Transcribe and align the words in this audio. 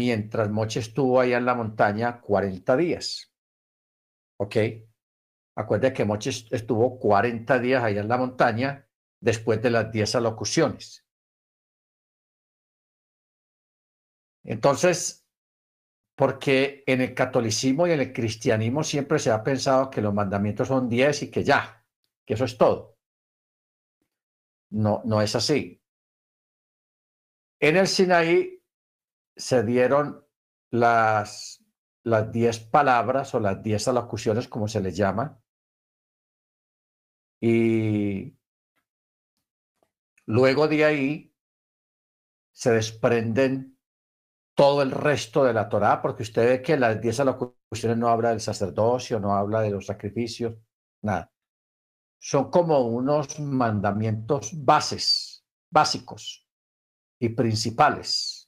mientras 0.00 0.48
Moche 0.48 0.80
estuvo 0.80 1.20
allá 1.20 1.36
en 1.36 1.44
la 1.44 1.54
montaña 1.54 2.22
40 2.22 2.74
días. 2.78 3.30
¿Ok? 4.38 4.56
Acuérdense 5.56 5.92
que 5.94 6.06
Moche 6.06 6.30
estuvo 6.30 6.98
40 6.98 7.58
días 7.58 7.84
allá 7.84 8.00
en 8.00 8.08
la 8.08 8.16
montaña 8.16 8.88
después 9.20 9.60
de 9.60 9.70
las 9.70 9.92
10 9.92 10.14
alocuciones. 10.14 11.04
Entonces, 14.42 15.26
porque 16.16 16.82
en 16.86 17.02
el 17.02 17.14
catolicismo 17.14 17.86
y 17.86 17.92
en 17.92 18.00
el 18.00 18.12
cristianismo 18.14 18.82
siempre 18.82 19.18
se 19.18 19.30
ha 19.30 19.44
pensado 19.44 19.90
que 19.90 20.00
los 20.00 20.14
mandamientos 20.14 20.68
son 20.68 20.88
10 20.88 21.24
y 21.24 21.30
que 21.30 21.44
ya, 21.44 21.84
que 22.24 22.34
eso 22.34 22.46
es 22.46 22.56
todo. 22.56 22.96
No, 24.70 25.02
no 25.04 25.20
es 25.20 25.36
así. 25.36 25.82
En 27.58 27.76
el 27.76 27.86
Sinaí 27.86 28.59
se 29.36 29.62
dieron 29.62 30.24
las, 30.70 31.64
las 32.04 32.30
diez 32.32 32.58
palabras 32.60 33.34
o 33.34 33.40
las 33.40 33.62
diez 33.62 33.88
alocuciones, 33.88 34.48
como 34.48 34.68
se 34.68 34.80
les 34.80 34.96
llama, 34.96 35.40
y 37.40 38.36
luego 40.26 40.68
de 40.68 40.84
ahí 40.84 41.34
se 42.52 42.72
desprenden 42.72 43.78
todo 44.54 44.82
el 44.82 44.90
resto 44.90 45.44
de 45.44 45.54
la 45.54 45.68
Torá, 45.68 46.02
porque 46.02 46.22
usted 46.22 46.46
ve 46.46 46.62
que 46.62 46.76
las 46.76 47.00
diez 47.00 47.18
alocuciones 47.20 47.96
no 47.96 48.08
habla 48.08 48.30
del 48.30 48.40
sacerdocio, 48.40 49.18
no 49.18 49.34
habla 49.34 49.62
de 49.62 49.70
los 49.70 49.86
sacrificios, 49.86 50.54
nada. 51.02 51.32
Son 52.18 52.50
como 52.50 52.80
unos 52.80 53.40
mandamientos 53.40 54.50
bases, 54.62 55.46
básicos 55.70 56.46
y 57.18 57.30
principales. 57.30 58.39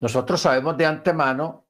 Nosotros 0.00 0.40
sabemos 0.40 0.76
de 0.76 0.86
antemano 0.86 1.68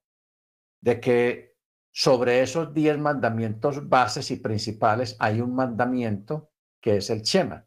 de 0.80 1.00
que 1.00 1.56
sobre 1.92 2.42
esos 2.42 2.74
diez 2.74 2.98
mandamientos 2.98 3.88
bases 3.88 4.30
y 4.30 4.36
principales 4.36 5.16
hay 5.18 5.40
un 5.40 5.54
mandamiento 5.54 6.50
que 6.80 6.98
es 6.98 7.10
el 7.10 7.22
Chema. 7.22 7.66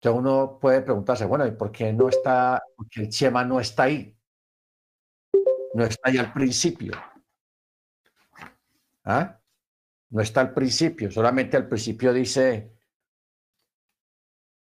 Entonces 0.00 0.18
uno 0.20 0.58
puede 0.60 0.82
preguntarse, 0.82 1.24
bueno, 1.24 1.46
¿y 1.46 1.52
por 1.52 1.72
qué 1.72 1.92
no 1.92 2.08
está, 2.08 2.62
porque 2.76 3.02
el 3.02 3.08
Chema 3.08 3.44
no 3.44 3.60
está 3.60 3.84
ahí? 3.84 4.16
No 5.74 5.84
está 5.84 6.08
ahí 6.08 6.18
al 6.18 6.32
principio. 6.32 6.92
¿Ah? 9.04 9.40
No 10.10 10.20
está 10.20 10.40
al 10.40 10.52
principio, 10.52 11.10
solamente 11.10 11.56
al 11.56 11.68
principio 11.68 12.12
dice, 12.12 12.75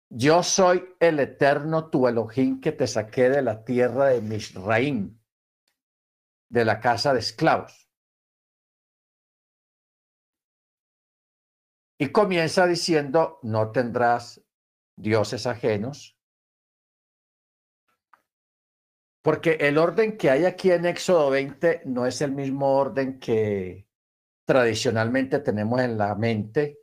yo 0.09 0.41
soy 0.41 0.95
el 0.99 1.19
eterno 1.19 1.89
tu 1.89 2.07
Elohim 2.07 2.59
que 2.59 2.71
te 2.71 2.88
saqué 2.88 3.29
de 3.29 3.43
la 3.43 3.63
tierra 3.63 4.07
de 4.07 4.21
Misraim, 4.21 5.19
de 6.49 6.66
la 6.66 6.79
casa 6.79 7.13
de 7.13 7.19
esclavos. 7.19 7.88
Y 11.99 12.11
comienza 12.11 12.66
diciendo, 12.66 13.39
no 13.43 13.71
tendrás 13.71 14.41
dioses 14.95 15.45
ajenos. 15.45 16.17
Porque 19.21 19.57
el 19.59 19.77
orden 19.77 20.17
que 20.17 20.29
hay 20.29 20.45
aquí 20.45 20.71
en 20.71 20.85
Éxodo 20.85 21.29
20 21.29 21.83
no 21.85 22.05
es 22.05 22.21
el 22.21 22.31
mismo 22.31 22.77
orden 22.77 23.19
que 23.19 23.85
tradicionalmente 24.45 25.39
tenemos 25.39 25.81
en 25.81 25.97
la 25.97 26.16
mente 26.16 26.78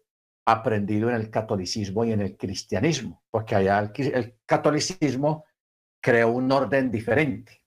aprendido 0.46 1.10
en 1.10 1.16
el 1.16 1.28
catolicismo 1.28 2.04
y 2.04 2.12
en 2.12 2.20
el 2.20 2.36
cristianismo, 2.36 3.24
porque 3.30 3.56
allá 3.56 3.80
el, 3.80 4.38
catolicismo 4.46 5.44
creó 6.00 6.28
un 6.28 6.50
orden 6.50 6.90
diferente. 6.90 7.64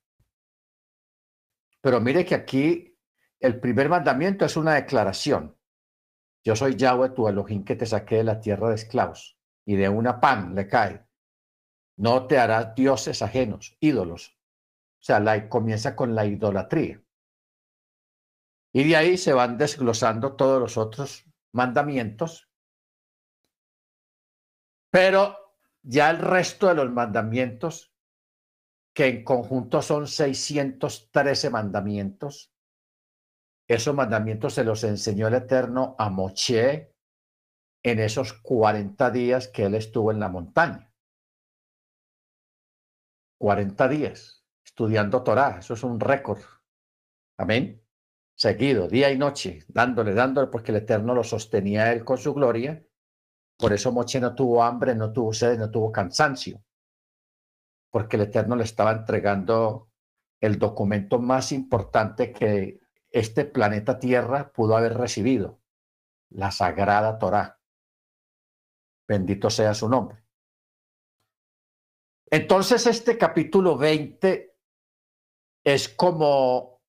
Pero 1.82 2.00
mire 2.00 2.26
que 2.26 2.36
aquí 2.36 2.98
el 3.40 3.60
primer 3.60 3.90
mandamiento 3.90 4.46
es 4.46 4.56
una 4.56 4.76
declaración. 4.76 5.58
Yo 6.44 6.56
soy 6.56 6.76
Yahweh, 6.76 7.10
tu 7.10 7.28
Elohim, 7.28 7.66
que 7.66 7.76
te 7.76 7.86
saqué 7.86 8.18
de 8.18 8.24
la 8.24 8.40
tierra 8.40 8.70
de 8.70 8.76
esclavos, 8.76 9.38
y 9.66 9.76
de 9.76 9.90
una 9.90 10.20
pan 10.22 10.56
le 10.56 10.68
cae. 10.68 11.06
No 11.98 12.28
te 12.28 12.38
harás 12.38 12.76
dioses 12.76 13.22
ajenos, 13.22 13.76
ídolos. 13.82 14.38
O 15.02 15.04
sea, 15.04 15.50
comienza 15.50 15.98
con 15.98 16.16
la 16.16 16.26
idolatría. 16.26 17.02
Y 18.72 18.88
de 18.88 18.96
ahí 18.96 19.18
se 19.18 19.34
van 19.34 19.58
desglosando 19.58 20.36
todos 20.36 20.62
los 20.62 20.78
otros 20.78 21.26
mandamientos 21.52 22.49
pero 24.90 25.56
ya 25.82 26.10
el 26.10 26.20
resto 26.20 26.68
de 26.68 26.76
los 26.76 26.92
mandamientos, 26.92 27.94
que 28.94 29.08
en 29.08 29.24
conjunto 29.24 29.82
son 29.82 30.08
613 30.08 31.50
mandamientos, 31.50 32.54
esos 33.68 33.94
mandamientos 33.94 34.56
se 34.56 34.64
los 34.64 34.84
enseñó 34.84 35.28
el 35.28 35.36
Eterno 35.36 35.96
a 36.00 36.10
Moche 36.10 36.96
en 37.84 38.00
esos 38.00 38.34
40 38.34 39.12
días 39.12 39.48
que 39.48 39.66
él 39.66 39.76
estuvo 39.76 40.12
en 40.12 40.20
la 40.20 40.28
montaña. 40.28 40.92
40 43.40 43.88
días 43.88 44.44
estudiando 44.66 45.24
Torah, 45.24 45.60
eso 45.60 45.76
es 45.76 45.84
un 45.84 46.00
récord. 46.00 46.42
Amén. 47.38 47.86
Seguido, 48.36 48.88
día 48.88 49.12
y 49.12 49.18
noche, 49.18 49.64
dándole, 49.68 50.14
dándole, 50.14 50.48
porque 50.48 50.72
el 50.72 50.78
Eterno 50.78 51.14
lo 51.14 51.24
sostenía 51.24 51.94
él 51.94 52.04
con 52.04 52.18
su 52.18 52.34
gloria 52.34 52.84
por 53.60 53.74
eso 53.74 53.92
Moche 53.92 54.22
no 54.22 54.34
tuvo 54.34 54.64
hambre, 54.64 54.96
no 54.96 55.12
tuvo 55.12 55.34
sed, 55.34 55.60
no 55.60 55.70
tuvo 55.70 55.92
cansancio, 55.92 56.64
porque 57.92 58.16
el 58.16 58.24
Eterno 58.24 58.56
le 58.56 58.64
estaba 58.64 58.94
entregando 58.94 59.92
el 60.40 60.58
documento 60.58 61.20
más 61.20 61.52
importante 61.52 62.32
que 62.32 62.80
este 63.12 63.44
planeta 63.44 64.00
Tierra 64.00 64.54
pudo 64.54 64.78
haber 64.78 64.94
recibido, 64.98 65.60
la 66.30 66.52
Sagrada 66.52 67.20
Torá. 67.20 67.60
Bendito 69.06 69.50
sea 69.50 69.74
su 69.74 69.90
nombre. 69.90 70.24
Entonces 72.32 72.88
este 72.88 73.18
capítulo 73.18 73.78
20 73.78 74.56
es 75.66 75.90
como 75.90 76.82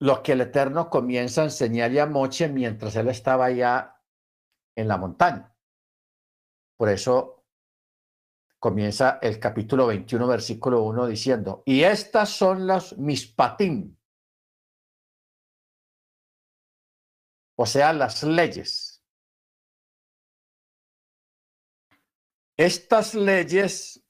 lo 0.00 0.20
que 0.24 0.32
el 0.32 0.40
Eterno 0.40 0.90
comienza 0.90 1.42
a 1.42 1.44
enseñarle 1.44 2.00
a 2.00 2.06
Moche 2.06 2.48
mientras 2.48 2.96
él 2.96 3.06
estaba 3.06 3.44
allá 3.44 4.02
en 4.74 4.88
la 4.88 4.96
montaña. 4.96 5.55
Por 6.76 6.90
eso 6.90 7.44
comienza 8.58 9.18
el 9.22 9.38
capítulo 9.40 9.86
21, 9.86 10.26
versículo 10.26 10.82
1 10.82 11.06
diciendo, 11.06 11.62
y 11.64 11.82
estas 11.82 12.30
son 12.30 12.66
las 12.66 12.96
mispatim, 12.98 13.96
o 17.56 17.64
sea, 17.64 17.92
las 17.92 18.22
leyes. 18.22 19.02
Estas 22.58 23.14
leyes 23.14 24.02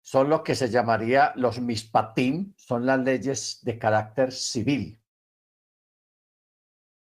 son 0.00 0.28
lo 0.28 0.44
que 0.44 0.54
se 0.54 0.68
llamaría 0.68 1.32
los 1.36 1.60
mispatim, 1.60 2.54
son 2.56 2.86
las 2.86 3.00
leyes 3.00 3.64
de 3.64 3.78
carácter 3.78 4.32
civil. 4.32 5.02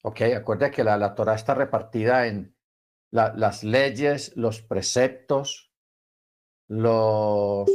Ok, 0.03 0.21
acuerde 0.35 0.71
que 0.71 0.83
la, 0.83 0.97
la 0.97 1.13
Torah 1.13 1.35
está 1.35 1.53
repartida 1.53 2.25
en 2.27 2.56
las 3.11 3.63
leyes, 3.63 4.35
los 4.35 4.61
preceptos, 4.61 5.71
los 6.67 7.69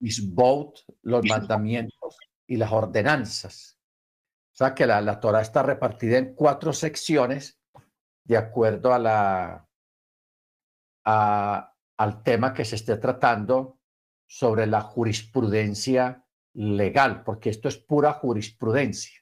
misbot, 0.00 0.84
los 1.02 1.24
mandamientos 1.24 2.16
y 2.46 2.56
las 2.56 2.72
ordenanzas. 2.72 3.78
O 4.52 4.56
sea 4.56 4.74
que 4.74 4.86
la, 4.86 5.00
la 5.00 5.20
Torah 5.20 5.42
está 5.42 5.62
repartida 5.62 6.16
en 6.16 6.34
cuatro 6.34 6.72
secciones 6.72 7.60
de 8.24 8.36
acuerdo 8.36 8.92
a 8.92 8.98
la, 8.98 9.68
al 11.04 12.22
tema 12.22 12.52
que 12.52 12.64
se 12.64 12.76
esté 12.76 12.96
tratando 12.96 13.78
sobre 14.26 14.66
la 14.66 14.80
jurisprudencia 14.80 16.26
legal, 16.54 17.22
porque 17.22 17.50
esto 17.50 17.68
es 17.68 17.76
pura 17.76 18.12
jurisprudencia. 18.12 19.20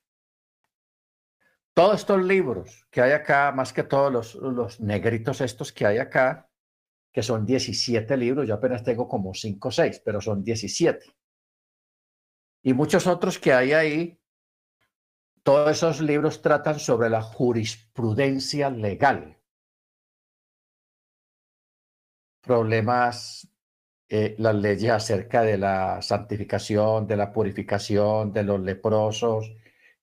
Todos 1.74 2.00
estos 2.00 2.22
libros 2.22 2.86
que 2.88 3.02
hay 3.02 3.10
acá, 3.10 3.50
más 3.50 3.72
que 3.72 3.82
todos 3.82 4.36
los, 4.36 4.80
negritos 4.80 5.40
estos 5.40 5.72
que 5.72 5.84
hay 5.84 5.98
acá, 5.98 6.48
que 7.12 7.20
son 7.20 7.44
17 7.44 8.16
libros, 8.16 8.46
yo 8.46 8.54
apenas 8.54 8.84
tengo 8.84 9.08
como 9.08 9.34
5 9.34 9.68
o 9.68 9.70
6, 9.72 10.00
pero 10.04 10.20
son 10.20 10.44
17. 10.44 11.04
Y 12.62 12.72
muchos 12.74 13.08
otros 13.08 13.40
que 13.40 13.52
hay 13.52 13.72
ahí, 13.72 14.20
todos 15.42 15.72
esos 15.72 16.00
libros 16.00 16.40
tratan 16.40 16.78
sobre 16.78 17.10
la 17.10 17.22
jurisprudencia 17.22 18.70
legal. 18.70 19.36
Problemas, 22.40 23.48
eh, 24.08 24.36
las 24.38 24.54
leyes 24.54 24.92
acerca 24.92 25.42
de 25.42 25.58
la 25.58 26.00
santificación, 26.02 27.08
de 27.08 27.16
la 27.16 27.32
purificación, 27.32 28.32
de 28.32 28.44
los 28.44 28.60
leprosos, 28.60 29.52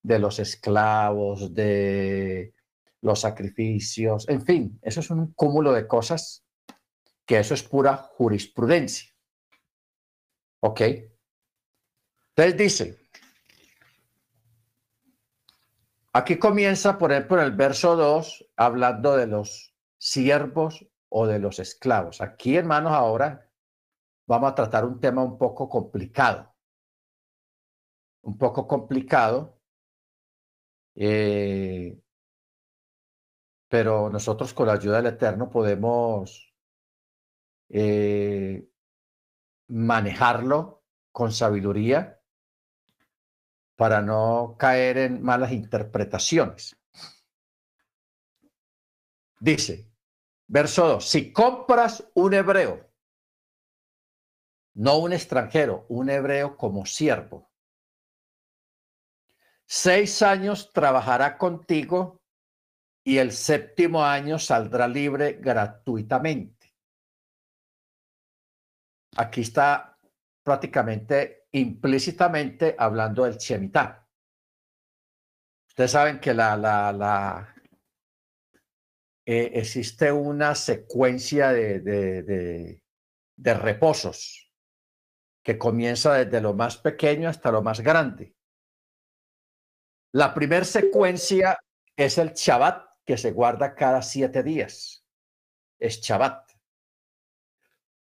de 0.04 0.20
los 0.20 0.40
esclavos, 0.40 1.54
de 1.54 2.54
los 3.02 3.20
sacrificios, 3.20 4.28
en 4.30 4.46
fin, 4.46 4.80
eso 4.82 5.00
es 5.00 5.10
un 5.10 5.34
cúmulo 5.34 5.74
de 5.74 5.88
cosas 5.88 6.46
que 7.26 7.40
eso 7.40 7.54
es 7.54 7.64
pura 7.64 7.96
jurisprudencia. 7.96 9.12
¿Ok? 10.62 10.82
Entonces 12.36 12.58
dice, 12.58 13.08
aquí 16.14 16.38
comienza, 16.38 16.98
por 16.98 17.12
ejemplo, 17.12 17.40
en 17.40 17.46
el 17.46 17.52
verso 17.52 17.96
2, 17.96 18.52
hablando 18.56 19.18
de 19.18 19.28
los 19.28 19.76
siervos 19.98 20.86
o 21.10 21.28
de 21.28 21.40
los 21.40 21.60
esclavos. 21.60 22.22
Aquí, 22.22 22.56
hermanos, 22.56 22.94
ahora 22.94 23.50
vamos 24.28 24.52
a 24.52 24.56
tratar 24.56 24.86
un 24.86 25.00
tema 25.00 25.24
un 25.24 25.38
poco 25.38 25.68
complicado. 25.68 26.56
Un 28.22 28.38
poco 28.38 28.68
complicado. 28.68 29.61
Eh, 31.04 32.00
pero 33.68 34.12
nosotros 34.12 34.54
con 34.54 34.68
la 34.68 34.74
ayuda 34.74 34.98
del 34.98 35.16
Eterno 35.16 35.50
podemos 35.50 36.54
eh, 37.70 38.70
manejarlo 39.68 40.84
con 41.12 41.32
sabiduría 41.32 42.22
para 43.76 44.04
no 44.04 44.56
caer 44.60 45.00
en 45.00 45.24
malas 45.24 45.52
interpretaciones. 45.54 46.78
Dice, 49.40 49.92
verso 50.46 50.88
2, 50.88 51.10
si 51.10 51.34
compras 51.34 52.12
un 52.14 52.36
hebreo, 52.36 52.92
no 54.76 55.00
un 55.00 55.14
extranjero, 55.14 55.88
un 55.90 56.12
hebreo 56.12 56.56
como 56.56 56.86
siervo, 56.86 57.51
seis 59.74 60.22
años 60.22 60.74
trabajará 60.74 61.38
contigo 61.38 62.22
y 63.06 63.20
el 63.20 63.32
séptimo 63.32 64.04
año 64.04 64.38
saldrá 64.38 64.86
libre 64.86 65.38
gratuitamente. 65.40 66.74
Aquí 69.16 69.42
está 69.42 69.98
prácticamente 70.44 71.48
implícitamente 71.54 72.76
hablando 72.78 73.24
del 73.24 73.38
Shemitah. 73.38 74.06
Ustedes 75.70 75.92
saben 75.92 76.20
que 76.20 76.34
la, 76.34 76.58
la, 76.58 76.92
la 76.92 77.56
eh, 79.26 79.52
existe 79.54 80.12
una 80.12 80.54
secuencia 80.54 81.54
de, 81.54 81.80
de, 81.80 82.24
de, 82.24 82.84
de 83.38 83.54
reposos 83.54 84.52
que 85.42 85.58
comienza 85.58 86.16
desde 86.16 86.42
lo 86.42 86.54
más 86.54 86.76
pequeño 86.76 87.30
hasta 87.30 87.54
lo 87.54 87.62
más 87.62 87.80
grande. 87.80 88.36
La 90.14 90.34
primera 90.34 90.66
secuencia 90.66 91.58
es 91.96 92.18
el 92.18 92.34
Shabbat, 92.34 92.86
que 93.06 93.18
se 93.18 93.32
guarda 93.32 93.76
cada 93.76 94.02
siete 94.02 94.44
días. 94.44 95.06
Es 95.80 96.02
Shabbat. 96.02 96.52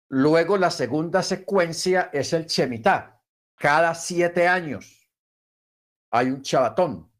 Luego 0.09 0.57
la 0.57 0.71
segunda 0.71 1.23
secuencia 1.23 2.11
es 2.13 2.33
el 2.33 2.47
Shemitah. 2.47 3.23
Cada 3.55 3.95
siete 3.95 4.49
años 4.49 5.09
hay 6.11 6.31
un 6.31 6.41
Shabbatón, 6.41 7.13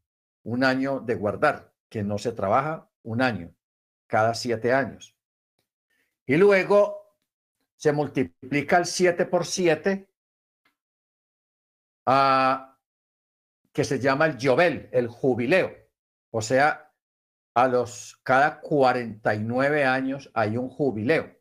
un 0.43 0.63
año 0.63 0.99
de 0.99 1.15
guardar, 1.15 1.73
que 1.87 2.03
no 2.03 2.17
se 2.17 2.31
trabaja 2.31 2.89
un 3.03 3.21
año, 3.21 3.53
cada 4.07 4.33
siete 4.33 4.73
años. 4.73 5.15
Y 6.25 6.37
luego 6.37 7.17
se 7.75 7.91
multiplica 7.91 8.77
el 8.77 8.85
siete 8.85 9.25
por 9.25 9.45
siete, 9.45 10.09
uh, 12.07 12.70
que 13.73 13.83
se 13.83 13.99
llama 13.99 14.25
el 14.25 14.37
Yobel, 14.37 14.89
el 14.91 15.07
jubileo. 15.07 15.71
O 16.31 16.41
sea, 16.41 16.93
a 17.53 17.67
los 17.67 18.19
cada 18.23 18.61
49 18.61 19.85
años 19.85 20.29
hay 20.33 20.57
un 20.57 20.69
jubileo. 20.69 21.37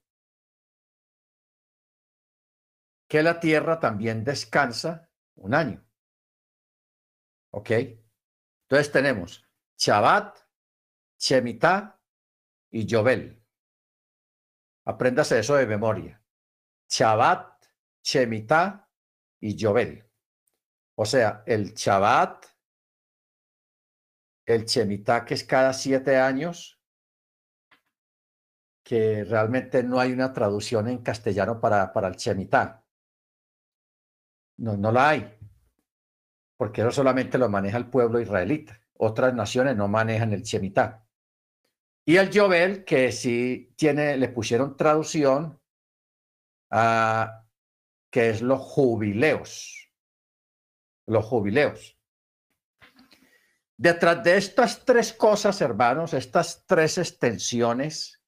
Que 3.09 3.23
la 3.23 3.41
tierra 3.41 3.81
también 3.81 4.25
descansa 4.25 5.11
un 5.35 5.55
año. 5.55 5.85
¿Ok? 7.53 7.71
Entonces 7.71 8.93
tenemos 8.93 9.45
Shabbat, 9.77 10.39
Shemitah 11.19 12.01
y 12.71 12.87
Yobel. 12.87 13.45
Apréndase 14.85 15.41
eso 15.41 15.57
de 15.57 15.67
memoria. 15.67 16.23
Shabbat, 16.89 17.65
Shemitah 18.03 18.89
y 19.41 19.57
Yobel. 19.57 20.10
O 21.03 21.07
sea, 21.07 21.43
el 21.47 21.73
Shabbat 21.73 22.45
el 24.45 24.67
Chemitá, 24.67 25.25
que 25.25 25.33
es 25.33 25.45
cada 25.45 25.73
siete 25.73 26.19
años, 26.19 26.79
que 28.85 29.25
realmente 29.25 29.83
no 29.83 29.99
hay 29.99 30.13
una 30.13 30.31
traducción 30.35 30.89
en 30.89 30.99
castellano 30.99 31.59
para, 31.59 31.91
para 31.95 32.09
el 32.09 32.17
Chemitá. 32.17 32.85
No, 34.59 34.77
no 34.77 34.93
la 34.93 35.09
hay, 35.09 35.39
porque 36.59 36.83
eso 36.83 36.91
solamente 36.91 37.39
lo 37.39 37.49
maneja 37.49 37.79
el 37.79 37.89
pueblo 37.89 38.21
israelita. 38.21 38.79
Otras 38.99 39.33
naciones 39.33 39.79
no 39.79 39.89
manejan 39.89 40.35
el 40.35 40.43
Chemitá. 40.43 41.07
Y 42.05 42.19
el 42.19 42.29
Yobel, 42.29 42.85
que 42.85 43.11
sí 43.11 43.73
tiene, 43.75 44.19
le 44.19 44.29
pusieron 44.29 44.77
traducción 44.77 45.59
a 46.69 47.47
que 48.11 48.29
es 48.29 48.43
los 48.43 48.61
jubileos. 48.61 49.80
Los 51.11 51.25
jubileos. 51.25 51.99
Detrás 53.77 54.23
de 54.23 54.37
estas 54.37 54.85
tres 54.85 55.13
cosas, 55.13 55.61
hermanos, 55.61 56.15
estas 56.15 56.65
tres 56.67 56.99
extensiones, 56.99 58.23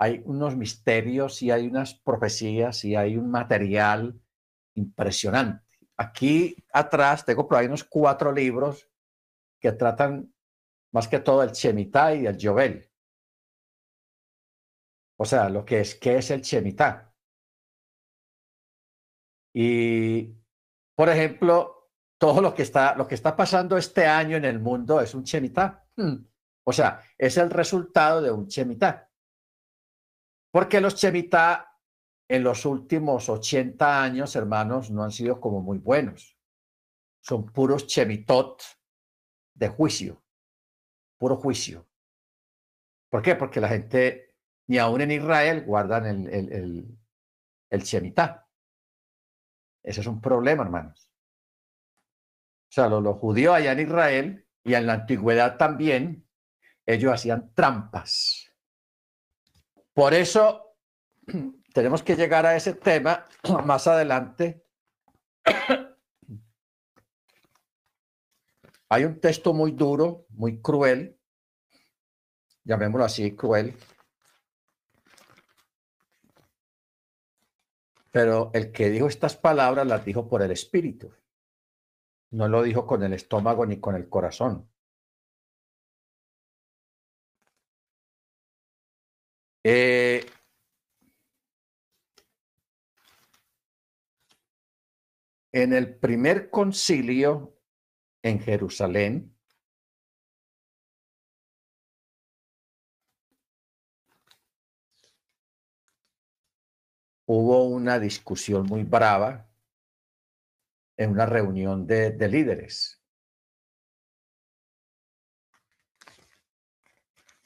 hay 0.00 0.22
unos 0.24 0.56
misterios 0.56 1.40
y 1.42 1.52
hay 1.52 1.68
unas 1.68 1.94
profecías 1.94 2.84
y 2.84 2.96
hay 2.96 3.16
un 3.16 3.30
material 3.30 4.20
impresionante. 4.74 5.78
Aquí 5.96 6.56
atrás 6.72 7.24
tengo 7.24 7.46
por 7.46 7.58
ahí 7.58 7.66
unos 7.66 7.84
cuatro 7.84 8.32
libros 8.32 8.90
que 9.60 9.70
tratan 9.70 10.34
más 10.90 11.06
que 11.06 11.20
todo 11.20 11.44
el 11.44 11.52
Shemitah 11.52 12.16
y 12.16 12.26
el 12.26 12.36
Jovel. 12.40 12.90
O 15.18 15.24
sea, 15.24 15.48
lo 15.48 15.64
que 15.64 15.82
es, 15.82 15.94
¿qué 15.94 16.18
es 16.18 16.32
el 16.32 16.40
Shemitah? 16.40 17.14
Y, 19.54 20.34
por 20.96 21.08
ejemplo, 21.08 21.77
todo 22.18 22.42
lo 22.42 22.52
que 22.52 22.62
está, 22.62 22.96
lo 22.96 23.06
que 23.06 23.14
está 23.14 23.36
pasando 23.36 23.76
este 23.76 24.06
año 24.06 24.36
en 24.36 24.44
el 24.44 24.58
mundo 24.58 25.00
es 25.00 25.14
un 25.14 25.24
chemitá. 25.24 25.86
Hmm. 25.96 26.16
O 26.64 26.72
sea, 26.72 27.00
es 27.16 27.36
el 27.38 27.48
resultado 27.48 28.20
de 28.20 28.30
un 28.30 28.48
chemitá. 28.48 29.10
Porque 30.50 30.80
los 30.80 30.96
chemitá 30.96 31.68
en 32.28 32.42
los 32.42 32.66
últimos 32.66 33.28
80 33.28 34.02
años, 34.02 34.36
hermanos, 34.36 34.90
no 34.90 35.02
han 35.02 35.12
sido 35.12 35.40
como 35.40 35.62
muy 35.62 35.78
buenos. 35.78 36.36
Son 37.20 37.46
puros 37.46 37.86
chemitot 37.86 38.62
de 39.54 39.68
juicio, 39.68 40.22
puro 41.16 41.36
juicio. 41.36 41.88
¿Por 43.10 43.22
qué? 43.22 43.34
Porque 43.34 43.60
la 43.60 43.68
gente, 43.68 44.36
ni 44.66 44.78
aún 44.78 45.00
en 45.00 45.12
Israel, 45.12 45.64
guardan 45.64 46.06
el, 46.06 46.28
el, 46.28 46.52
el. 46.52 46.98
Ese 47.70 50.00
es 50.00 50.06
un 50.06 50.20
problema, 50.20 50.64
hermanos. 50.64 51.07
O 52.68 52.72
sea, 52.72 52.88
los, 52.88 53.16
judíos 53.16 53.54
allá 53.54 53.72
en 53.72 53.80
Israel 53.80 54.46
y 54.62 54.74
en 54.74 54.86
la 54.86 54.92
antigüedad 54.92 55.56
también, 55.56 56.28
ellos 56.84 57.12
hacían 57.12 57.54
trampas. 57.54 58.52
Por 59.94 60.12
eso 60.12 60.76
tenemos 61.72 62.02
que 62.02 62.14
llegar 62.16 62.44
a 62.44 62.56
ese 62.56 62.74
tema 62.74 63.24
más 63.64 63.86
adelante. 63.86 64.64
Hay 68.90 69.04
un 69.04 69.20
texto 69.20 69.52
muy 69.54 69.72
duro, 69.72 70.26
muy 70.30 70.60
cruel, 70.60 71.18
llamémoslo 72.64 73.04
así, 73.04 73.34
cruel. 73.34 73.74
Pero 78.10 78.50
el 78.54 78.72
que 78.72 78.90
dijo 78.90 79.06
estas 79.06 79.36
palabras 79.36 79.86
las 79.86 80.04
dijo 80.04 80.28
por 80.28 80.42
el 80.42 80.50
Espíritu. 80.50 81.12
No 82.30 82.48
lo 82.48 82.62
dijo 82.62 82.86
con 82.86 83.02
el 83.02 83.12
estómago 83.12 83.66
ni 83.66 83.80
con 83.80 83.94
el 83.94 84.08
corazón. 84.08 84.70
Eh, 89.64 90.24
en 95.52 95.72
el 95.72 95.98
primer 95.98 96.50
concilio 96.50 97.58
en 98.22 98.40
Jerusalén, 98.40 99.34
hubo 107.26 107.64
una 107.64 107.98
discusión 107.98 108.66
muy 108.66 108.84
brava 108.84 109.47
en 110.98 111.10
una 111.12 111.24
reunión 111.24 111.86
de, 111.86 112.10
de 112.10 112.28
líderes. 112.28 113.00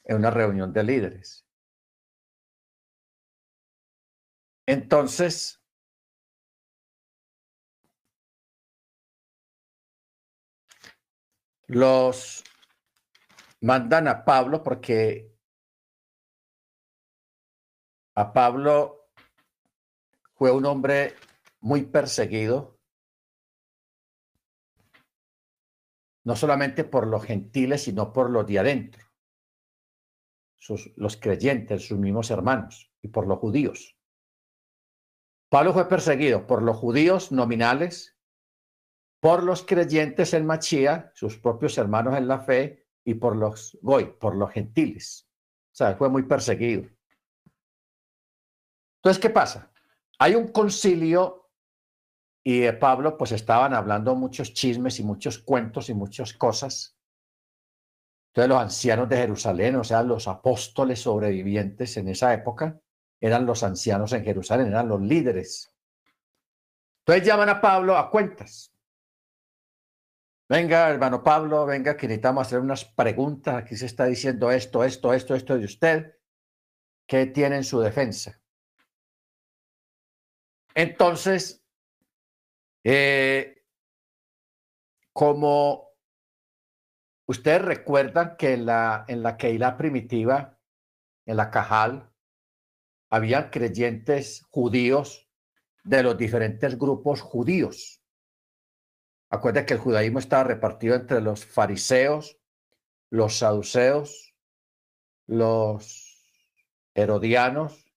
En 0.04 0.16
una 0.16 0.30
reunión 0.30 0.72
de 0.72 0.82
líderes. 0.82 1.46
Entonces, 4.66 5.62
los 11.66 12.42
mandan 13.60 14.08
a 14.08 14.24
Pablo 14.24 14.62
porque 14.62 15.30
a 18.14 18.32
Pablo 18.32 19.08
fue 20.34 20.50
un 20.52 20.66
hombre 20.66 21.14
muy 21.60 21.82
perseguido, 21.82 22.81
no 26.24 26.36
solamente 26.36 26.84
por 26.84 27.06
los 27.06 27.24
gentiles, 27.24 27.84
sino 27.84 28.12
por 28.12 28.30
los 28.30 28.46
de 28.46 28.58
adentro, 28.58 29.04
los 30.96 31.16
creyentes, 31.16 31.86
sus 31.86 31.98
mismos 31.98 32.30
hermanos, 32.30 32.92
y 33.02 33.08
por 33.08 33.26
los 33.26 33.38
judíos. 33.38 33.96
Pablo 35.48 35.72
fue 35.72 35.88
perseguido 35.88 36.46
por 36.46 36.62
los 36.62 36.76
judíos 36.76 37.32
nominales, 37.32 38.16
por 39.20 39.42
los 39.42 39.64
creyentes 39.64 40.32
en 40.34 40.46
Machía, 40.46 41.12
sus 41.14 41.38
propios 41.38 41.76
hermanos 41.78 42.16
en 42.16 42.28
la 42.28 42.40
fe, 42.40 42.86
y 43.04 43.14
por 43.14 43.36
los 43.36 43.78
goy, 43.82 44.06
por 44.18 44.36
los 44.36 44.50
gentiles. 44.50 45.28
O 45.72 45.74
sea, 45.74 45.96
fue 45.96 46.08
muy 46.08 46.22
perseguido. 46.22 46.88
Entonces, 48.96 49.20
¿qué 49.20 49.30
pasa? 49.30 49.72
Hay 50.18 50.36
un 50.36 50.48
concilio 50.48 51.41
y 52.44 52.60
de 52.60 52.72
Pablo 52.72 53.16
pues 53.16 53.32
estaban 53.32 53.74
hablando 53.74 54.14
muchos 54.14 54.52
chismes 54.52 54.98
y 54.98 55.04
muchos 55.04 55.38
cuentos 55.38 55.88
y 55.88 55.94
muchas 55.94 56.32
cosas. 56.32 56.96
Entonces 58.30 58.48
los 58.48 58.58
ancianos 58.58 59.08
de 59.08 59.16
Jerusalén, 59.18 59.76
o 59.76 59.84
sea, 59.84 60.02
los 60.02 60.26
apóstoles 60.26 61.00
sobrevivientes 61.00 61.96
en 61.98 62.08
esa 62.08 62.32
época, 62.32 62.80
eran 63.20 63.46
los 63.46 63.62
ancianos 63.62 64.12
en 64.12 64.24
Jerusalén, 64.24 64.68
eran 64.68 64.88
los 64.88 65.00
líderes. 65.00 65.72
Entonces 67.00 67.26
llaman 67.26 67.50
a 67.50 67.60
Pablo 67.60 67.96
a 67.96 68.10
cuentas. 68.10 68.72
Venga, 70.48 70.90
hermano 70.90 71.22
Pablo, 71.22 71.64
venga, 71.64 71.96
que 71.96 72.06
necesitamos 72.06 72.46
hacer 72.46 72.58
unas 72.58 72.84
preguntas. 72.84 73.54
Aquí 73.54 73.76
se 73.76 73.86
está 73.86 74.06
diciendo 74.06 74.50
esto, 74.50 74.84
esto, 74.84 75.12
esto, 75.14 75.34
esto 75.34 75.56
de 75.56 75.64
usted. 75.64 76.18
¿Qué 77.06 77.26
tiene 77.26 77.56
en 77.56 77.64
su 77.64 77.80
defensa? 77.80 78.40
Entonces, 80.74 81.61
eh, 82.84 83.64
como 85.12 85.90
ustedes 87.26 87.62
recuerdan 87.62 88.36
que 88.36 88.54
en 88.54 88.66
la, 88.66 89.04
en 89.08 89.22
la 89.22 89.36
Keilah 89.36 89.76
primitiva, 89.76 90.58
en 91.26 91.36
la 91.36 91.50
Cajal, 91.50 92.10
había 93.10 93.50
creyentes 93.50 94.42
judíos 94.50 95.28
de 95.84 96.02
los 96.02 96.16
diferentes 96.16 96.78
grupos 96.78 97.20
judíos. 97.20 98.02
Acuérdense 99.30 99.66
que 99.66 99.74
el 99.74 99.80
judaísmo 99.80 100.18
estaba 100.18 100.44
repartido 100.44 100.94
entre 100.94 101.20
los 101.20 101.44
fariseos, 101.44 102.38
los 103.10 103.38
saduceos, 103.38 104.34
los 105.26 106.24
herodianos, 106.94 107.92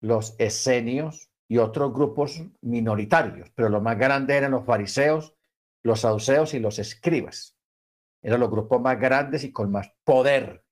los 0.00 0.34
esenios 0.38 1.25
y 1.48 1.58
otros 1.58 1.92
grupos 1.92 2.42
minoritarios, 2.60 3.50
pero 3.54 3.68
los 3.68 3.82
más 3.82 3.98
grandes 3.98 4.36
eran 4.36 4.52
los 4.52 4.64
fariseos, 4.64 5.34
los 5.82 6.00
saduceos 6.00 6.54
y 6.54 6.58
los 6.58 6.78
escribas. 6.78 7.56
Eran 8.22 8.40
los 8.40 8.50
grupos 8.50 8.80
más 8.80 8.98
grandes 8.98 9.44
y 9.44 9.52
con 9.52 9.70
más 9.70 9.92
poder 10.02 10.64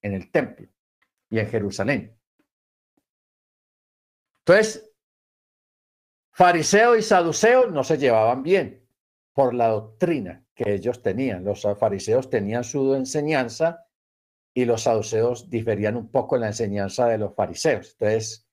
en 0.00 0.14
el 0.14 0.30
templo 0.30 0.68
y 1.30 1.38
en 1.38 1.48
Jerusalén. 1.48 2.18
Entonces, 4.44 4.90
fariseo 6.32 6.96
y 6.96 7.02
saduceo 7.02 7.68
no 7.68 7.82
se 7.82 7.98
llevaban 7.98 8.42
bien 8.42 8.86
por 9.32 9.54
la 9.54 9.68
doctrina 9.68 10.44
que 10.54 10.74
ellos 10.74 11.02
tenían. 11.02 11.44
Los 11.44 11.66
fariseos 11.78 12.30
tenían 12.30 12.64
su 12.64 12.94
enseñanza 12.94 13.86
y 14.54 14.64
los 14.64 14.82
saduceos 14.82 15.48
diferían 15.48 15.96
un 15.96 16.10
poco 16.10 16.36
en 16.36 16.42
la 16.42 16.48
enseñanza 16.48 17.06
de 17.06 17.18
los 17.18 17.34
fariseos. 17.34 17.92
Entonces, 17.92 18.46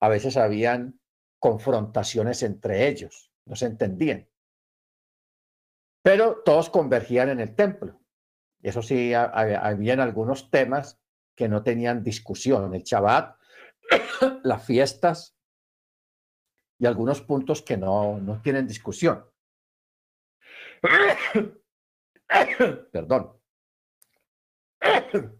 a 0.00 0.08
veces 0.08 0.36
habían 0.36 1.00
confrontaciones 1.44 2.42
entre 2.42 2.88
ellos, 2.88 3.30
no 3.44 3.54
se 3.54 3.66
entendían. 3.66 4.26
Pero 6.02 6.42
todos 6.42 6.70
convergían 6.70 7.28
en 7.28 7.38
el 7.38 7.54
templo. 7.54 8.00
Eso 8.62 8.80
sí, 8.80 9.12
habían 9.12 10.00
algunos 10.00 10.50
temas 10.50 10.98
que 11.36 11.50
no 11.50 11.62
tenían 11.62 12.02
discusión. 12.02 12.74
El 12.74 12.82
Shabbat, 12.82 13.38
las 14.42 14.64
fiestas, 14.64 15.36
y 16.78 16.86
algunos 16.86 17.20
puntos 17.20 17.60
que 17.60 17.76
no, 17.76 18.18
no 18.20 18.40
tienen 18.40 18.66
discusión. 18.66 19.26
Perdón. 22.90 23.38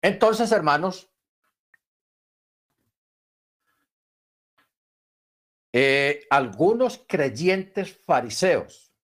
Entonces, 0.00 0.50
hermanos, 0.50 1.12
eh, 5.78 6.26
algunos 6.30 7.04
creyentes 7.06 8.02
fariseos 8.06 8.94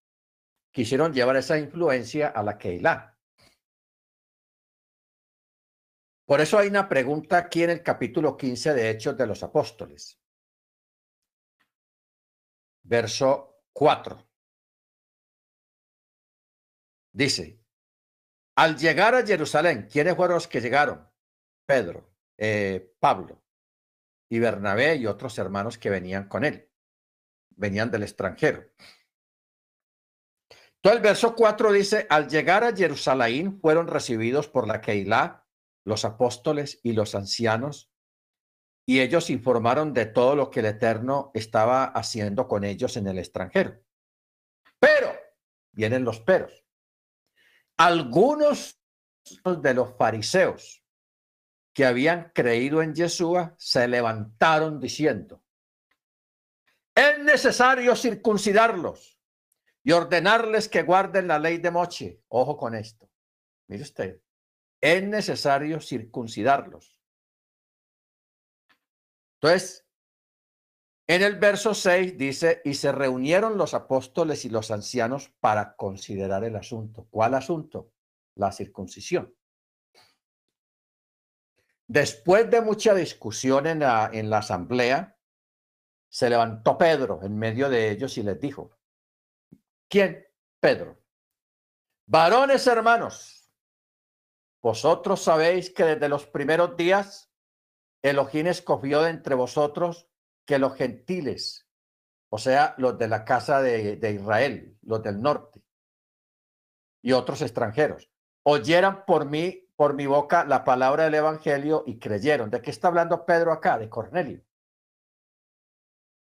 quisieron 0.71 1.13
llevar 1.13 1.37
esa 1.37 1.59
influencia 1.59 2.29
a 2.29 2.43
la 2.43 2.57
Keilah. 2.57 3.15
Por 6.25 6.41
eso 6.41 6.57
hay 6.57 6.69
una 6.69 6.89
pregunta 6.89 7.37
aquí 7.37 7.63
en 7.63 7.69
el 7.69 7.83
capítulo 7.83 8.39
15 8.39 8.73
de 8.73 8.89
Hechos 8.89 9.19
de 9.19 9.27
los 9.27 9.43
Apóstoles. 9.43 10.19
Verso 12.85 13.67
4. 13.75 14.27
Dice, 17.13 17.61
al 18.57 18.79
llegar 18.79 19.15
a 19.15 19.27
Jerusalén, 19.27 19.89
¿quiénes 19.93 20.17
fueron 20.17 20.37
los 20.37 20.49
que 20.49 20.63
llegaron? 20.63 21.07
Pedro, 21.67 22.15
eh, 22.39 22.95
Pablo 22.99 23.42
y 24.33 24.39
Bernabé 24.39 24.97
y 24.97 25.07
otros 25.07 25.37
hermanos 25.37 25.77
que 25.77 25.91
venían 25.91 26.27
con 26.27 26.43
él. 26.47 26.67
Venían 27.51 27.91
del 27.91 28.03
extranjero. 28.03 28.65
Entonces 30.49 30.97
el 30.97 31.01
verso 31.03 31.35
4 31.37 31.71
dice, 31.71 32.07
al 32.09 32.31
llegar 32.31 32.65
a 32.65 32.75
Jerusalén 32.75 33.61
fueron 33.61 33.89
recibidos 33.89 34.49
por 34.49 34.67
la 34.67 34.81
Keilah 34.81 35.47
los 35.85 36.07
apóstoles 36.07 36.81
y 36.83 36.95
los 36.95 37.15
ancianos, 37.15 37.93
y 38.87 39.01
ellos 39.01 39.29
informaron 39.29 39.93
de 39.93 40.07
todo 40.07 40.35
lo 40.35 40.51
que 40.51 40.61
el 40.61 40.67
Eterno 40.67 41.31
estaba 41.35 41.85
haciendo 41.85 42.49
con 42.49 42.65
ellos 42.65 42.97
en 42.97 43.09
el 43.09 43.19
extranjero. 43.19 43.83
Pero, 44.79 45.13
vienen 45.73 46.05
los 46.05 46.21
peros, 46.21 46.65
algunos 47.77 48.81
de 49.45 49.75
los 49.75 49.95
fariseos 49.99 50.82
que 51.73 51.85
habían 51.85 52.31
creído 52.35 52.83
en 52.83 52.95
Yeshua 52.95 53.55
se 53.59 53.89
levantaron 53.89 54.79
diciendo, 54.81 55.43
es 56.95 57.19
necesario 57.21 57.97
circuncidarlos 57.97 59.19
y 59.83 59.93
ordenarles 59.93 60.69
que 60.69 60.83
guarden 60.83 61.29
la 61.29 61.39
ley 61.39 61.59
de 61.59 61.71
Moche. 61.71 62.21
Ojo 62.29 62.57
con 62.57 62.75
esto. 62.75 63.11
Mire 63.69 63.83
usted, 63.83 64.21
es 64.81 65.03
necesario 65.03 65.81
circuncidarlos. 65.81 66.99
Entonces, 69.41 69.87
en 71.07 71.23
el 71.23 71.37
verso 71.37 71.75
6 71.75 72.17
dice, 72.17 72.61
y 72.65 72.75
se 72.75 72.93
reunieron 72.93 73.57
los 73.57 73.75
apóstoles 73.75 74.45
y 74.45 74.51
los 74.51 74.71
ancianos 74.71 75.33
para 75.41 75.75
considerar 75.75 76.45
el 76.45 76.57
asunto. 76.57 77.07
¿Cuál 77.11 77.35
asunto? 77.35 77.91
La 78.35 78.53
circuncisión. 78.53 79.35
Después 81.87 82.51
de 82.51 82.61
mucha 82.61 82.95
discusión 82.95 83.67
en 83.67 83.81
la, 83.81 84.11
en 84.13 84.31
la 84.31 84.39
asamblea, 84.39 85.19
se 86.09 86.29
levantó 86.29 86.77
Pedro 86.77 87.21
en 87.23 87.39
medio 87.39 87.69
de 87.71 87.91
ellos 87.91 88.17
y 88.19 88.23
les 88.23 88.39
dijo, 88.41 88.77
¿quién? 89.89 90.27
Pedro. 90.61 91.03
Varones 92.07 92.67
hermanos, 92.67 93.51
vosotros 94.63 95.23
sabéis 95.23 95.71
que 95.71 95.85
desde 95.85 96.09
los 96.09 96.27
primeros 96.27 96.77
días 96.77 97.33
Elohim 98.03 98.49
escogió 98.49 99.03
de 99.03 99.11
entre 99.11 99.35
vosotros 99.35 100.09
que 100.45 100.59
los 100.59 100.75
gentiles, 100.75 101.69
o 102.29 102.39
sea, 102.39 102.75
los 102.79 102.99
de 102.99 103.09
la 103.09 103.25
casa 103.25 103.63
de, 103.63 103.97
de 103.97 104.13
Israel, 104.13 104.77
los 104.83 105.03
del 105.03 105.21
norte 105.21 105.63
y 107.01 107.13
otros 107.13 107.43
extranjeros, 107.43 108.11
oyeran 108.45 109.05
por 109.05 109.27
mí, 109.27 109.62
por 109.77 109.95
mi 109.95 110.07
boca, 110.07 110.45
la 110.45 110.65
palabra 110.65 111.05
del 111.05 111.15
Evangelio 111.15 111.83
y 111.87 111.99
creyeron. 111.99 112.51
¿De 112.51 112.61
qué 112.61 112.71
está 112.71 112.89
hablando 112.89 113.25
Pedro 113.25 113.53
acá? 113.53 113.79
De 113.79 113.89
Cornelio. 113.89 114.43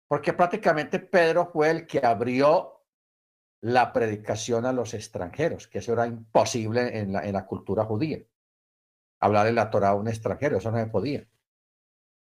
Porque 0.08 0.34
prácticamente 0.34 1.00
Pedro 1.00 1.48
fue 1.48 1.70
el 1.70 1.88
que 1.88 2.06
abrió 2.06 2.86
la 3.62 3.92
predicación 3.92 4.66
a 4.66 4.74
los 4.74 4.94
extranjeros, 4.94 5.68
que 5.68 5.80
eso 5.80 5.94
era 5.94 6.08
imposible 6.08 7.00
en 7.00 7.14
la, 7.14 7.26
en 7.26 7.34
la 7.34 7.46
cultura 7.46 7.84
judía. 7.86 8.20
Hablar 9.20 9.48
en 9.48 9.56
la 9.56 9.70
Torah 9.70 9.90
a 9.90 9.96
un 9.96 10.08
extranjero, 10.08 10.58
eso 10.58 10.72
no 10.72 10.78
se 10.78 10.88
podía. 10.88 11.28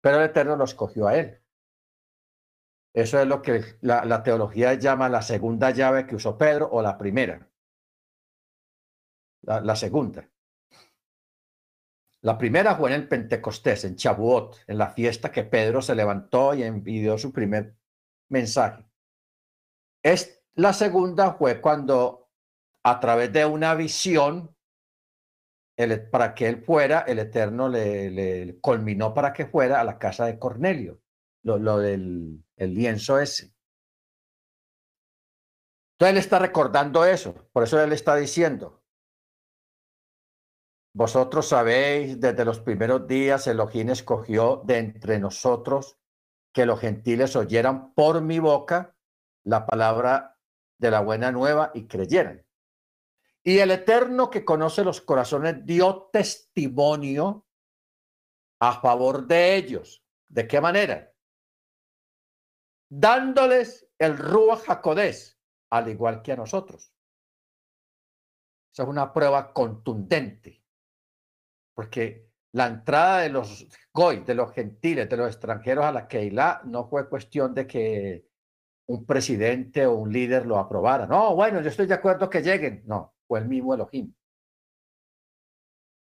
Pero 0.00 0.18
el 0.18 0.26
Eterno 0.26 0.56
lo 0.56 0.64
escogió 0.64 1.08
a 1.08 1.16
él. 1.16 1.42
Eso 2.96 3.20
es 3.20 3.26
lo 3.26 3.42
que 3.42 3.62
la, 3.82 4.22
teología 4.22 4.72
llama 4.72 5.10
la 5.10 5.20
segunda 5.20 5.70
llave 5.70 6.06
que 6.06 6.14
usó 6.14 6.38
Pedro 6.38 6.70
o 6.72 6.80
la 6.80 6.96
primera. 6.96 7.46
La, 9.42 9.76
segunda. 9.76 10.26
La 12.26 12.36
primera 12.36 12.74
fue 12.74 12.90
en 12.90 12.96
el 13.02 13.06
Pentecostés, 13.06 13.84
en 13.84 13.94
Chabuot, 13.94 14.56
en 14.66 14.78
la 14.78 14.90
fiesta 14.90 15.30
que 15.30 15.44
Pedro 15.44 15.80
se 15.80 15.94
levantó 15.94 16.54
y 16.54 16.64
envió 16.64 17.16
su 17.18 17.32
primer 17.32 17.76
mensaje. 18.30 18.84
Es, 20.02 20.42
la 20.54 20.72
segunda 20.72 21.34
fue 21.34 21.60
cuando 21.60 22.32
a 22.82 22.98
través 22.98 23.32
de 23.32 23.46
una 23.46 23.76
visión 23.76 24.52
para 26.10 26.34
que 26.34 26.48
él 26.48 26.64
fuera, 26.64 27.04
el 27.06 27.20
Eterno 27.20 27.68
le, 27.68 28.10
le, 28.10 28.58
culminó 28.58 29.14
para 29.14 29.32
que 29.32 29.46
fuera 29.46 29.80
a 29.80 29.84
la 29.84 29.96
casa 29.96 30.26
de 30.26 30.36
Cornelio, 30.36 31.00
lo, 31.44 31.78
del 31.78 32.42
el 32.56 32.74
lienzo 32.74 33.20
ese. 33.20 33.54
Entonces 35.92 36.10
él 36.10 36.16
está 36.16 36.40
recordando 36.40 37.04
eso, 37.04 37.48
por 37.52 37.62
eso 37.62 37.80
él 37.80 37.92
está 37.92 38.16
diciendo, 38.16 38.82
vosotros 40.96 41.46
sabéis, 41.46 42.18
desde 42.18 42.46
los 42.46 42.58
primeros 42.60 43.06
días 43.06 43.46
Elohim 43.46 43.90
escogió 43.90 44.62
de 44.64 44.78
entre 44.78 45.18
nosotros 45.18 45.98
que 46.54 46.64
los 46.64 46.80
gentiles 46.80 47.36
oyeran 47.36 47.92
por 47.92 48.22
mi 48.22 48.38
boca 48.38 48.96
la 49.44 49.66
palabra 49.66 50.38
de 50.78 50.90
la 50.90 51.00
buena 51.00 51.30
nueva 51.30 51.70
y 51.74 51.86
creyeran. 51.86 52.46
Y 53.44 53.58
el 53.58 53.72
Eterno 53.72 54.30
que 54.30 54.46
conoce 54.46 54.84
los 54.84 55.02
corazones 55.02 55.66
dio 55.66 56.08
testimonio 56.10 57.46
a 58.58 58.80
favor 58.80 59.26
de 59.26 59.54
ellos. 59.54 60.02
¿De 60.28 60.48
qué 60.48 60.62
manera? 60.62 61.12
Dándoles 62.88 63.86
el 63.98 64.16
Ruach 64.16 64.60
Jacodés, 64.60 65.38
al 65.68 65.90
igual 65.90 66.22
que 66.22 66.32
a 66.32 66.36
nosotros. 66.36 66.90
Esa 68.72 68.84
es 68.84 68.88
una 68.88 69.12
prueba 69.12 69.52
contundente, 69.52 70.62
porque 71.76 72.30
la 72.52 72.66
entrada 72.68 73.20
de 73.20 73.28
los 73.28 73.66
goy, 73.92 74.20
de 74.20 74.34
los 74.34 74.52
gentiles, 74.52 75.08
de 75.10 75.16
los 75.18 75.28
extranjeros 75.28 75.84
a 75.84 75.92
la 75.92 76.08
Keilah 76.08 76.62
no 76.64 76.88
fue 76.88 77.08
cuestión 77.08 77.54
de 77.54 77.66
que 77.66 78.26
un 78.88 79.04
presidente 79.04 79.84
o 79.84 79.94
un 79.94 80.10
líder 80.10 80.46
lo 80.46 80.58
aprobara. 80.58 81.06
No, 81.06 81.34
bueno, 81.34 81.60
yo 81.60 81.68
estoy 81.68 81.86
de 81.86 81.94
acuerdo 81.94 82.30
que 82.30 82.40
lleguen. 82.42 82.82
No, 82.86 83.14
fue 83.28 83.40
el 83.40 83.46
mismo 83.46 83.74
Elohim. 83.74 84.14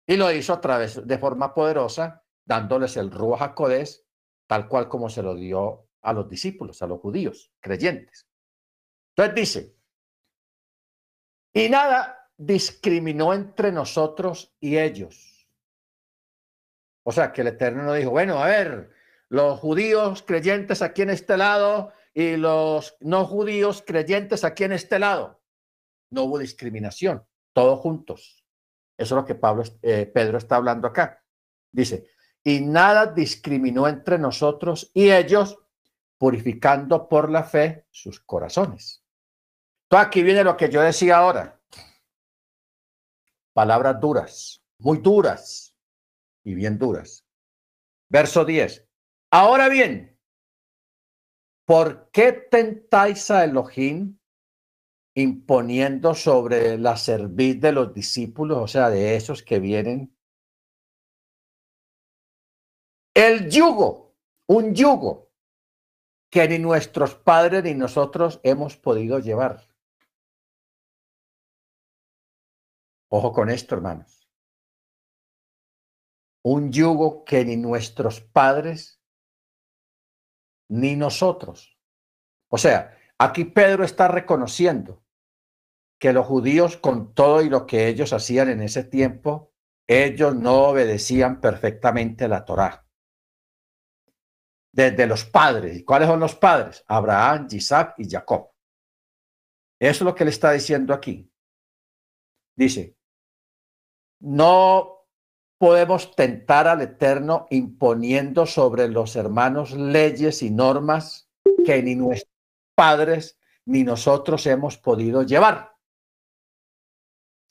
Y 0.06 0.16
lo 0.16 0.30
hizo 0.30 0.52
a 0.52 0.60
través, 0.60 1.06
de 1.06 1.18
forma 1.18 1.54
poderosa, 1.54 2.22
dándoles 2.44 2.98
el 2.98 3.10
Ruach 3.10 3.40
HaKodesh, 3.40 4.04
tal 4.46 4.68
cual 4.68 4.86
como 4.86 5.08
se 5.08 5.22
lo 5.22 5.34
dio 5.34 5.88
a 6.02 6.12
los 6.12 6.28
discípulos, 6.28 6.82
a 6.82 6.86
los 6.86 7.00
judíos, 7.00 7.50
creyentes. 7.58 8.28
Entonces 9.16 9.34
dice, 9.34 9.76
y 11.54 11.70
nada 11.70 12.28
discriminó 12.36 13.32
entre 13.32 13.72
nosotros 13.72 14.54
y 14.60 14.76
ellos. 14.76 15.33
O 17.04 17.12
sea, 17.12 17.32
que 17.32 17.42
el 17.42 17.48
Eterno 17.48 17.84
no 17.84 17.92
dijo, 17.92 18.10
bueno, 18.10 18.42
a 18.42 18.46
ver, 18.46 18.90
los 19.28 19.60
judíos 19.60 20.22
creyentes 20.26 20.82
aquí 20.82 21.02
en 21.02 21.10
este 21.10 21.36
lado 21.36 21.92
y 22.12 22.36
los 22.36 22.96
no 23.00 23.26
judíos 23.26 23.84
creyentes 23.86 24.42
aquí 24.44 24.64
en 24.64 24.72
este 24.72 24.98
lado 24.98 25.42
no 26.10 26.22
hubo 26.24 26.38
discriminación, 26.38 27.26
todos 27.52 27.80
juntos. 27.80 28.44
Eso 28.96 29.16
es 29.16 29.20
lo 29.22 29.26
que 29.26 29.34
Pablo, 29.34 29.64
eh, 29.82 30.06
Pedro 30.06 30.38
está 30.38 30.56
hablando 30.56 30.86
acá. 30.86 31.22
Dice, 31.70 32.08
y 32.42 32.60
nada 32.60 33.06
discriminó 33.06 33.88
entre 33.88 34.18
nosotros 34.18 34.90
y 34.94 35.10
ellos, 35.10 35.58
purificando 36.16 37.08
por 37.08 37.30
la 37.30 37.42
fe 37.42 37.86
sus 37.90 38.20
corazones. 38.20 39.02
Entonces 39.84 40.06
aquí 40.06 40.22
viene 40.22 40.44
lo 40.44 40.56
que 40.56 40.70
yo 40.70 40.80
decía 40.80 41.18
ahora. 41.18 41.60
Palabras 43.52 44.00
duras, 44.00 44.62
muy 44.78 44.98
duras 44.98 45.73
y 46.44 46.54
bien 46.54 46.78
duras. 46.78 47.26
Verso 48.08 48.44
10. 48.44 48.86
Ahora 49.32 49.68
bien, 49.68 50.18
¿por 51.66 52.10
qué 52.12 52.32
tentáis 52.32 53.30
a 53.30 53.44
Elohim 53.44 54.18
imponiendo 55.14 56.14
sobre 56.14 56.76
la 56.76 56.96
cerviz 56.96 57.60
de 57.60 57.72
los 57.72 57.94
discípulos, 57.94 58.58
o 58.58 58.68
sea, 58.68 58.90
de 58.90 59.16
esos 59.16 59.42
que 59.42 59.60
vienen. 59.60 60.16
El 63.14 63.48
yugo, 63.48 64.16
un 64.48 64.74
yugo 64.74 65.30
que 66.30 66.48
ni 66.48 66.58
nuestros 66.58 67.14
padres 67.14 67.62
ni 67.62 67.74
nosotros 67.74 68.40
hemos 68.42 68.76
podido 68.76 69.20
llevar. 69.20 69.68
Ojo 73.08 73.32
con 73.32 73.50
esto, 73.50 73.76
hermanos. 73.76 74.23
Un 76.44 76.70
yugo 76.72 77.24
que 77.24 77.44
ni 77.44 77.56
nuestros 77.56 78.20
padres 78.20 79.00
ni 80.68 80.96
nosotros. 80.96 81.78
O 82.50 82.58
sea, 82.58 82.96
aquí 83.18 83.44
Pedro 83.44 83.84
está 83.84 84.08
reconociendo 84.08 85.04
que 85.98 86.12
los 86.12 86.26
judíos, 86.26 86.76
con 86.76 87.14
todo 87.14 87.42
y 87.42 87.48
lo 87.48 87.66
que 87.66 87.88
ellos 87.88 88.12
hacían 88.12 88.50
en 88.50 88.60
ese 88.60 88.84
tiempo, 88.84 89.54
ellos 89.86 90.34
no 90.34 90.68
obedecían 90.68 91.40
perfectamente 91.40 92.28
la 92.28 92.44
Torá. 92.44 92.86
Desde 94.72 95.06
los 95.06 95.24
padres. 95.24 95.78
¿Y 95.78 95.84
cuáles 95.84 96.08
son 96.08 96.20
los 96.20 96.34
padres? 96.34 96.84
Abraham, 96.88 97.46
Isaac 97.50 97.94
y 97.98 98.10
Jacob. 98.10 98.50
Eso 99.80 99.90
es 99.90 100.02
lo 100.02 100.14
que 100.14 100.24
le 100.24 100.30
está 100.30 100.52
diciendo 100.52 100.92
aquí. 100.92 101.30
Dice, 102.56 102.96
no 104.20 104.93
podemos 105.58 106.14
tentar 106.14 106.68
al 106.68 106.82
Eterno 106.82 107.46
imponiendo 107.50 108.46
sobre 108.46 108.88
los 108.88 109.16
hermanos 109.16 109.72
leyes 109.72 110.42
y 110.42 110.50
normas 110.50 111.28
que 111.64 111.82
ni 111.82 111.94
nuestros 111.94 112.32
padres 112.74 113.38
ni 113.64 113.84
nosotros 113.84 114.46
hemos 114.46 114.76
podido 114.76 115.22
llevar. 115.22 115.74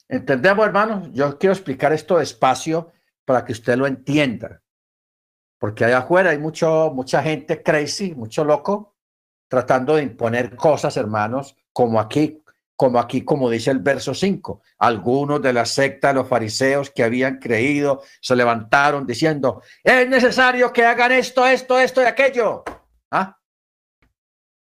¿Entendemos, 0.08 0.66
hermanos? 0.66 1.08
Yo 1.12 1.38
quiero 1.38 1.54
explicar 1.54 1.92
esto 1.92 2.18
despacio 2.18 2.92
para 3.24 3.44
que 3.44 3.52
usted 3.52 3.76
lo 3.76 3.86
entienda. 3.86 4.62
Porque 5.58 5.84
allá 5.84 5.98
afuera 5.98 6.30
hay 6.30 6.38
mucho, 6.38 6.92
mucha 6.94 7.22
gente 7.22 7.62
crazy, 7.62 8.14
mucho 8.14 8.44
loco, 8.44 8.96
tratando 9.48 9.96
de 9.96 10.02
imponer 10.02 10.56
cosas, 10.56 10.96
hermanos, 10.96 11.56
como 11.72 11.98
aquí, 11.98 12.43
como 12.76 12.98
aquí, 12.98 13.24
como 13.24 13.50
dice 13.50 13.70
el 13.70 13.78
verso 13.78 14.14
5. 14.14 14.62
Algunos 14.78 15.40
de 15.40 15.52
la 15.52 15.64
secta 15.64 16.08
de 16.08 16.14
los 16.14 16.28
fariseos 16.28 16.90
que 16.90 17.04
habían 17.04 17.38
creído 17.38 18.02
se 18.20 18.36
levantaron 18.36 19.06
diciendo, 19.06 19.62
es 19.82 20.08
necesario 20.08 20.72
que 20.72 20.84
hagan 20.84 21.12
esto, 21.12 21.46
esto, 21.46 21.78
esto 21.78 22.02
y 22.02 22.06
aquello. 22.06 22.64
¿Ah? 23.10 23.38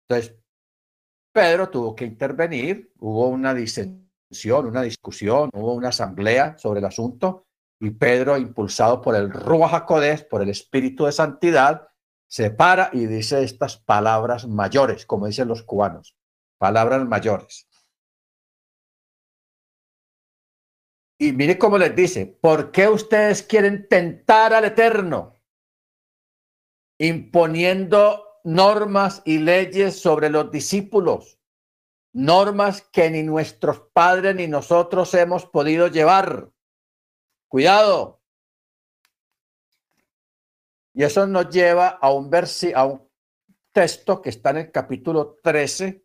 Entonces, 0.08 0.36
Pedro 1.32 1.70
tuvo 1.70 1.96
que 1.96 2.06
intervenir, 2.06 2.92
hubo 3.00 3.28
una 3.28 3.54
disensión 3.54 4.10
una 4.66 4.82
discusión, 4.82 5.50
hubo 5.54 5.74
una 5.74 5.90
asamblea 5.90 6.58
sobre 6.58 6.80
el 6.80 6.86
asunto 6.86 7.48
y 7.80 7.92
Pedro, 7.92 8.38
impulsado 8.38 9.02
por 9.02 9.16
el 9.16 9.32
Ruach 9.32 9.88
por 10.30 10.42
el 10.42 10.50
Espíritu 10.50 11.06
de 11.06 11.14
Santidad, 11.14 11.88
se 12.28 12.52
para 12.52 12.90
y 12.94 13.06
dice 13.06 13.42
estas 13.44 13.78
palabras 13.78 14.48
mayores, 14.48 15.06
como 15.06 15.28
dicen 15.28 15.48
los 15.48 15.64
cubanos, 15.64 16.16
palabras 16.58 17.08
mayores. 17.08 17.69
Y 21.20 21.34
mire 21.34 21.60
cómo 21.60 21.78
les 21.78 21.96
dice, 21.96 22.26
¿por 22.26 22.72
qué 22.72 22.88
ustedes 22.88 23.44
quieren 23.44 23.88
tentar 23.88 24.54
al 24.54 24.66
Eterno? 24.66 25.36
Imponiendo 26.98 28.40
normas 28.44 29.22
y 29.26 29.38
leyes 29.38 30.00
sobre 30.00 30.30
los 30.30 30.50
discípulos 30.50 31.40
normas 32.14 32.82
que 32.82 33.10
ni 33.10 33.24
nuestros 33.24 33.82
padres 33.94 34.36
ni 34.36 34.48
nosotros 34.48 35.14
hemos 35.14 35.46
podido 35.46 35.88
llevar. 35.88 36.52
Cuidado. 37.48 38.22
Y 40.94 41.04
eso 41.04 41.28
nos 41.28 41.50
lleva 41.50 41.90
a 41.90 42.12
un, 42.12 42.30
versi 42.30 42.74
a 42.74 42.86
un 42.86 43.08
texto 43.72 44.22
que 44.22 44.30
está 44.30 44.50
en 44.52 44.58
el 44.58 44.72
capítulo 44.72 45.40
13, 45.44 46.04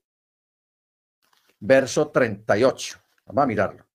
verso 1.60 2.10
38. 2.10 2.98
Vamos 3.26 3.42
a 3.42 3.46
mirarlo. 3.46 3.93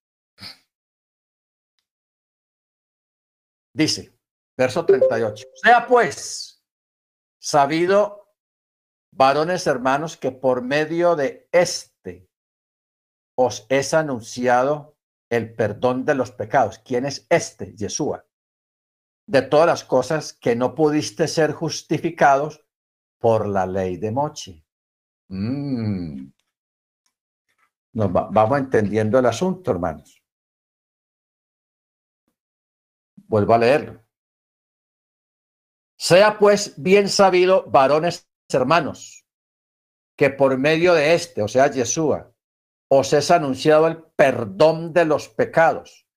Dice, 3.72 4.18
verso 4.56 4.84
38. 4.84 5.46
Sea 5.62 5.86
pues 5.86 6.64
sabido, 7.38 8.34
varones 9.12 9.66
hermanos, 9.66 10.16
que 10.16 10.32
por 10.32 10.62
medio 10.62 11.16
de 11.16 11.48
este 11.52 12.28
os 13.36 13.66
es 13.68 13.94
anunciado 13.94 14.98
el 15.30 15.54
perdón 15.54 16.04
de 16.04 16.14
los 16.14 16.32
pecados. 16.32 16.78
¿Quién 16.78 17.06
es 17.06 17.26
este? 17.30 17.74
Yeshua. 17.74 18.26
De 19.26 19.42
todas 19.42 19.66
las 19.66 19.84
cosas 19.84 20.32
que 20.32 20.56
no 20.56 20.74
pudiste 20.74 21.28
ser 21.28 21.52
justificados 21.52 22.66
por 23.18 23.46
la 23.46 23.66
ley 23.66 23.96
de 23.96 24.10
Moche. 24.10 24.64
Mm. 25.28 26.32
Nos 27.92 28.12
vamos 28.12 28.58
entendiendo 28.58 29.18
el 29.18 29.26
asunto, 29.26 29.70
hermanos. 29.70 30.19
Vuelvo 33.30 33.54
a 33.54 33.58
leerlo. 33.58 34.04
Sea 35.96 36.36
pues 36.36 36.74
bien 36.82 37.08
sabido, 37.08 37.64
varones 37.70 38.28
hermanos, 38.52 39.24
que 40.16 40.30
por 40.30 40.58
medio 40.58 40.94
de 40.94 41.14
este, 41.14 41.40
o 41.40 41.46
sea, 41.46 41.70
Yeshua, 41.70 42.34
os 42.88 43.12
es 43.12 43.30
anunciado 43.30 43.86
el 43.86 44.02
perdón 44.16 44.92
de 44.92 45.04
los 45.04 45.28
pecados, 45.28 46.08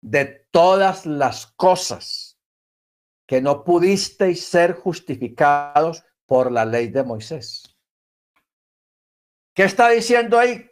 de 0.00 0.46
todas 0.52 1.04
las 1.04 1.46
cosas 1.56 2.38
que 3.26 3.40
no 3.40 3.64
pudisteis 3.64 4.44
ser 4.44 4.74
justificados 4.74 6.04
por 6.26 6.52
la 6.52 6.64
ley 6.64 6.86
de 6.88 7.02
Moisés. 7.02 7.76
¿Qué 9.52 9.64
está 9.64 9.88
diciendo 9.88 10.38
ahí? 10.38 10.70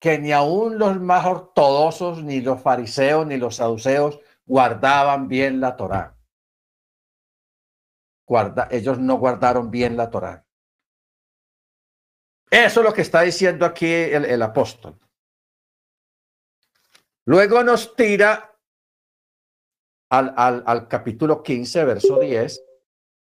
Que 0.00 0.18
ni 0.18 0.32
aun 0.32 0.78
los 0.78 1.00
más 1.00 1.26
ortodoxos, 1.26 2.22
ni 2.22 2.40
los 2.40 2.62
fariseos, 2.62 3.26
ni 3.26 3.36
los 3.36 3.56
saduceos 3.56 4.20
guardaban 4.48 5.28
bien 5.28 5.60
la 5.60 5.76
Torá. 5.76 6.16
Guarda, 8.26 8.68
ellos 8.70 8.98
no 8.98 9.16
guardaron 9.16 9.70
bien 9.70 9.96
la 9.96 10.10
Torá. 10.10 10.44
Eso 12.50 12.80
es 12.80 12.86
lo 12.86 12.92
que 12.92 13.02
está 13.02 13.22
diciendo 13.22 13.66
aquí 13.66 13.86
el, 13.86 14.42
apóstol. 14.42 14.98
Luego 17.26 17.62
nos 17.62 17.94
tira 17.94 18.58
al, 20.10 20.32
al, 20.34 20.62
al, 20.66 20.88
capítulo 20.88 21.42
15, 21.42 21.84
verso 21.84 22.20
10, 22.20 22.62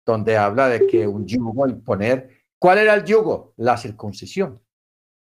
donde 0.06 0.38
habla 0.38 0.68
de 0.68 0.86
que 0.86 1.06
un 1.06 1.26
yugo 1.26 1.68
imponer. 1.68 2.46
¿Cuál 2.58 2.78
era 2.78 2.94
el 2.94 3.04
yugo? 3.04 3.52
La 3.56 3.76
circuncisión. 3.76 4.62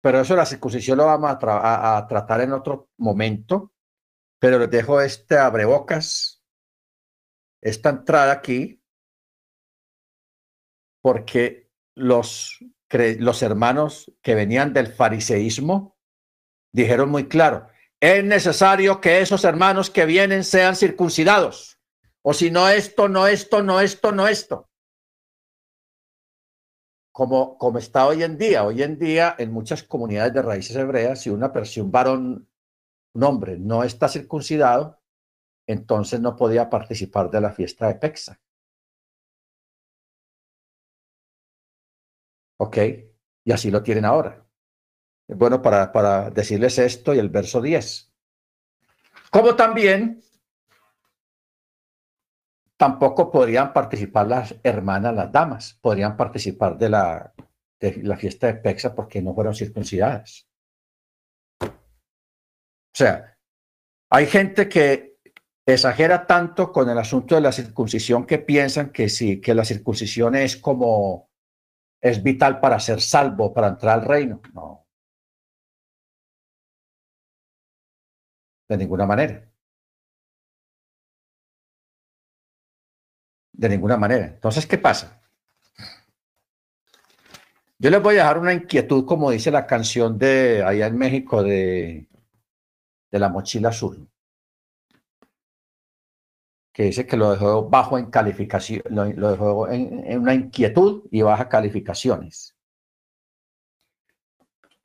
Pero 0.07 0.21
eso 0.21 0.37
la 0.37 0.47
circuncisión 0.47 0.99
lo 0.99 1.07
vamos 1.07 1.37
a, 1.43 2.07
tratar 2.09 2.41
en 2.41 2.53
otro 2.53 2.91
momento. 2.97 3.73
Pero 4.39 4.57
les 4.61 4.71
dejo 4.71 5.01
este 5.01 5.37
abrebocas, 5.37 6.45
esta 7.61 7.89
entrada 7.89 8.31
aquí, 8.31 8.81
porque 11.03 11.73
los, 11.97 12.57
los 13.19 13.43
hermanos 13.43 14.13
que 14.23 14.37
venían 14.37 14.73
del 14.73 14.93
fariseísmo 14.93 15.99
dijeron 16.73 17.11
muy 17.11 17.27
claro, 17.27 17.67
es 17.99 18.23
necesario 18.23 19.01
que 19.01 19.23
esos 19.23 19.43
hermanos 19.43 19.91
que 19.91 20.07
vienen 20.07 20.45
sean 20.45 20.77
circuncidados, 20.77 21.81
o 22.23 22.33
si 22.33 22.53
no 22.53 22.69
esto, 22.69 23.09
no 23.09 23.27
esto, 23.27 23.61
no 23.61 23.81
esto, 23.81 24.13
no 24.13 24.29
esto. 24.29 24.71
Como, 27.17 27.57
como 27.57 27.79
está 27.79 28.07
hoy 28.07 28.23
en 28.23 28.37
día, 28.37 28.63
hoy 28.63 28.83
en 28.83 28.99
día 28.99 29.37
en 29.39 29.51
muchas 29.51 29.83
comunidades 29.83 30.35
de 30.35 30.43
raíces 30.43 30.77
hebreas, 30.77 31.23
si 31.23 31.31
una 31.31 31.51
persona, 31.51 31.85
un 31.87 31.91
varón, 31.91 32.49
un 33.15 33.25
hombre 33.25 33.57
no 33.59 33.85
está 33.85 34.07
circuncidado, 34.07 35.01
entonces 35.67 36.21
no 36.21 36.37
podía 36.37 36.69
participar 36.69 37.31
de 37.31 37.41
la 37.41 37.53
fiesta 37.55 37.89
de 37.89 37.95
Pexa. 37.95 38.39
¿Ok? 42.59 42.77
Y 43.45 43.51
así 43.51 43.71
lo 43.71 43.83
tienen 43.83 44.05
ahora. 44.05 44.47
Bueno, 45.27 45.63
para, 45.63 45.93
para 45.93 46.29
decirles 46.29 46.79
esto 46.79 47.15
y 47.15 47.19
el 47.19 47.31
verso 47.31 47.63
10. 47.63 48.13
Como 49.31 49.57
también 49.57 50.21
tampoco 52.77 53.31
podrían 53.31 53.73
participar 53.73 54.27
las 54.27 54.55
hermanas, 54.63 55.15
las 55.15 55.33
damas, 55.33 55.79
podrían 55.81 56.17
participar 56.17 56.77
de 56.77 56.91
la, 56.91 57.33
de 57.81 58.03
la 58.03 58.17
fiesta 58.17 58.47
de 58.49 58.55
Pexa 58.55 58.95
porque 58.95 59.23
no 59.23 59.35
fueron 59.35 59.55
circuncidadas. 59.55 60.49
O 61.63 62.99
sea, 62.99 63.37
hay 64.11 64.27
gente 64.27 64.69
que 64.69 65.19
exagera 65.67 66.27
tanto 66.27 66.73
con 66.73 66.89
el 66.89 66.99
asunto 66.99 67.35
de 67.35 67.41
la 67.41 67.53
circuncisión 67.53 68.25
que 68.27 68.39
piensan 68.39 68.91
que 68.91 69.09
sí, 69.09 69.41
que 69.41 69.55
la 69.55 69.65
circuncisión 69.65 70.35
es 70.35 70.57
como 70.57 71.29
es 72.01 72.23
vital 72.23 72.61
para 72.61 72.79
ser 72.79 73.01
salvo, 73.01 73.53
para 73.53 73.69
entrar 73.69 73.99
al 73.99 74.07
reino. 74.07 74.41
No. 74.55 74.87
De 78.69 78.77
ninguna 78.77 79.07
manera. 79.07 79.49
De 83.57 83.69
ninguna 83.69 83.97
manera. 83.97 84.27
Entonces, 84.27 84.67
¿qué 84.67 84.79
pasa? 84.79 85.21
Yo 87.79 87.91
les 87.91 88.03
voy 88.03 88.15
a 88.17 88.19
dejar 88.19 88.39
una 88.39 88.53
inquietud, 88.53 89.05
como 89.05 89.31
dice 89.31 89.51
la 89.51 89.67
canción 89.67 90.19
de 90.19 90.63
allá 90.65 90.87
en 90.87 90.97
México 90.97 91.43
de, 91.43 92.09
de 93.11 93.19
la 93.19 93.29
mochila 93.29 93.71
azul 93.71 94.09
que 96.77 96.83
dice 96.83 97.07
que 97.07 97.17
lo 97.17 97.31
dejó 97.31 97.71
bajo 97.71 97.97
en 97.97 98.11
calificación, 98.11 98.83
lo, 98.91 99.31
dejó 99.31 99.67
en, 99.71 100.21
una 100.21 100.35
inquietud 100.35 101.05
y 101.11 101.23
baja 101.23 101.49
calificaciones. 101.49 102.55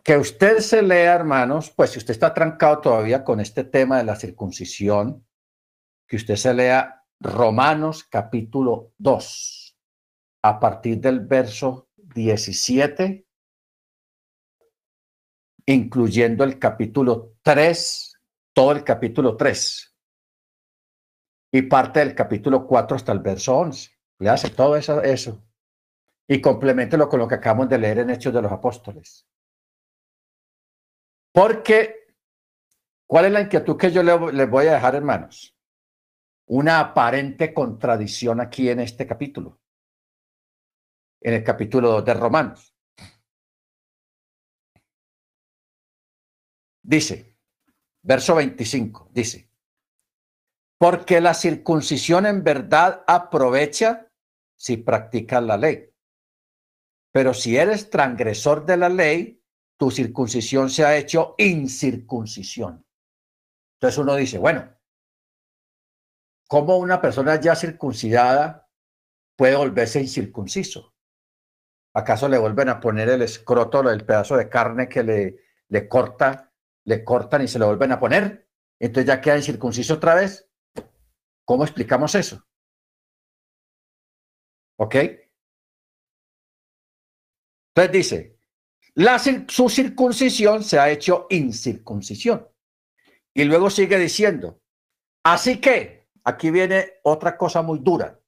Que 0.02 0.16
usted 0.16 0.60
se 0.60 0.82
lea, 0.82 1.14
hermanos, 1.16 1.70
pues 1.70 1.90
si 1.90 1.98
usted 1.98 2.14
está 2.14 2.34
trancado 2.34 2.80
todavía 2.80 3.26
con 3.26 3.42
este 3.42 3.66
tema 3.66 3.98
de 3.98 4.06
la 4.06 4.16
circuncisión, 4.16 5.28
que 6.08 6.16
usted 6.16 6.38
se 6.38 6.54
lea 6.54 7.01
Romanos 7.24 8.04
capítulo 8.04 8.94
2, 8.98 9.78
a 10.42 10.60
partir 10.60 11.00
del 11.00 11.20
verso 11.20 11.88
17, 11.96 13.28
incluyendo 15.68 16.44
el 16.44 16.58
capítulo 16.58 17.36
3, 17.44 18.20
todo 18.54 18.72
el 18.72 18.84
capítulo 18.84 19.38
3 19.38 19.96
y 21.52 21.62
parte 21.62 22.00
del 22.00 22.16
capítulo 22.16 22.66
4 22.66 22.96
hasta 22.96 23.12
el 23.12 23.20
verso 23.20 23.56
11. 23.56 23.92
Le 24.18 24.30
hace 24.30 24.50
todo 24.50 24.76
eso, 24.76 25.04
eso. 25.04 25.44
Y 26.28 26.42
complementelo 26.42 27.08
con 27.08 27.20
lo 27.20 27.28
que 27.28 27.36
acabamos 27.36 27.70
de 27.70 27.78
leer 27.78 28.00
en 28.00 28.10
Hechos 28.10 28.34
de 28.34 28.42
los 28.42 28.52
Apóstoles. 28.52 29.28
Porque, 31.32 32.08
¿cuál 33.06 33.26
es 33.26 33.32
la 33.32 33.42
inquietud 33.42 33.78
que 33.78 33.92
yo 33.92 34.02
les 34.02 34.50
voy 34.50 34.66
a 34.66 34.74
dejar, 34.74 34.96
hermanos? 34.96 35.56
Una 36.54 36.82
aparente 36.82 37.54
contradicción 37.54 38.42
aquí 38.42 38.68
en 38.68 38.82
este 38.82 39.08
capítulo. 39.08 39.62
En 41.22 41.36
el 41.36 41.46
capítulo 41.46 41.92
2 41.92 42.04
de 42.04 42.14
Romanos. 42.14 42.76
Dice, 46.84 47.38
verso 48.02 48.36
25, 48.36 49.12
dice, 49.14 49.50
porque 50.78 51.22
la 51.22 51.34
circuncisión 51.34 52.26
en 52.26 52.44
verdad 52.44 53.06
aprovecha 53.08 54.12
si 54.58 54.76
practicas 54.76 55.42
la 55.44 55.56
ley. 55.56 55.90
Pero 57.14 57.34
si 57.34 57.56
eres 57.56 57.90
transgresor 57.90 58.66
de 58.66 58.76
la 58.76 58.90
ley, 58.90 59.42
tu 59.78 59.90
circuncisión 59.90 60.70
se 60.70 60.84
ha 60.84 60.98
hecho 60.98 61.34
incircuncisión. 61.38 62.86
Entonces 63.76 63.98
uno 63.98 64.16
dice, 64.18 64.38
bueno, 64.38 64.81
¿cómo 66.52 66.76
una 66.76 67.00
persona 67.00 67.40
ya 67.40 67.56
circuncidada 67.56 68.70
puede 69.38 69.56
volverse 69.56 70.02
incircunciso? 70.02 70.94
¿Acaso 71.94 72.28
le 72.28 72.38
vuelven 72.38 72.68
a 72.68 72.82
poner 72.82 73.08
el 73.08 73.22
escroto, 73.22 73.90
el 73.90 74.06
pedazo 74.06 74.36
de 74.36 74.50
carne 74.50 74.90
que 74.90 75.02
le, 75.70 75.88
corta, 75.88 76.52
le 76.84 77.06
cortan 77.06 77.44
y 77.44 77.48
se 77.48 77.58
lo 77.58 77.68
vuelven 77.68 77.94
a 77.94 78.02
poner? 78.02 78.50
Entonces 78.80 79.08
ya 79.08 79.22
queda 79.22 79.38
incircunciso 79.38 79.94
otra 79.94 80.16
vez. 80.16 80.52
¿Cómo 81.46 81.64
explicamos 81.64 82.16
eso? 82.16 82.46
¿Ok? 84.78 84.96
Entonces 87.74 87.92
dice, 87.94 88.40
su 89.48 89.70
circuncisión 89.70 90.66
se 90.66 90.80
ha 90.80 90.90
hecho 90.90 91.28
incircuncisión. 91.30 92.46
Y 93.34 93.46
luego 93.46 93.70
sigue 93.70 93.98
diciendo, 93.98 94.60
así 95.24 95.62
que, 95.62 96.01
aquí 96.24 96.52
viene 96.52 97.00
otra 97.04 97.38
cosa 97.38 97.62
muy 97.62 97.80
dura, 97.80 98.20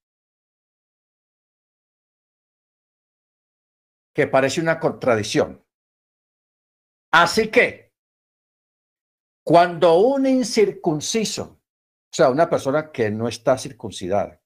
que 4.14 4.28
parece 4.28 4.62
una 4.62 4.80
contradicción. 4.80 5.66
Así 7.12 7.50
que, 7.50 7.94
cuando 9.44 9.96
un 9.96 10.26
incircunciso 10.26 11.64
o 12.14 12.16
sea, 12.16 12.30
una 12.30 12.48
persona 12.48 12.92
que 12.92 13.10
no 13.10 13.28
está 13.28 13.58
circuncidada 13.58 14.40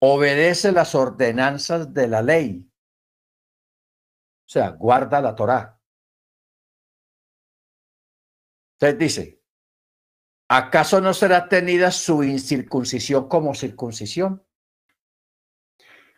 obedece 0.00 0.70
las 0.70 0.94
ordenanzas 0.94 1.92
de 1.92 2.06
la 2.06 2.22
ley. 2.22 2.70
O 4.46 4.48
sea, 4.48 4.70
guarda 4.70 5.20
la 5.20 5.34
Torá. 5.34 5.82
Entonces 8.78 8.98
dice, 8.98 9.35
¿acaso 10.48 11.00
no 11.00 11.14
será 11.14 11.48
tenida 11.48 11.90
su 11.90 12.22
incircuncisión 12.22 13.28
como 13.28 13.54
circuncisión? 13.54 14.42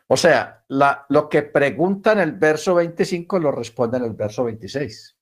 O 0.08 0.16
sea, 0.16 0.64
lo 0.68 1.28
que 1.28 1.42
pregunta 1.42 2.12
en 2.12 2.20
el 2.20 2.32
verso 2.32 2.74
25 2.74 3.38
lo 3.38 3.52
responde 3.52 3.98
en 3.98 4.04
el 4.04 4.14
verso 4.14 4.44
26. 4.44 5.18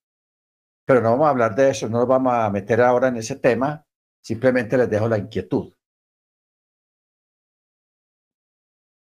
Pero 0.84 1.00
no 1.00 1.10
vamos 1.10 1.26
a 1.26 1.30
hablar 1.30 1.56
de 1.56 1.70
eso, 1.70 1.88
no 1.88 1.98
nos 1.98 2.06
vamos 2.06 2.32
a 2.32 2.48
meter 2.50 2.80
ahora 2.80 3.08
en 3.08 3.16
ese 3.16 3.36
tema, 3.36 3.84
simplemente 4.20 4.78
les 4.78 4.88
dejo 4.88 5.08
la 5.08 5.18
inquietud. 5.18 5.74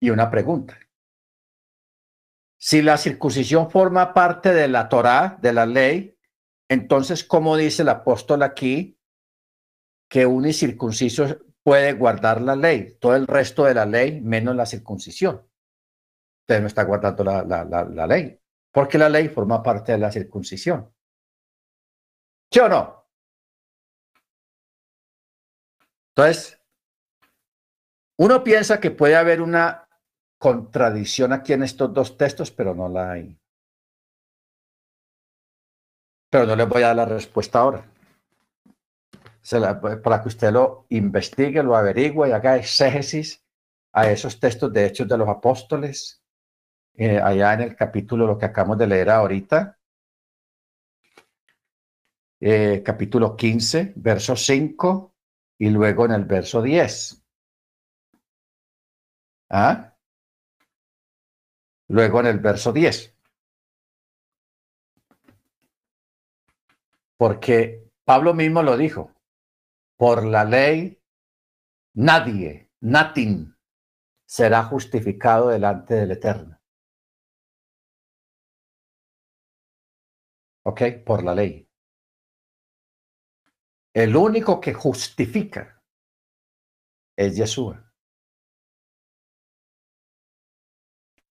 Y 0.00 0.08
una 0.08 0.30
pregunta. 0.30 0.78
Si 2.58 2.80
la 2.80 2.96
circuncisión 2.96 3.70
forma 3.70 4.14
parte 4.14 4.54
de 4.54 4.68
la 4.68 4.88
Torá, 4.88 5.38
de 5.42 5.52
la 5.52 5.66
ley, 5.66 6.18
entonces, 6.68 7.22
¿cómo 7.22 7.56
dice 7.56 7.82
el 7.82 7.90
apóstol 7.90 8.42
aquí 8.42 8.95
que 10.08 10.26
un 10.26 10.46
incircunciso 10.46 11.38
puede 11.62 11.92
guardar 11.92 12.40
la 12.40 12.56
ley? 12.56 12.96
Todo 13.00 13.16
el 13.16 13.26
resto 13.26 13.64
de 13.64 13.74
la 13.74 13.86
ley, 13.86 14.20
menos 14.20 14.54
la 14.54 14.66
circuncisión. 14.66 15.46
Usted 16.42 16.60
no 16.60 16.66
está 16.68 16.84
guardando 16.84 17.24
la, 17.24 17.42
la 17.44 18.06
ley, 18.06 18.40
porque 18.72 18.98
la 18.98 19.08
ley 19.08 19.28
forma 19.28 19.62
parte 19.62 19.92
de 19.92 19.98
la 19.98 20.12
circuncisión. 20.12 20.92
¿Sí 22.52 22.60
o 22.60 22.68
no? 22.68 23.06
Entonces, 26.14 26.58
uno 28.18 28.42
piensa 28.42 28.80
que 28.80 28.90
puede 28.90 29.16
haber 29.16 29.42
una 29.42 29.86
contradicción 30.38 31.32
aquí 31.32 31.52
en 31.52 31.62
estos 31.62 31.92
dos 31.92 32.16
textos, 32.16 32.50
pero 32.50 32.74
no 32.74 32.88
la 32.88 33.12
hay. 33.12 33.38
Pero 36.30 36.46
no 36.46 36.56
les 36.56 36.68
voy 36.68 36.82
a 36.82 36.88
dar 36.88 36.96
la 36.96 37.04
respuesta 37.04 37.58
ahora. 37.58 37.84
Para 40.02 40.22
que 40.22 40.28
usted 40.28 40.52
lo 40.52 40.86
investigue, 40.88 41.62
lo 41.62 41.76
averigüe 41.76 42.28
y 42.28 42.32
haga 42.32 42.56
exégesis 42.56 43.44
a 43.92 44.10
esos 44.10 44.40
textos 44.40 44.72
de 44.72 44.86
Hechos 44.86 45.08
de 45.08 45.16
los 45.16 45.28
Apóstoles, 45.28 46.22
eh, 46.94 47.18
allá 47.18 47.54
en 47.54 47.60
el 47.60 47.76
capítulo, 47.76 48.26
lo 48.26 48.38
que 48.38 48.46
acabamos 48.46 48.78
de 48.78 48.86
leer 48.86 49.10
ahorita, 49.10 49.78
eh, 52.40 52.82
capítulo 52.84 53.36
15, 53.36 53.94
verso 53.96 54.36
5 54.36 55.14
y 55.58 55.70
luego 55.70 56.04
en 56.04 56.12
el 56.12 56.24
verso 56.24 56.60
10. 56.60 57.22
¿Ah? 59.48 59.94
Luego 61.88 62.20
en 62.20 62.26
el 62.26 62.40
verso 62.40 62.72
10. 62.72 63.14
Porque 67.16 67.90
Pablo 68.04 68.34
mismo 68.34 68.62
lo 68.62 68.76
dijo, 68.76 69.15
por 69.96 70.24
la 70.24 70.44
ley 70.44 71.02
nadie, 71.96 72.70
nothing, 72.80 73.56
será 74.26 74.64
justificado 74.64 75.48
delante 75.48 75.94
del 75.94 76.12
Eterno. 76.12 76.60
¿Ok? 80.64 80.82
Por 81.04 81.24
la 81.24 81.34
ley. 81.34 81.68
El 83.94 84.14
único 84.14 84.60
que 84.60 84.74
justifica 84.74 85.82
es 87.16 87.36
Yeshua. 87.36 87.82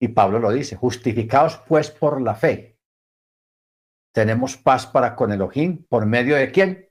Y 0.01 0.09
Pablo 0.09 0.39
lo 0.39 0.51
dice, 0.51 0.77
justificados 0.77 1.59
pues 1.69 1.91
por 1.91 2.21
la 2.21 2.35
fe. 2.35 2.81
Tenemos 4.13 4.57
paz 4.57 4.87
para 4.87 5.15
con 5.15 5.33
Elohim, 5.33 5.87
¿por 5.87 6.07
medio 6.07 6.37
de 6.37 6.51
quién? 6.51 6.88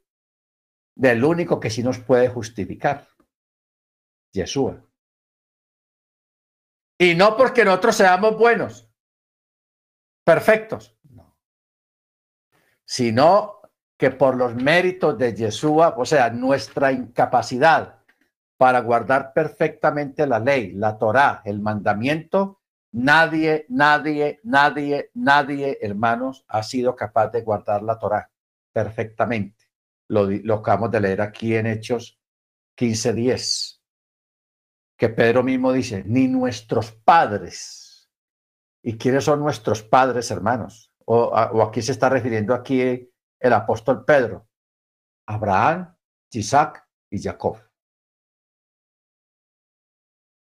Del 0.98 1.24
único 1.24 1.60
que 1.60 1.70
sí 1.70 1.84
nos 1.84 2.00
puede 2.00 2.28
justificar, 2.28 3.08
Yeshua. 4.34 4.84
Y 6.98 7.14
no 7.14 7.38
porque 7.38 7.64
nosotros 7.64 7.96
seamos 7.98 8.36
buenos, 8.36 8.90
perfectos, 10.24 10.98
no. 11.12 11.38
Sino 12.84 13.62
que 13.96 14.10
por 14.10 14.36
los 14.36 14.56
méritos 14.56 15.20
de 15.20 15.36
Yeshua, 15.36 15.94
o 15.96 16.04
sea, 16.04 16.32
nuestra 16.32 16.92
incapacidad 16.92 18.00
para 18.58 18.80
guardar 18.80 19.34
perfectamente 19.34 20.26
la 20.26 20.40
ley, 20.40 20.72
la 20.72 20.98
Torá, 20.98 21.44
el 21.46 21.62
mandamiento, 21.62 22.62
nadie, 22.92 23.68
nadie, 23.70 24.40
nadie, 24.44 25.12
nadie, 25.14 25.78
hermanos, 25.80 26.44
ha 26.48 26.64
sido 26.64 26.96
capaz 26.96 27.28
de 27.28 27.44
guardar 27.44 27.84
la 27.84 28.00
Torá 28.00 28.32
perfectamente. 28.74 29.57
Lo, 30.10 30.30
lo 30.30 30.56
acabamos 30.56 30.92
de 30.92 31.02
leer 31.02 31.22
aquí 31.22 31.56
en 31.56 31.68
Hechos 31.68 32.20
15:10, 32.78 33.82
que 34.98 35.10
Pedro 35.10 35.44
mismo 35.44 35.72
dice, 35.72 36.04
ni 36.06 36.28
nuestros 36.28 36.92
padres. 36.92 38.10
¿Y 38.84 38.98
quiénes 38.98 39.26
son 39.26 39.40
nuestros 39.40 39.84
padres, 39.84 40.32
hermanos? 40.32 40.94
O, 41.06 41.26
o 41.26 41.62
aquí 41.62 41.82
se 41.82 41.92
está 41.92 42.10
refiriendo 42.10 42.54
aquí 42.54 43.12
el 43.40 43.54
apóstol 43.54 44.06
Pedro, 44.06 44.48
Abraham, 45.26 45.96
Isaac 46.32 46.88
y 47.10 47.22
Jacob. 47.22 47.58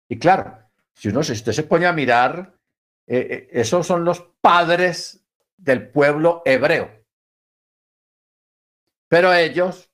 Y 0.09 0.17
claro, 0.17 0.57
si 0.93 1.09
uno 1.09 1.23
si 1.23 1.33
usted 1.33 1.51
se 1.51 1.63
pone 1.63 1.85
a 1.85 1.93
mirar, 1.93 2.59
eh, 3.07 3.27
eh, 3.29 3.49
esos 3.51 3.85
son 3.85 4.03
los 4.03 4.21
padres 4.41 5.25
del 5.55 5.89
pueblo 5.89 6.41
hebreo. 6.45 6.98
Pero 9.09 9.33
ellos 9.33 9.91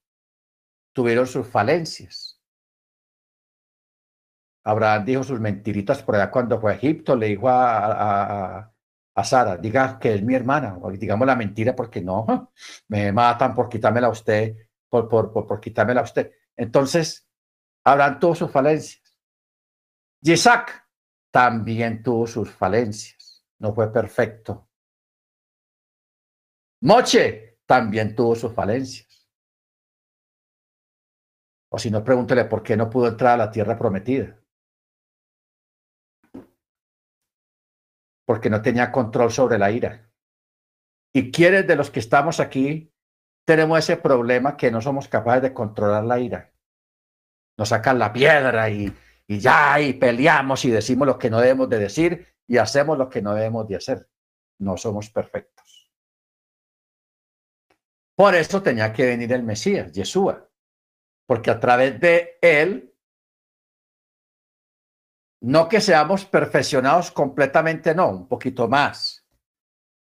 tuvieron 0.94 1.26
sus 1.26 1.48
falencias. 1.48 2.40
Abraham 4.64 5.06
dijo 5.06 5.24
sus 5.24 5.40
mentiritas 5.40 6.04
por 6.04 6.16
allá 6.16 6.30
cuando 6.30 6.60
fue 6.60 6.74
a 6.74 6.76
Egipto, 6.76 7.16
le 7.16 7.28
dijo 7.28 7.50
a, 7.50 8.72
a 9.16 9.24
Sara, 9.24 9.58
diga 9.58 9.98
que 9.98 10.14
es 10.14 10.22
mi 10.22 10.36
hermana, 10.36 10.78
o 10.82 10.92
digamos 10.92 11.26
la 11.26 11.36
mentira 11.36 11.76
porque 11.76 12.02
no, 12.02 12.52
me 12.90 13.12
matan 13.12 13.56
por 13.56 13.70
quitármela 13.70 14.08
a 14.08 14.12
usted, 14.12 14.56
por, 14.90 15.08
por, 15.08 15.32
por, 15.32 15.60
quitármela 15.60 16.02
a 16.02 16.04
usted. 16.04 16.32
Entonces, 16.56 17.28
habrán 17.86 18.20
tuvo 18.20 18.36
sus 18.36 18.52
falencias. 18.52 19.18
Isaac 20.22 20.86
también 21.32 22.04
tuvo 22.04 22.28
sus 22.28 22.52
falencias, 22.52 23.46
no 23.60 23.74
fue 23.74 23.92
perfecto. 23.92 24.70
Moche 26.82 27.55
también 27.66 28.16
tuvo 28.16 28.36
sus 28.36 28.54
falencias. 28.54 29.30
O 31.72 31.78
si 31.78 31.92
no, 31.92 32.04
pregúntele 32.04 32.46
por 32.46 32.64
qué 32.64 32.78
no 32.78 32.90
pudo 32.90 33.08
entrar 33.08 33.34
a 33.34 33.46
la 33.46 33.52
tierra 33.52 33.78
prometida. 33.78 34.40
porque 38.26 38.50
no 38.50 38.62
tenía 38.62 38.92
control 38.92 39.32
sobre 39.32 39.58
la 39.58 39.72
ira. 39.72 40.10
Y 41.14 41.32
quienes 41.32 41.66
de 41.68 41.76
los 41.76 41.92
que 41.92 42.00
estamos 42.00 42.40
aquí 42.40 42.92
tenemos 43.46 43.80
ese 43.80 43.98
problema 43.98 44.58
que 44.58 44.72
no 44.72 44.82
somos 44.82 45.08
capaces 45.08 45.44
de 45.44 45.54
controlar 45.54 46.04
la 46.04 46.20
ira. 46.20 46.52
Nos 47.58 47.70
sacan 47.70 48.00
la 48.00 48.12
piedra 48.12 48.70
y, 48.70 48.94
y 49.28 49.40
ya, 49.40 49.80
y 49.80 49.94
peleamos 49.94 50.66
y 50.66 50.72
decimos 50.72 51.08
lo 51.08 51.18
que 51.18 51.30
no 51.30 51.40
debemos 51.40 51.70
de 51.70 51.80
decir 51.80 52.28
y 52.48 52.58
hacemos 52.58 52.98
lo 52.98 53.08
que 53.10 53.22
no 53.22 53.34
debemos 53.34 53.68
de 53.68 53.78
hacer. 53.78 54.10
No 54.60 54.76
somos 54.76 55.10
perfectos. 55.10 55.75
Por 58.16 58.34
eso 58.36 58.62
tenía 58.62 58.94
que 58.94 59.06
venir 59.06 59.32
el 59.34 59.44
Mesías, 59.44 59.92
Yeshua, 59.92 60.50
porque 61.28 61.52
a 61.52 61.60
través 61.60 62.00
de 62.00 62.38
él 62.42 62.96
no 65.42 65.70
que 65.70 65.80
seamos 65.80 66.26
perfeccionados 66.26 67.12
completamente, 67.12 67.94
no, 67.94 68.10
un 68.10 68.28
poquito 68.28 68.68
más, 68.68 69.28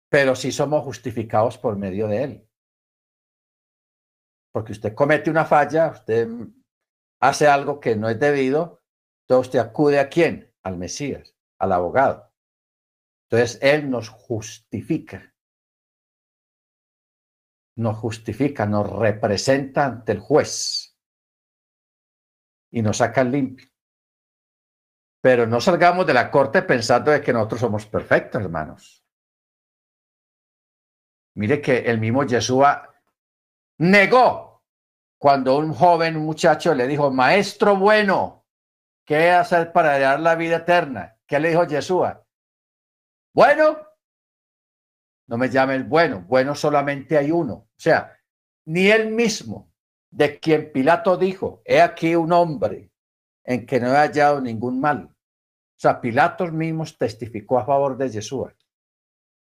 pero 0.08 0.36
sí 0.36 0.52
somos 0.52 0.84
justificados 0.84 1.58
por 1.58 1.76
medio 1.76 2.06
de 2.06 2.22
Él. 2.22 2.48
Porque 4.52 4.70
usted 4.70 4.94
comete 4.94 5.30
una 5.30 5.44
falla, 5.44 5.88
usted 5.88 6.28
hace 7.20 7.48
algo 7.48 7.80
que 7.80 7.96
no 7.96 8.08
es 8.08 8.20
debido, 8.20 8.84
entonces 9.22 9.48
usted 9.48 9.58
acude 9.58 9.98
a 9.98 10.08
quién? 10.08 10.54
Al 10.62 10.76
Mesías, 10.78 11.34
al 11.58 11.72
abogado. 11.72 12.32
Entonces 13.28 13.58
Él 13.60 13.90
nos 13.90 14.08
justifica. 14.08 15.33
Nos 17.76 17.96
justifica, 17.98 18.66
nos 18.66 18.88
representa 18.90 19.86
ante 19.86 20.12
el 20.12 20.20
juez 20.20 20.96
y 22.70 22.82
nos 22.82 22.98
saca 22.98 23.24
limpio. 23.24 23.68
Pero 25.20 25.46
no 25.46 25.60
salgamos 25.60 26.06
de 26.06 26.14
la 26.14 26.30
corte 26.30 26.62
pensando 26.62 27.10
de 27.10 27.20
que 27.20 27.32
nosotros 27.32 27.60
somos 27.60 27.86
perfectos, 27.86 28.42
hermanos. 28.42 29.04
Mire 31.36 31.60
que 31.60 31.78
el 31.78 31.98
mismo 31.98 32.24
Yeshua 32.24 32.94
negó 33.78 34.62
cuando 35.18 35.56
un 35.56 35.72
joven, 35.72 36.18
muchacho 36.18 36.74
le 36.74 36.86
dijo, 36.86 37.10
maestro 37.10 37.76
bueno, 37.76 38.46
¿qué 39.04 39.30
hacer 39.30 39.72
para 39.72 39.98
dar 39.98 40.20
la 40.20 40.34
vida 40.34 40.56
eterna? 40.56 41.16
¿Qué 41.26 41.40
le 41.40 41.48
dijo 41.48 41.64
Yeshua? 41.64 42.26
Bueno, 43.32 43.78
no 45.26 45.38
me 45.38 45.48
llames 45.48 45.88
bueno, 45.88 46.24
bueno 46.28 46.54
solamente 46.54 47.16
hay 47.16 47.30
uno. 47.30 47.54
O 47.54 47.78
sea, 47.78 48.16
ni 48.66 48.88
él 48.88 49.10
mismo, 49.10 49.72
de 50.10 50.38
quien 50.38 50.72
Pilato 50.72 51.16
dijo, 51.16 51.62
he 51.64 51.80
aquí 51.80 52.14
un 52.14 52.32
hombre 52.32 52.90
en 53.44 53.66
que 53.66 53.80
no 53.80 53.88
he 53.88 53.96
hallado 53.96 54.40
ningún 54.40 54.80
mal 54.80 55.14
sea, 55.84 56.00
Pilatos 56.00 56.52
mismos 56.52 56.96
testificó 56.96 57.58
a 57.58 57.66
favor 57.66 57.96
de 57.96 58.08
Yeshua, 58.08 58.54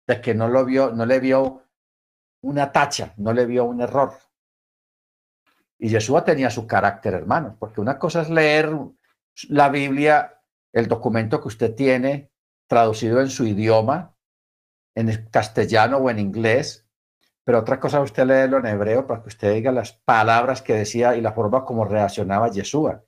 de 0.07 0.21
que 0.21 0.35
no 0.35 0.49
lo 0.49 0.65
vio, 0.65 0.91
no 0.91 1.07
le 1.07 1.21
vio 1.21 1.63
una 2.43 2.73
tacha, 2.73 3.15
no 3.17 3.33
le 3.33 3.47
vio 3.47 3.65
un 3.65 3.81
error. 3.81 4.13
Y 5.79 5.89
Yeshua 5.89 6.25
tenía 6.25 6.51
su 6.51 6.67
carácter, 6.67 7.15
hermanos, 7.15 7.55
porque 7.59 7.81
una 7.81 7.99
cosa 7.99 8.23
es 8.23 8.31
leer 8.31 8.71
la 9.49 9.69
Biblia, 9.69 10.41
el 10.73 10.89
documento 10.89 11.41
que 11.41 11.49
usted 11.49 11.75
tiene 11.75 12.31
traducido 12.67 13.21
en 13.21 13.31
su 13.31 13.47
idioma, 13.47 14.16
en 14.97 15.29
castellano 15.31 15.99
o 15.99 16.11
en 16.11 16.19
inglés, 16.19 16.89
pero 17.45 17.61
otra 17.61 17.79
cosa 17.79 18.01
usted 18.01 18.27
leerlo 18.27 18.59
en 18.59 18.67
hebreo 18.67 19.07
para 19.07 19.23
que 19.23 19.29
usted 19.29 19.55
diga 19.55 19.71
las 19.71 19.93
palabras 19.93 20.63
que 20.63 20.73
decía 20.73 21.15
y 21.17 21.21
la 21.21 21.33
forma 21.33 21.65
como 21.65 21.85
reaccionaba 21.85 22.51
Yeshua. 22.51 23.05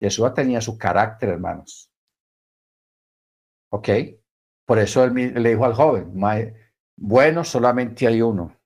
Yeshua 0.00 0.32
tenía 0.32 0.62
su 0.62 0.78
carácter, 0.78 1.30
hermanos. 1.30 1.92
¿Ok? 3.70 3.88
Por 4.64 4.78
eso 4.78 5.04
él 5.04 5.34
le 5.34 5.50
dijo 5.50 5.64
al 5.66 5.74
joven, 5.74 6.12
bueno, 6.96 7.44
solamente 7.44 8.06
hay 8.06 8.22
uno. 8.22 8.56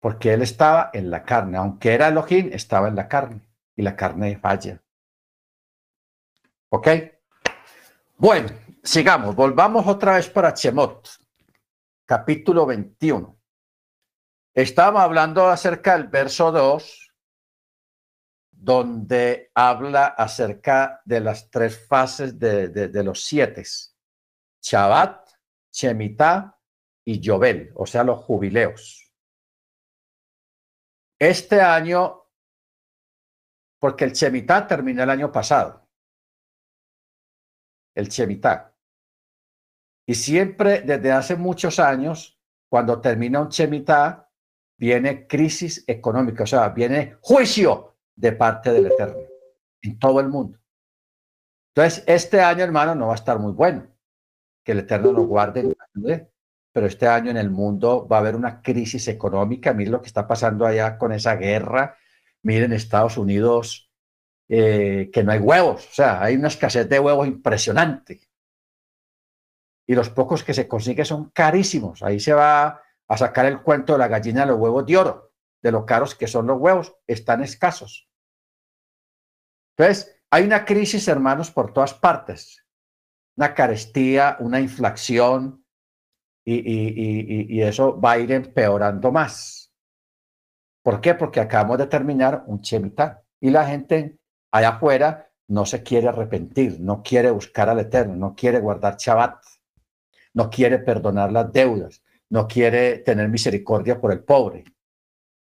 Porque 0.00 0.32
él 0.32 0.42
estaba 0.42 0.90
en 0.94 1.10
la 1.10 1.22
carne, 1.22 1.58
aunque 1.58 1.92
era 1.92 2.08
Elohim, 2.08 2.50
estaba 2.52 2.88
en 2.88 2.96
la 2.96 3.06
carne 3.06 3.42
y 3.76 3.82
la 3.82 3.94
carne 3.94 4.38
falla. 4.38 4.82
¿Ok? 6.70 6.88
Bueno, 8.16 8.48
sigamos, 8.82 9.34
volvamos 9.34 9.86
otra 9.86 10.14
vez 10.14 10.28
para 10.28 10.54
Chemot, 10.54 11.08
capítulo 12.04 12.66
21. 12.66 13.38
Estábamos 14.54 15.02
hablando 15.02 15.48
acerca 15.48 15.96
del 15.96 16.08
verso 16.08 16.50
2, 16.50 17.12
donde 18.50 19.50
habla 19.54 20.06
acerca 20.06 21.00
de 21.04 21.20
las 21.20 21.50
tres 21.50 21.86
fases 21.86 22.38
de, 22.38 23.02
los 23.04 23.24
siete, 23.24 23.64
Shabbat, 24.60 25.30
Shemitah 25.72 26.58
y 27.04 27.20
Yobel, 27.20 27.72
o 27.74 27.86
sea, 27.86 28.04
los 28.04 28.18
jubileos. 28.24 29.10
Este 31.18 31.60
año, 31.60 32.26
porque 33.78 34.04
el 34.04 34.12
Shemitah 34.12 34.66
terminó 34.66 35.02
el 35.02 35.10
año 35.10 35.30
pasado, 35.30 35.88
el 37.94 38.08
Shemitah. 38.08 38.69
Y 40.10 40.16
siempre, 40.16 40.80
desde 40.80 41.12
hace 41.12 41.36
muchos 41.36 41.78
años, 41.78 42.36
cuando 42.68 43.00
termina 43.00 43.40
un 43.40 43.48
Shemitah, 43.48 44.28
viene 44.76 45.28
crisis 45.28 45.84
económica, 45.86 46.42
o 46.42 46.46
sea, 46.48 46.68
viene 46.70 47.14
juicio 47.20 47.94
de 48.16 48.32
parte 48.32 48.72
del 48.72 48.86
Eterno 48.86 49.22
en 49.80 50.00
todo 50.00 50.18
el 50.18 50.28
mundo. 50.28 50.58
Entonces, 51.72 52.02
este 52.08 52.40
año, 52.40 52.64
hermano, 52.64 52.96
no 52.96 53.06
va 53.06 53.12
a 53.12 53.22
estar 53.22 53.38
muy 53.38 53.52
bueno. 53.52 53.86
Que 54.64 54.72
el 54.72 54.80
Eterno 54.80 55.12
nos 55.12 55.28
guarde, 55.28 55.76
pero 56.72 56.86
este 56.88 57.06
año 57.06 57.30
en 57.30 57.36
el 57.36 57.50
mundo 57.50 58.08
va 58.08 58.16
a 58.16 58.18
haber 58.18 58.34
una 58.34 58.62
crisis 58.62 59.06
económica. 59.06 59.72
Miren 59.74 59.92
lo 59.92 60.00
que 60.00 60.08
está 60.08 60.26
pasando 60.26 60.66
allá 60.66 60.98
con 60.98 61.12
esa 61.12 61.36
guerra. 61.36 61.96
Miren 62.42 62.72
Estados 62.72 63.16
Unidos 63.16 63.92
eh, 64.48 65.08
que 65.12 65.22
no 65.22 65.30
hay 65.30 65.38
huevos, 65.38 65.86
o 65.86 65.94
sea, 65.94 66.20
hay 66.20 66.34
una 66.34 66.48
escasez 66.48 66.88
de 66.88 66.98
huevos 66.98 67.28
impresionante. 67.28 68.29
Y 69.90 69.96
los 69.96 70.08
pocos 70.08 70.44
que 70.44 70.54
se 70.54 70.68
consiguen 70.68 71.04
son 71.04 71.30
carísimos. 71.30 72.00
Ahí 72.04 72.20
se 72.20 72.32
va 72.32 72.80
a 73.08 73.16
sacar 73.16 73.46
el 73.46 73.60
cuento 73.60 73.94
de 73.94 73.98
la 73.98 74.06
gallina 74.06 74.42
de 74.42 74.52
los 74.52 74.60
huevos 74.60 74.86
de 74.86 74.96
oro, 74.96 75.32
de 75.60 75.72
lo 75.72 75.84
caros 75.84 76.14
que 76.14 76.28
son 76.28 76.46
los 76.46 76.60
huevos, 76.60 76.94
están 77.08 77.42
escasos. 77.42 78.08
Entonces, 79.76 80.22
hay 80.30 80.44
una 80.44 80.64
crisis, 80.64 81.08
hermanos, 81.08 81.50
por 81.50 81.72
todas 81.72 81.92
partes. 81.92 82.64
Una 83.36 83.52
carestía, 83.52 84.36
una 84.38 84.60
inflación, 84.60 85.66
y, 86.44 87.56
y, 87.56 87.60
eso 87.60 88.00
va 88.00 88.12
a 88.12 88.18
ir 88.20 88.30
empeorando 88.30 89.10
más. 89.10 89.72
¿Por 90.84 91.00
qué? 91.00 91.16
Porque 91.16 91.40
acabamos 91.40 91.78
de 91.78 91.88
terminar 91.88 92.44
un 92.46 92.62
chemitá 92.62 93.24
y 93.40 93.50
la 93.50 93.66
gente 93.66 94.20
allá 94.52 94.68
afuera 94.68 95.32
no 95.48 95.66
se 95.66 95.82
quiere 95.82 96.06
arrepentir, 96.06 96.78
no 96.78 97.02
quiere 97.02 97.32
buscar 97.32 97.68
al 97.68 97.80
Eterno, 97.80 98.14
no 98.14 98.36
quiere 98.36 98.60
guardar 98.60 98.96
Shabbat, 98.96 99.42
no 100.34 100.50
quiere 100.50 100.78
perdonar 100.78 101.32
las 101.32 101.52
deudas, 101.52 102.02
no 102.28 102.46
quiere 102.46 102.98
tener 102.98 103.28
misericordia 103.28 104.00
por 104.00 104.12
el 104.12 104.22
pobre. 104.24 104.64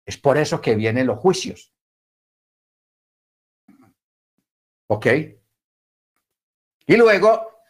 Es 0.05 0.17
por 0.17 0.37
eso 0.37 0.59
que 0.61 0.75
vienen 0.75 1.07
los 1.07 1.19
juicios. 1.19 1.73
¿Ok? 4.87 5.07
Y 6.85 6.97
luego, 6.97 7.61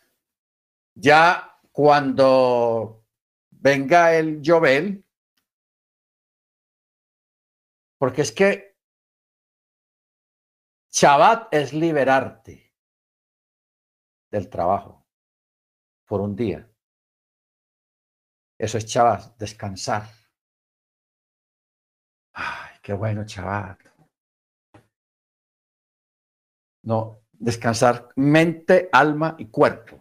ya 0.96 1.60
cuando 1.72 3.06
venga 3.52 4.16
el 4.16 4.42
Jovel, 4.44 5.06
porque 7.98 8.24
es 8.24 8.32
que 8.32 8.76
Shabbat 10.92 11.54
es 11.54 11.74
liberarte 11.74 12.74
del 14.30 14.50
trabajo 14.50 15.08
por 16.06 16.20
un 16.22 16.36
día. 16.36 16.73
Eso 18.58 18.78
es 18.78 18.86
Shabbat, 18.86 19.38
descansar. 19.38 20.08
Ay, 22.34 22.78
qué 22.82 22.94
bueno 22.94 23.24
Shabbat. 23.24 23.80
No, 26.84 27.22
descansar 27.32 28.10
mente, 28.16 28.90
alma 28.92 29.36
y 29.38 29.48
cuerpo. 29.48 30.00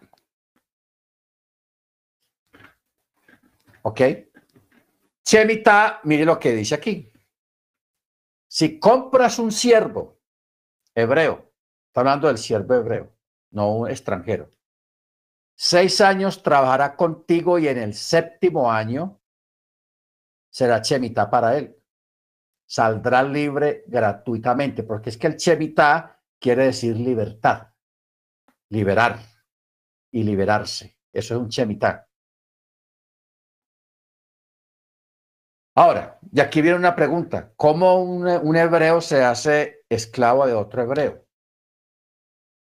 ¿Ok? 3.82 4.00
Chemita, 5.24 6.00
mire 6.04 6.24
lo 6.24 6.38
que 6.38 6.52
dice 6.52 6.74
aquí. 6.74 7.10
Si 8.48 8.78
compras 8.78 9.38
un 9.38 9.50
siervo 9.50 10.20
hebreo. 10.94 11.52
Está 11.88 12.00
hablando 12.00 12.28
del 12.28 12.38
siervo 12.38 12.74
hebreo, 12.74 13.12
no 13.50 13.76
un 13.76 13.90
extranjero. 13.90 14.50
Seis 15.54 16.00
años 16.00 16.42
trabajará 16.42 16.96
contigo 16.96 17.58
y 17.58 17.68
en 17.68 17.78
el 17.78 17.94
séptimo 17.94 18.70
año 18.70 19.20
será 20.50 20.82
chemita 20.82 21.30
para 21.30 21.56
él. 21.56 21.76
Saldrá 22.66 23.22
libre 23.22 23.84
gratuitamente, 23.86 24.82
porque 24.82 25.10
es 25.10 25.18
que 25.18 25.26
el 25.26 25.36
chemita 25.36 26.20
quiere 26.38 26.66
decir 26.66 26.96
libertad, 26.96 27.68
liberar 28.70 29.18
y 30.10 30.22
liberarse. 30.22 30.98
Eso 31.12 31.34
es 31.34 31.40
un 31.40 31.48
chemita. 31.48 32.08
Ahora, 35.74 36.18
y 36.30 36.40
aquí 36.40 36.60
viene 36.60 36.76
una 36.76 36.94
pregunta. 36.94 37.52
¿Cómo 37.56 38.02
un, 38.02 38.56
hebreo 38.56 39.00
se 39.00 39.24
hace 39.24 39.84
esclavo 39.88 40.46
de 40.46 40.52
otro 40.52 40.82
hebreo? 40.82 41.26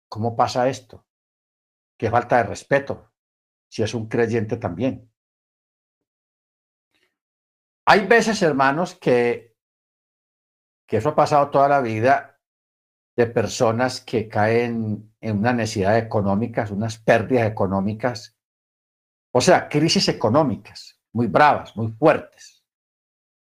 ¿Cómo 0.09 0.37
pasa 0.37 0.69
esto? 0.69 1.05
Qué 1.99 2.11
falta 2.11 2.39
de 2.39 2.45
respeto, 2.45 3.13
si 3.69 3.83
es 3.83 3.95
un 3.95 4.09
creyente 4.09 4.57
también. 4.57 5.11
Hay 7.87 8.07
veces, 8.07 8.43
hermanos, 8.43 8.95
que, 8.95 9.57
que 10.87 10.97
eso 10.97 11.11
ha 11.11 11.15
pasado 11.15 11.51
toda 11.51 11.69
la 11.69 11.81
vida 11.81 12.41
de 13.17 13.27
personas 13.27 14.01
que 14.01 14.29
caen 14.29 15.15
en 15.21 15.39
una 15.39 15.53
necesidad 15.53 15.99
económicas, 15.99 16.71
unas 16.71 16.99
pérdidas 16.99 17.49
económicas, 17.49 18.37
o 19.33 19.41
sea, 19.41 19.69
crisis 19.69 20.09
económicas 20.09 21.01
muy 21.13 21.29
bravas, 21.29 21.77
muy 21.77 21.93
fuertes 21.93 22.65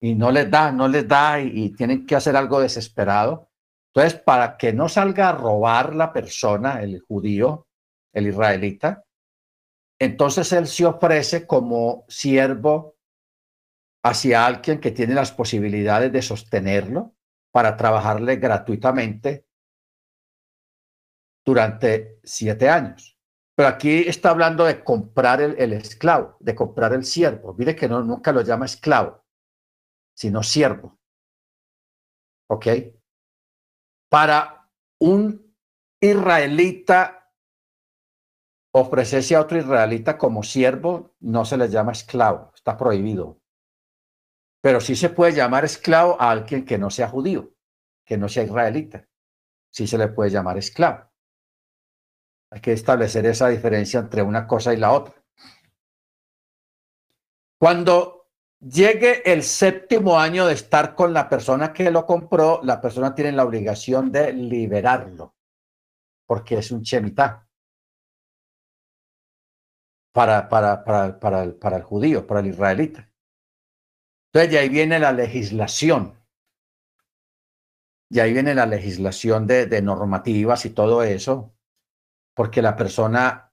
y 0.01 0.15
no 0.15 0.31
les 0.31 0.51
da, 0.51 0.71
no 0.73 0.89
les 0.89 1.07
da 1.07 1.41
y, 1.41 1.71
tienen 1.71 2.07
que 2.07 2.17
hacer 2.17 2.37
algo 2.37 2.61
desesperado. 2.61 3.51
Entonces, 3.93 4.21
para 4.21 4.57
que 4.57 4.73
no 4.73 4.89
salga 4.89 5.31
a 5.31 5.33
robar 5.33 5.95
la 5.95 6.13
persona, 6.13 6.83
el 6.83 7.01
judío, 7.01 7.66
el 8.17 8.27
israelita, 8.27 9.05
entonces 10.01 10.53
él 10.53 10.67
se 10.67 10.85
ofrece 10.85 11.47
como 11.47 12.05
siervo 12.09 12.97
hacia 14.05 14.45
alguien 14.45 14.81
que 14.81 14.91
tiene 14.91 15.15
las 15.15 15.33
posibilidades 15.33 16.13
de 16.13 16.23
sostenerlo 16.23 17.15
para 17.53 17.77
trabajarle 17.77 18.37
gratuitamente 18.37 19.47
durante 21.45 22.21
siete 22.25 22.69
años. 22.69 23.19
Pero 23.55 23.69
aquí 23.69 24.05
está 24.07 24.31
hablando 24.31 24.65
de 24.65 24.85
comprar 24.85 25.41
el, 25.41 25.73
esclavo, 25.73 26.37
de 26.41 26.55
comprar 26.55 26.93
el 26.93 27.05
siervo. 27.05 27.55
Mire 27.55 27.75
que 27.75 27.89
no, 27.89 28.03
nunca 28.03 28.33
lo 28.33 28.43
llama 28.43 28.67
esclavo 28.67 29.27
sino 30.17 30.43
siervo. 30.43 30.99
¿Ok? 32.49 32.67
Para 34.09 34.71
un 34.99 35.55
israelita 36.01 37.26
ofrecerse 38.79 39.35
a 39.35 39.41
otro 39.41 39.57
israelita 39.57 40.19
como 40.19 40.43
siervo 40.43 41.15
no 41.21 41.47
se 41.47 41.57
le 41.57 41.69
llama 41.71 41.93
esclavo, 41.93 42.53
está 42.55 42.77
prohibido. 42.77 43.41
Pero 44.61 44.81
sí 44.83 44.95
se 44.95 45.09
puede 45.09 45.33
llamar 45.33 45.65
esclavo 45.65 46.21
a 46.21 46.31
alguien 46.31 46.67
que 46.67 46.77
no 46.77 46.91
sea 46.91 47.09
judío, 47.09 47.55
que 48.05 48.19
no 48.19 48.29
sea 48.29 48.45
israelita. 48.45 49.09
Sí 49.71 49.87
se 49.87 49.97
le 49.97 50.09
puede 50.09 50.31
llamar 50.31 50.59
esclavo. 50.59 51.11
Hay 52.51 52.61
que 52.61 52.73
establecer 52.73 53.25
esa 53.25 53.49
diferencia 53.49 53.99
entre 53.99 54.21
una 54.21 54.47
cosa 54.47 54.75
y 54.75 54.77
la 54.77 54.93
otra. 54.93 55.15
Cuando 57.59 58.29
llegue 58.61 59.33
el 59.33 59.43
séptimo 59.43 60.19
año 60.19 60.47
de 60.47 60.53
estar 60.53 60.95
con 60.95 61.15
la 61.15 61.31
persona 61.31 61.73
que 61.73 61.91
lo 61.91 62.05
compró, 62.05 62.61
la 62.63 62.79
persona 62.83 63.15
tiene 63.15 63.33
la 63.33 63.45
obligación 63.45 64.13
de 64.13 64.35
liberarlo, 64.35 65.35
porque 66.27 66.59
es 66.59 66.71
un 66.71 66.83
chemitá 66.83 67.46
para, 70.17 70.49
para, 70.49 70.83
para, 70.83 71.21
para, 71.21 71.43
el, 71.43 71.55
para 71.57 71.77
el 71.77 71.83
judío, 71.83 72.27
para 72.27 72.41
el 72.41 72.47
israelita. 72.47 73.13
Entonces, 74.33 74.51
de 74.51 74.59
ahí 74.59 74.71
viene 74.71 74.99
la 74.99 75.13
legislación. 75.13 76.19
Y 78.09 78.21
ahí 78.21 78.33
viene 78.33 78.55
la 78.55 78.65
legislación 78.65 79.47
de, 79.47 79.67
de 79.67 79.83
normativas 79.83 80.65
y 80.65 80.71
todo 80.71 81.03
eso, 81.03 81.55
porque 82.35 82.63
la 82.63 82.77
persona 82.77 83.53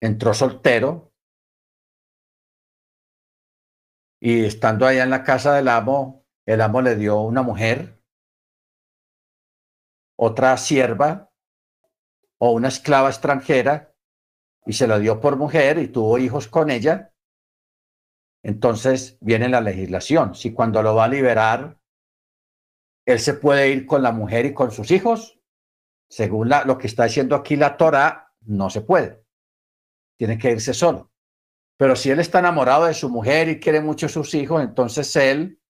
entró 0.00 0.34
soltero 0.34 1.12
y 4.20 4.46
estando 4.46 4.84
allá 4.84 5.04
en 5.04 5.10
la 5.10 5.22
casa 5.22 5.54
del 5.54 5.68
amo, 5.68 6.26
el 6.44 6.60
amo 6.60 6.82
le 6.82 6.96
dio 6.96 7.20
una 7.20 7.42
mujer, 7.42 8.02
otra 10.18 10.56
sierva 10.56 11.30
o 12.38 12.50
una 12.50 12.66
esclava 12.66 13.10
extranjera 13.10 13.87
y 14.68 14.74
se 14.74 14.86
la 14.86 14.98
dio 14.98 15.18
por 15.18 15.36
mujer 15.38 15.78
y 15.78 15.88
tuvo 15.88 16.18
hijos 16.18 16.46
con 16.46 16.70
ella. 16.70 17.14
Entonces 18.44 19.16
viene 19.22 19.48
la 19.48 19.62
legislación. 19.62 20.34
Si 20.34 20.52
cuando 20.52 20.82
lo 20.82 20.94
va 20.94 21.04
a 21.04 21.08
liberar, 21.08 21.80
él 23.06 23.18
se 23.18 23.32
puede 23.32 23.70
ir 23.70 23.86
con 23.86 24.02
la 24.02 24.12
mujer 24.12 24.44
y 24.44 24.52
con 24.52 24.70
sus 24.70 24.90
hijos, 24.90 25.40
según 26.10 26.50
lo 26.66 26.76
que 26.76 26.86
está 26.86 27.04
diciendo 27.04 27.34
aquí 27.34 27.56
la 27.56 27.78
Torah, 27.78 28.34
no 28.42 28.68
se 28.68 28.82
puede. 28.82 29.24
Tiene 30.18 30.36
que 30.36 30.50
irse 30.50 30.74
solo. 30.74 31.10
Pero 31.78 31.96
si 31.96 32.10
él 32.10 32.20
está 32.20 32.40
enamorado 32.40 32.84
de 32.84 32.94
su 32.94 33.08
mujer 33.08 33.48
y 33.48 33.60
quiere 33.60 33.80
mucho 33.80 34.04
a 34.04 34.10
sus 34.10 34.34
hijos, 34.34 34.62
entonces 34.62 35.16
él 35.16 35.62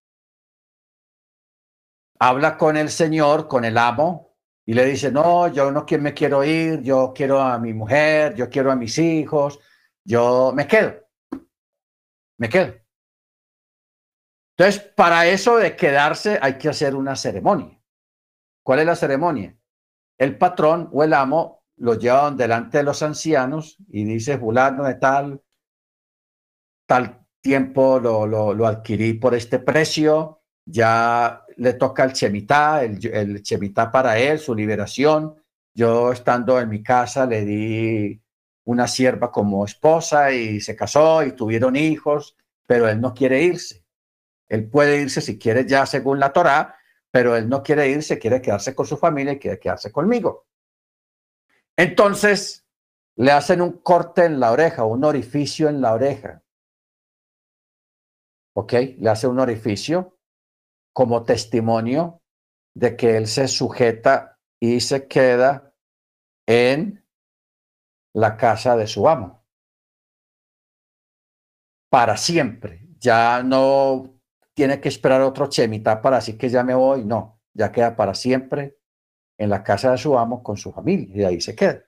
habla 2.18 2.56
con 2.56 2.76
el 2.76 2.88
Señor, 2.90 3.46
con 3.46 3.64
el 3.64 3.78
amo, 3.78 4.27
y 4.68 4.74
le 4.74 4.84
dice, 4.84 5.10
no, 5.10 5.48
yo 5.48 5.72
no 5.72 5.86
me 5.98 6.12
quiero 6.12 6.44
ir, 6.44 6.82
yo 6.82 7.14
quiero 7.16 7.40
a 7.40 7.58
mi 7.58 7.72
mujer, 7.72 8.34
yo 8.34 8.50
quiero 8.50 8.70
a 8.70 8.76
mis 8.76 8.98
hijos, 8.98 9.58
yo 10.04 10.52
me 10.54 10.66
quedo, 10.66 11.08
me 12.36 12.50
quedo. 12.50 12.74
Entonces, 14.54 14.92
para 14.94 15.26
eso 15.26 15.56
de 15.56 15.74
quedarse 15.74 16.38
hay 16.42 16.58
que 16.58 16.68
hacer 16.68 16.94
una 16.94 17.16
ceremonia. 17.16 17.80
¿Cuál 18.62 18.80
es 18.80 18.84
la 18.84 18.94
ceremonia? 18.94 19.56
El 20.18 20.36
patrón 20.36 20.90
o 20.92 21.02
el 21.02 21.14
amo 21.14 21.64
lo 21.76 21.94
lleva 21.94 22.30
delante 22.30 22.76
de 22.76 22.84
los 22.84 23.02
ancianos 23.02 23.78
y 23.88 24.04
dice, 24.04 24.36
fulano 24.36 24.84
de 24.84 24.96
tal, 24.96 25.42
tal 26.86 27.26
tiempo 27.40 27.98
lo, 28.00 28.26
lo, 28.26 28.66
adquirí 28.66 29.14
por 29.14 29.34
este 29.34 29.60
precio, 29.60 30.42
ya 30.66 31.42
le 31.58 31.74
toca 31.74 32.04
el 32.04 32.12
chemitá, 32.12 32.82
el, 32.82 32.98
el 33.06 33.74
para 33.92 34.18
él, 34.18 34.38
su 34.38 34.54
liberación. 34.54 35.36
Yo 35.74 36.12
estando 36.12 36.58
en 36.60 36.68
mi 36.68 36.82
casa 36.82 37.26
le 37.26 37.44
di 37.44 38.20
una 38.64 38.86
sierva 38.86 39.30
como 39.30 39.64
esposa 39.64 40.32
y 40.32 40.60
se 40.60 40.74
casó 40.74 41.22
y 41.22 41.32
tuvieron 41.32 41.76
hijos, 41.76 42.36
pero 42.66 42.88
él 42.88 43.00
no 43.00 43.14
quiere 43.14 43.42
irse. 43.42 43.84
Él 44.48 44.68
puede 44.68 45.00
irse 45.00 45.20
si 45.20 45.38
quiere 45.38 45.66
ya 45.66 45.84
según 45.86 46.18
la 46.20 46.32
Torá, 46.32 46.76
pero 47.10 47.36
él 47.36 47.48
no 47.48 47.62
quiere 47.62 47.88
irse, 47.88 48.18
quiere 48.18 48.40
quedarse 48.40 48.74
con 48.74 48.86
su 48.86 48.96
familia 48.96 49.34
y 49.34 49.38
quiere 49.38 49.58
quedarse 49.58 49.92
conmigo. 49.92 50.46
Entonces 51.76 52.66
le 53.16 53.32
hacen 53.32 53.60
un 53.60 53.78
corte 53.78 54.24
en 54.24 54.40
la 54.40 54.52
oreja, 54.52 54.84
un 54.84 55.04
orificio 55.04 55.68
en 55.68 55.80
la 55.80 55.92
oreja. 55.92 56.42
¿ok? 58.58 58.72
Le 58.98 59.08
hace 59.08 59.28
un 59.28 59.38
orificio 59.38 60.17
como 60.98 61.22
testimonio 61.22 62.24
de 62.74 62.96
que 62.96 63.16
él 63.16 63.28
se 63.28 63.46
sujeta 63.46 64.36
y 64.60 64.80
se 64.80 65.06
queda 65.06 65.72
en 66.44 67.06
la 68.16 68.36
casa 68.36 68.76
de 68.76 68.88
su 68.88 69.08
amo. 69.08 69.46
Para 71.88 72.16
siempre. 72.16 72.84
Ya 72.98 73.44
no 73.44 74.20
tiene 74.54 74.80
que 74.80 74.88
esperar 74.88 75.20
otro 75.20 75.46
chemita 75.48 76.02
para 76.02 76.16
así 76.16 76.36
que 76.36 76.48
ya 76.48 76.64
me 76.64 76.74
voy. 76.74 77.04
No, 77.04 77.42
ya 77.54 77.70
queda 77.70 77.94
para 77.94 78.12
siempre 78.12 78.80
en 79.38 79.50
la 79.50 79.62
casa 79.62 79.92
de 79.92 79.98
su 79.98 80.18
amo 80.18 80.42
con 80.42 80.56
su 80.56 80.72
familia 80.72 81.14
y 81.14 81.22
ahí 81.22 81.40
se 81.40 81.54
queda. 81.54 81.87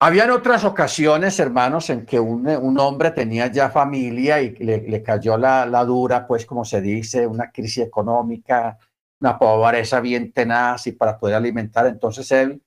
Habían 0.00 0.30
otras 0.30 0.64
ocasiones, 0.64 1.40
hermanos, 1.40 1.90
en 1.90 2.06
que 2.06 2.20
un, 2.20 2.78
hombre 2.78 3.10
tenía 3.10 3.48
ya 3.48 3.68
familia 3.68 4.40
y 4.40 4.54
le, 4.54 5.02
cayó 5.02 5.36
la, 5.36 5.66
la, 5.66 5.84
dura, 5.84 6.26
pues 6.26 6.46
como 6.46 6.64
se 6.64 6.80
dice, 6.80 7.26
una 7.26 7.50
crisis 7.50 7.84
económica, 7.84 8.78
una 9.20 9.36
pobreza 9.36 9.98
bien 10.00 10.32
tenaz 10.32 10.86
y 10.86 10.92
para 10.92 11.18
poder 11.18 11.34
alimentar. 11.34 11.86
Entonces 11.86 12.30
él 12.30 12.62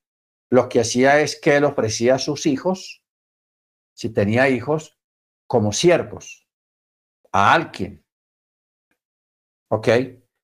lo 0.49 0.67
que 0.67 0.81
hacía 0.81 1.21
es 1.21 1.39
que 1.39 1.55
él 1.55 1.63
ofrecía 1.63 2.15
a 2.15 2.19
sus 2.19 2.45
hijos, 2.45 3.01
si 3.93 4.09
tenía 4.09 4.49
hijos, 4.49 4.97
como 5.47 5.71
siervos, 5.71 6.45
a 7.31 7.53
alguien. 7.53 8.05
¿Ok? 9.69 9.87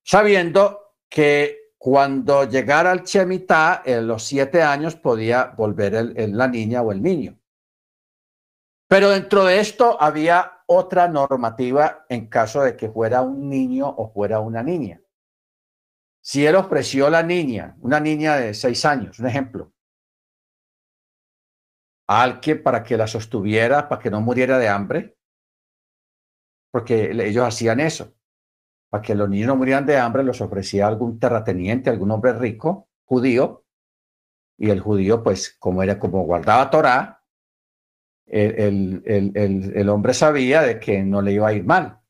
Sabiendo 0.02 0.94
que 1.10 1.57
cuando 1.78 2.42
llegara 2.44 2.90
al 2.90 3.04
Chemitá, 3.04 3.82
en 3.84 4.08
los 4.08 4.24
siete 4.24 4.62
años 4.62 4.96
podía 4.96 5.44
volver 5.56 5.94
el, 5.94 6.36
la 6.36 6.48
niña 6.48 6.82
o 6.82 6.90
el 6.90 7.00
niño. 7.00 7.38
Pero 8.88 9.10
dentro 9.10 9.44
de 9.44 9.60
esto 9.60 9.96
había 10.00 10.62
otra 10.66 11.06
normativa 11.08 12.04
en 12.08 12.28
caso 12.28 12.62
de 12.62 12.76
que 12.76 12.90
fuera 12.90 13.22
un 13.22 13.48
niño 13.48 13.88
o 13.88 14.10
fuera 14.12 14.40
una 14.40 14.62
niña. 14.62 15.00
Si 16.20 16.44
él 16.44 16.56
ofreció 16.56 17.08
la 17.08 17.22
niña, 17.22 17.76
una 17.80 18.00
niña 18.00 18.36
de 18.36 18.54
seis 18.54 18.84
años, 18.84 19.18
un 19.20 19.26
ejemplo, 19.26 19.72
a 22.08 22.22
alguien 22.22 22.62
para 22.62 22.82
que 22.82 22.96
la 22.96 23.06
sostuviera, 23.06 23.88
para 23.88 24.02
que 24.02 24.10
no 24.10 24.20
muriera 24.20 24.58
de 24.58 24.68
hambre, 24.68 25.16
porque 26.72 27.10
ellos 27.12 27.46
hacían 27.46 27.80
eso 27.80 28.17
para 28.90 29.02
que 29.02 29.14
los 29.14 29.28
niños 29.28 29.48
no 29.48 29.56
murieran 29.56 29.86
de 29.86 29.98
hambre, 29.98 30.22
los 30.22 30.40
ofrecía 30.40 30.86
algún 30.86 31.18
terrateniente, 31.18 31.90
algún 31.90 32.10
hombre 32.10 32.32
rico, 32.32 32.88
judío, 33.04 33.64
y 34.56 34.70
el 34.70 34.80
judío, 34.80 35.22
pues, 35.22 35.56
como 35.58 35.82
era 35.82 35.98
como 35.98 36.24
guardaba 36.24 36.70
Torah, 36.70 37.22
el, 38.26 39.02
el, 39.06 39.32
el, 39.34 39.76
el, 39.76 39.88
hombre 39.88 40.12
sabía 40.12 40.62
de 40.62 40.78
que 40.78 41.02
no 41.02 41.22
le 41.22 41.32
iba 41.32 41.48
a 41.48 41.52
ir 41.52 41.64
mal, 41.64 42.00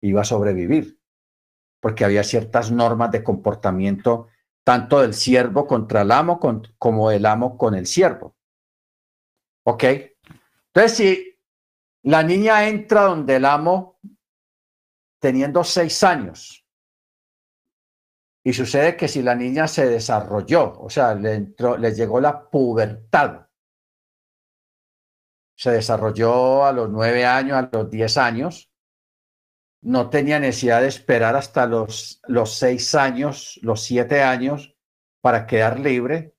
iba 0.00 0.22
a 0.22 0.24
sobrevivir, 0.24 0.98
porque 1.80 2.04
había 2.04 2.24
ciertas 2.24 2.72
normas 2.72 3.12
de 3.12 3.22
comportamiento, 3.22 4.28
tanto 4.64 5.00
del 5.00 5.14
siervo 5.14 5.66
contra 5.66 6.02
el 6.02 6.12
amo 6.12 6.40
como 6.78 7.10
el 7.10 7.26
amo 7.26 7.58
con 7.58 7.74
el 7.74 7.86
siervo. 7.86 8.36
¿Ok? 9.64 9.84
Entonces, 10.74 10.96
si 10.96 11.38
la 12.02 12.22
niña 12.22 12.68
entra 12.68 13.02
donde 13.02 13.36
el 13.36 13.44
amo 13.44 13.98
teniendo 15.22 15.62
seis 15.62 16.02
años. 16.02 16.66
Y 18.44 18.52
sucede 18.52 18.96
que 18.96 19.06
si 19.06 19.22
la 19.22 19.36
niña 19.36 19.68
se 19.68 19.86
desarrolló, 19.86 20.80
o 20.80 20.90
sea, 20.90 21.14
le, 21.14 21.54
llegó 21.94 22.20
la 22.20 22.50
pubertad, 22.50 23.46
se 25.56 25.70
desarrolló 25.70 26.64
a 26.64 26.72
los 26.72 26.90
nueve 26.90 27.24
años, 27.24 27.56
a 27.56 27.70
los 27.72 27.88
diez 27.88 28.18
años, 28.18 28.72
no 29.80 30.10
tenía 30.10 30.40
necesidad 30.40 30.80
de 30.80 30.88
esperar 30.88 31.36
hasta 31.36 31.66
los, 31.66 32.20
los 32.26 32.56
seis 32.56 32.96
años, 32.96 33.60
los 33.62 33.80
siete 33.80 34.24
años 34.24 34.76
para 35.20 35.46
quedar 35.46 35.78
libre, 35.78 36.34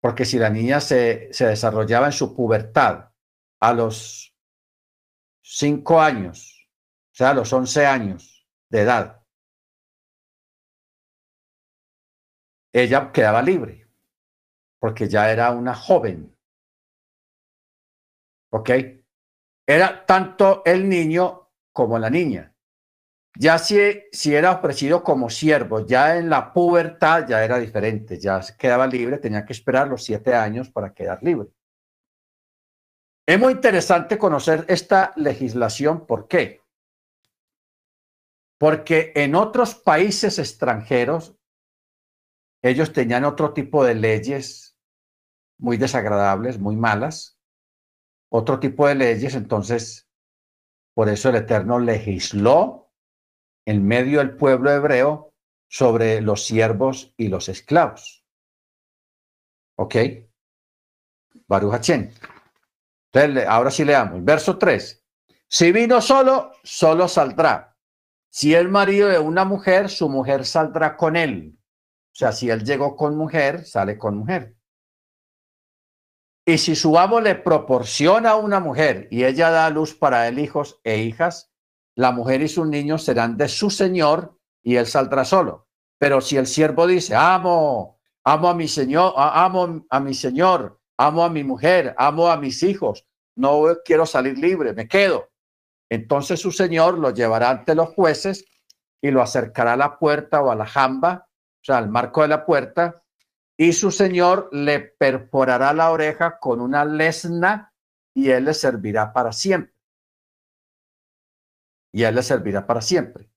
porque 0.00 0.24
si 0.24 0.38
la 0.38 0.48
niña 0.48 0.80
se, 0.80 1.30
se 1.34 1.46
desarrollaba 1.46 2.06
en 2.06 2.12
su 2.12 2.34
pubertad 2.34 3.10
a 3.60 3.74
los 3.74 4.34
cinco 5.42 6.00
años, 6.00 6.59
sea, 7.20 7.30
a 7.30 7.34
los 7.34 7.52
11 7.52 7.84
años 7.84 8.46
de 8.70 8.80
edad, 8.80 9.22
ella 12.72 13.12
quedaba 13.12 13.42
libre, 13.42 13.86
porque 14.80 15.06
ya 15.06 15.30
era 15.30 15.50
una 15.50 15.74
joven. 15.74 16.34
¿Ok? 18.52 18.70
Era 19.66 20.06
tanto 20.06 20.62
el 20.64 20.88
niño 20.88 21.50
como 21.72 21.98
la 21.98 22.08
niña. 22.08 22.54
Ya 23.38 23.58
si, 23.58 23.76
si 24.10 24.34
era 24.34 24.52
ofrecido 24.52 25.04
como 25.04 25.28
siervo, 25.28 25.86
ya 25.86 26.16
en 26.16 26.30
la 26.30 26.52
pubertad 26.52 27.28
ya 27.28 27.44
era 27.44 27.58
diferente, 27.58 28.18
ya 28.18 28.40
quedaba 28.58 28.86
libre, 28.86 29.18
tenía 29.18 29.44
que 29.44 29.52
esperar 29.52 29.88
los 29.88 30.02
siete 30.02 30.34
años 30.34 30.70
para 30.70 30.94
quedar 30.94 31.22
libre. 31.22 31.48
Es 33.26 33.38
muy 33.38 33.52
interesante 33.52 34.18
conocer 34.18 34.64
esta 34.68 35.12
legislación. 35.16 36.06
¿Por 36.06 36.26
qué? 36.26 36.59
Porque 38.60 39.12
en 39.16 39.36
otros 39.36 39.74
países 39.74 40.38
extranjeros 40.38 41.34
ellos 42.62 42.92
tenían 42.92 43.24
otro 43.24 43.54
tipo 43.54 43.82
de 43.82 43.94
leyes 43.94 44.76
muy 45.58 45.78
desagradables, 45.78 46.58
muy 46.58 46.76
malas, 46.76 47.38
otro 48.30 48.60
tipo 48.60 48.86
de 48.86 48.96
leyes, 48.96 49.34
entonces 49.34 50.10
por 50.94 51.08
eso 51.08 51.30
el 51.30 51.36
Eterno 51.36 51.78
legisló 51.78 52.92
en 53.64 53.86
medio 53.86 54.18
del 54.18 54.36
pueblo 54.36 54.70
hebreo 54.70 55.32
sobre 55.66 56.20
los 56.20 56.44
siervos 56.44 57.14
y 57.16 57.28
los 57.28 57.48
esclavos. 57.48 58.26
¿Ok? 59.78 59.96
Baruch 61.46 61.72
Hachén. 61.72 62.12
Entonces, 63.10 63.46
ahora 63.48 63.70
sí 63.70 63.86
leamos. 63.86 64.22
Verso 64.22 64.58
3. 64.58 65.02
Si 65.48 65.72
vino 65.72 66.02
solo, 66.02 66.52
solo 66.62 67.08
saldrá. 67.08 67.69
Si 68.30 68.54
es 68.54 68.68
marido 68.68 69.08
de 69.08 69.18
una 69.18 69.44
mujer, 69.44 69.88
su 69.88 70.08
mujer 70.08 70.46
saldrá 70.46 70.96
con 70.96 71.16
él. 71.16 71.58
O 72.12 72.16
sea, 72.16 72.32
si 72.32 72.48
él 72.48 72.64
llegó 72.64 72.96
con 72.96 73.16
mujer, 73.16 73.66
sale 73.66 73.98
con 73.98 74.18
mujer. 74.18 74.56
Y 76.46 76.58
si 76.58 76.74
su 76.74 76.98
amo 76.98 77.20
le 77.20 77.34
proporciona 77.34 78.30
a 78.30 78.36
una 78.36 78.60
mujer 78.60 79.08
y 79.10 79.24
ella 79.24 79.50
da 79.50 79.66
a 79.66 79.70
luz 79.70 79.94
para 79.94 80.26
él 80.28 80.38
hijos 80.38 80.80
e 80.84 80.98
hijas, 80.98 81.52
la 81.96 82.12
mujer 82.12 82.40
y 82.42 82.48
sus 82.48 82.66
niños 82.66 83.04
serán 83.04 83.36
de 83.36 83.48
su 83.48 83.68
señor 83.68 84.38
y 84.62 84.76
él 84.76 84.86
saldrá 84.86 85.24
solo. 85.24 85.68
Pero 85.98 86.20
si 86.20 86.36
el 86.36 86.46
siervo 86.46 86.86
dice, 86.86 87.14
amo, 87.14 88.00
amo 88.24 88.48
a 88.48 88.54
mi 88.54 88.68
señor, 88.68 89.12
amo 89.16 89.84
a 89.90 90.00
mi 90.00 90.14
señor, 90.14 90.80
amo 90.96 91.24
a 91.24 91.30
mi 91.30 91.44
mujer, 91.44 91.94
amo 91.98 92.28
a 92.28 92.36
mis 92.36 92.62
hijos, 92.62 93.06
no 93.36 93.64
quiero 93.84 94.06
salir 94.06 94.38
libre, 94.38 94.72
me 94.72 94.88
quedo. 94.88 95.29
Entonces 95.90 96.40
su 96.40 96.52
señor 96.52 96.98
lo 96.98 97.10
llevará 97.10 97.50
ante 97.50 97.74
los 97.74 97.88
jueces 97.90 98.46
y 99.02 99.10
lo 99.10 99.20
acercará 99.20 99.74
a 99.74 99.76
la 99.76 99.98
puerta 99.98 100.40
o 100.40 100.50
a 100.50 100.54
la 100.54 100.66
jamba, 100.66 101.28
o 101.28 101.64
sea, 101.64 101.78
al 101.78 101.90
marco 101.90 102.22
de 102.22 102.28
la 102.28 102.46
puerta, 102.46 103.02
y 103.56 103.72
su 103.72 103.90
señor 103.90 104.48
le 104.52 104.80
perforará 104.80 105.74
la 105.74 105.90
oreja 105.90 106.38
con 106.38 106.60
una 106.60 106.84
lesna 106.84 107.74
y 108.14 108.30
él 108.30 108.44
le 108.44 108.54
servirá 108.54 109.12
para 109.12 109.32
siempre. 109.32 109.74
Y 111.92 112.04
él 112.04 112.14
le 112.14 112.22
servirá 112.22 112.66
para 112.66 112.80
siempre. 112.80 113.28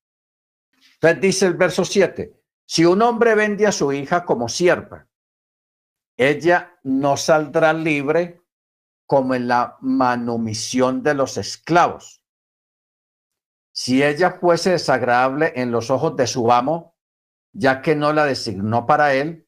Entonces 0.94 1.22
dice 1.22 1.48
el 1.48 1.56
verso 1.56 1.84
7, 1.84 2.40
si 2.66 2.86
un 2.86 3.02
hombre 3.02 3.36
vende 3.36 3.68
a 3.68 3.72
su 3.72 3.92
hija 3.92 4.24
como 4.24 4.48
sierva, 4.48 5.08
ella 6.16 6.80
no 6.84 7.18
saldrá 7.18 7.74
libre 7.74 8.42
como 9.06 9.36
en 9.36 9.48
la 9.48 9.78
manumisión 9.82 11.04
de 11.04 11.16
los 11.16 11.38
esclavos. 11.38 12.23
Si 13.76 14.04
ella 14.04 14.38
fuese 14.40 14.70
desagradable 14.70 15.52
en 15.56 15.72
los 15.72 15.90
ojos 15.90 16.16
de 16.16 16.28
su 16.28 16.52
amo, 16.52 16.96
ya 17.52 17.82
que 17.82 17.96
no 17.96 18.14
la 18.14 18.26
designó 18.26 18.86
para 18.86 19.16
él, 19.16 19.48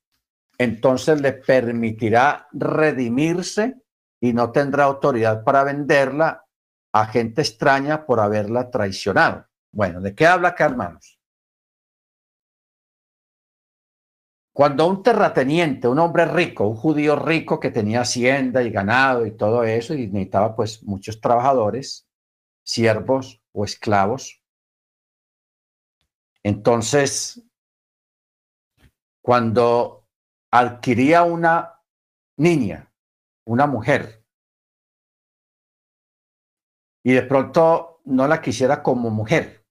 entonces 0.58 1.22
le 1.22 1.34
permitirá 1.34 2.48
redimirse 2.52 3.76
y 4.20 4.34
no 4.34 4.52
tendrá 4.52 4.86
autoridad 4.86 5.44
para 5.44 5.64
venderla 5.64 6.44
a 6.92 7.06
gente 7.06 7.42
extraña 7.42 8.06
por 8.08 8.20
haberla 8.20 8.72
traicionado. 8.72 9.46
Bueno, 9.72 10.02
¿de 10.02 10.16
qué 10.16 10.26
habla 10.26 10.50
acá, 10.50 10.66
hermanos? 10.66 11.20
Cuando 14.54 14.88
un 14.88 15.04
terrateniente, 15.04 15.88
un 15.88 16.00
hombre 16.00 16.26
rico, 16.26 16.68
un 16.68 16.78
judío 16.78 17.16
rico 17.18 17.60
que 17.60 17.70
tenía 17.70 18.02
hacienda 18.02 18.64
y 18.64 18.72
ganado 18.72 19.26
y 19.26 19.36
todo 19.36 19.64
eso 19.64 19.94
y 19.94 20.08
necesitaba 20.08 20.56
pues 20.56 20.82
muchos 20.82 21.22
trabajadores, 21.22 22.08
siervos 22.64 23.45
o 23.56 23.64
esclavos, 23.64 24.44
entonces 26.44 27.42
cuando 29.24 30.08
adquiría 30.52 31.24
una 31.24 31.82
niña, 32.38 32.94
una 33.48 33.66
mujer, 33.66 34.24
y 37.04 37.14
de 37.14 37.24
pronto 37.24 38.02
no 38.06 38.28
la 38.28 38.42
quisiera 38.42 38.84
como 38.84 39.10
mujer, 39.10 39.66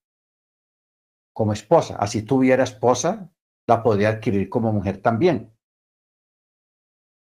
como 1.33 1.53
esposa. 1.53 1.97
Así 1.97 2.23
tuviera 2.23 2.63
esposa, 2.63 3.29
la 3.67 3.83
podría 3.83 4.09
adquirir 4.09 4.49
como 4.49 4.71
mujer 4.71 5.01
también. 5.01 5.53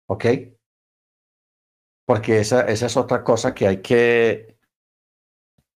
¿Ok? 0.07 0.25
Porque 2.05 2.39
esa, 2.39 2.61
esa 2.67 2.85
es 2.85 2.97
otra 2.97 3.23
cosa 3.23 3.53
que 3.53 3.67
hay 3.67 3.81
que 3.81 4.54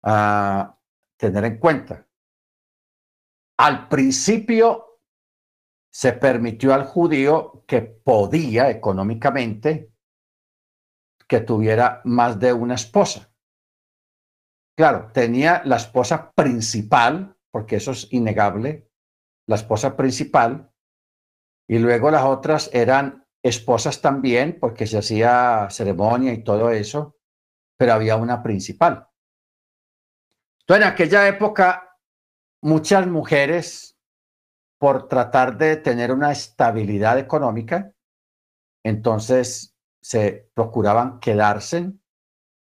uh, 0.04 0.72
tener 1.18 1.46
en 1.46 1.58
cuenta. 1.58 2.08
Al 3.58 3.90
principio 3.90 5.02
se 5.92 6.14
permitió 6.14 6.74
al 6.74 6.86
judío 6.86 7.66
que 7.68 7.82
podía 7.82 8.70
económicamente 8.70 9.94
que 11.28 11.42
tuviera 11.42 12.02
más 12.06 12.40
de 12.40 12.54
una 12.54 12.76
esposa. 12.76 13.32
Claro, 14.78 15.12
tenía 15.14 15.62
la 15.66 15.76
esposa 15.76 16.32
principal, 16.32 17.36
porque 17.52 17.76
eso 17.76 17.92
es 17.92 18.08
innegable, 18.12 18.90
la 19.46 19.56
esposa 19.56 19.98
principal, 19.98 20.72
y 21.68 21.80
luego 21.80 22.10
las 22.10 22.24
otras 22.24 22.70
eran 22.74 23.28
esposas 23.44 24.02
también, 24.02 24.58
porque 24.60 24.88
se 24.88 24.98
hacía 24.98 25.68
ceremonia 25.70 26.34
y 26.34 26.44
todo 26.44 26.72
eso, 26.72 27.18
pero 27.78 27.94
había 27.94 28.16
una 28.16 28.42
principal. 28.42 29.09
En 30.76 30.84
aquella 30.84 31.28
época, 31.28 31.98
muchas 32.62 33.08
mujeres 33.08 33.98
por 34.78 35.08
tratar 35.08 35.58
de 35.58 35.78
tener 35.78 36.12
una 36.12 36.32
estabilidad 36.32 37.18
económica, 37.18 37.92
entonces 38.86 39.76
se 40.00 40.52
procuraban 40.54 41.20
quedarse 41.20 41.92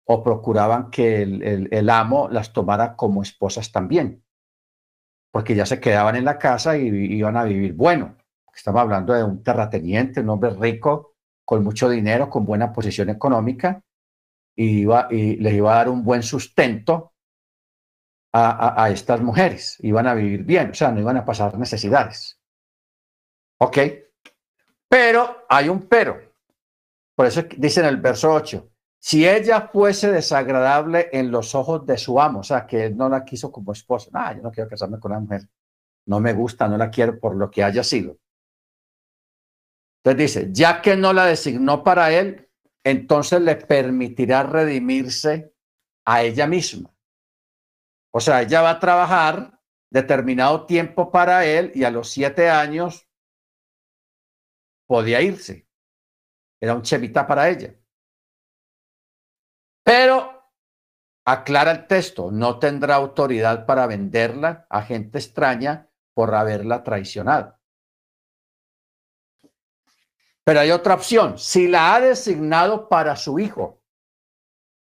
o 0.06 0.24
procuraban 0.24 0.92
que 0.92 1.24
el, 1.24 1.90
amo 1.90 2.30
las 2.30 2.54
tomara 2.54 2.96
como 2.96 3.24
esposas 3.24 3.72
también, 3.72 4.24
porque 5.32 5.56
ya 5.56 5.66
se 5.66 5.80
quedaban 5.80 6.16
en 6.16 6.26
la 6.26 6.38
casa 6.38 6.78
y 6.78 6.88
iban 6.88 7.36
a 7.36 7.46
vivir 7.46 7.74
bueno. 7.74 8.16
Estamos 8.56 8.82
hablando 8.82 9.14
de 9.14 9.24
un 9.24 9.42
terrateniente, 9.42 10.22
un 10.22 10.30
hombre 10.30 10.52
rico, 10.52 11.16
con 11.44 11.64
mucho 11.64 11.90
dinero, 11.90 12.30
con 12.30 12.46
buena 12.46 12.72
posición 12.72 13.10
económica, 13.10 13.84
y, 14.56 14.82
iba, 14.82 15.08
y 15.10 15.38
les 15.38 15.54
iba 15.56 15.74
a 15.74 15.78
dar 15.78 15.90
un 15.90 16.04
buen 16.04 16.22
sustento 16.22 17.14
a, 18.38 18.90
estas 18.90 19.22
mujeres, 19.22 19.78
iban 19.80 20.08
a 20.08 20.14
vivir 20.14 20.44
bien, 20.44 20.72
o 20.72 20.74
sea, 20.74 20.92
no 20.92 21.00
iban 21.00 21.18
a 21.18 21.26
pasar 21.26 21.58
necesidades. 21.58 22.40
¿Ok? 23.60 23.78
Pero 24.88 25.46
hay 25.50 25.70
un 25.70 25.88
pero. 25.88 26.20
Por 27.16 27.26
eso 27.26 27.44
dice 27.58 27.80
en 27.80 27.88
el 27.88 27.98
verso 27.98 28.32
8, 28.32 28.70
si 29.00 29.28
ella 29.28 29.70
fuese 29.72 30.12
desagradable 30.12 31.10
en 31.12 31.32
los 31.32 31.56
ojos 31.56 31.86
de 31.86 31.98
su 31.98 32.20
amo, 32.20 32.40
o 32.40 32.44
sea, 32.44 32.66
que 32.68 32.86
él 32.86 32.98
no 32.98 33.10
la 33.10 33.24
quiso 33.26 33.52
como 33.52 33.72
esposa, 33.72 34.10
ah, 34.14 34.36
yo 34.36 34.42
no 34.42 34.52
quiero 34.52 34.70
casarme 34.70 35.00
con 35.00 35.12
una 35.12 35.22
mujer, 35.22 35.48
no 36.06 36.20
me 36.20 36.34
gusta, 36.34 36.68
no 36.68 36.78
la 36.78 36.90
quiero 36.90 37.20
por 37.20 37.36
lo 37.36 37.50
que 37.50 37.64
haya 37.64 37.84
sido. 37.84 38.18
Entonces 40.04 40.18
dice, 40.18 40.50
ya 40.52 40.82
que 40.82 40.96
no 40.96 41.12
la 41.12 41.26
designó 41.26 41.84
para 41.84 42.12
él, 42.12 42.50
entonces 42.84 43.42
le 43.42 43.56
permitirá 43.56 44.44
redimirse 44.44 45.54
a 46.06 46.24
ella 46.24 46.48
misma. 46.48 46.90
O 48.12 48.20
sea, 48.20 48.42
ella 48.42 48.62
va 48.62 48.72
a 48.72 48.80
trabajar 48.80 49.60
determinado 49.90 50.66
tiempo 50.66 51.12
para 51.12 51.46
él 51.46 51.72
y 51.76 51.84
a 51.84 51.92
los 51.92 52.10
siete 52.10 52.50
años 52.50 53.08
podía 54.86 55.22
irse. 55.22 55.68
Era 56.60 56.74
un 56.74 56.82
chevita 56.82 57.28
para 57.28 57.50
ella. 57.50 57.76
Pero 59.84 60.52
aclara 61.26 61.72
el 61.72 61.88
texto, 61.88 62.32
no 62.32 62.60
tendrá 62.60 62.96
autoridad 62.96 63.66
para 63.66 63.86
venderla 63.86 64.66
a 64.70 64.82
gente 64.82 65.20
extraña 65.20 65.90
por 66.14 66.34
haberla 66.34 66.84
traicionado. 66.84 67.58
Pero 70.44 70.62
hay 70.62 70.72
otra 70.72 70.94
opción. 70.94 71.38
Si 71.38 71.68
la 71.68 71.94
ha 71.94 72.00
designado 72.00 72.88
para 72.88 73.16
su 73.18 73.38
hijo, 73.38 73.84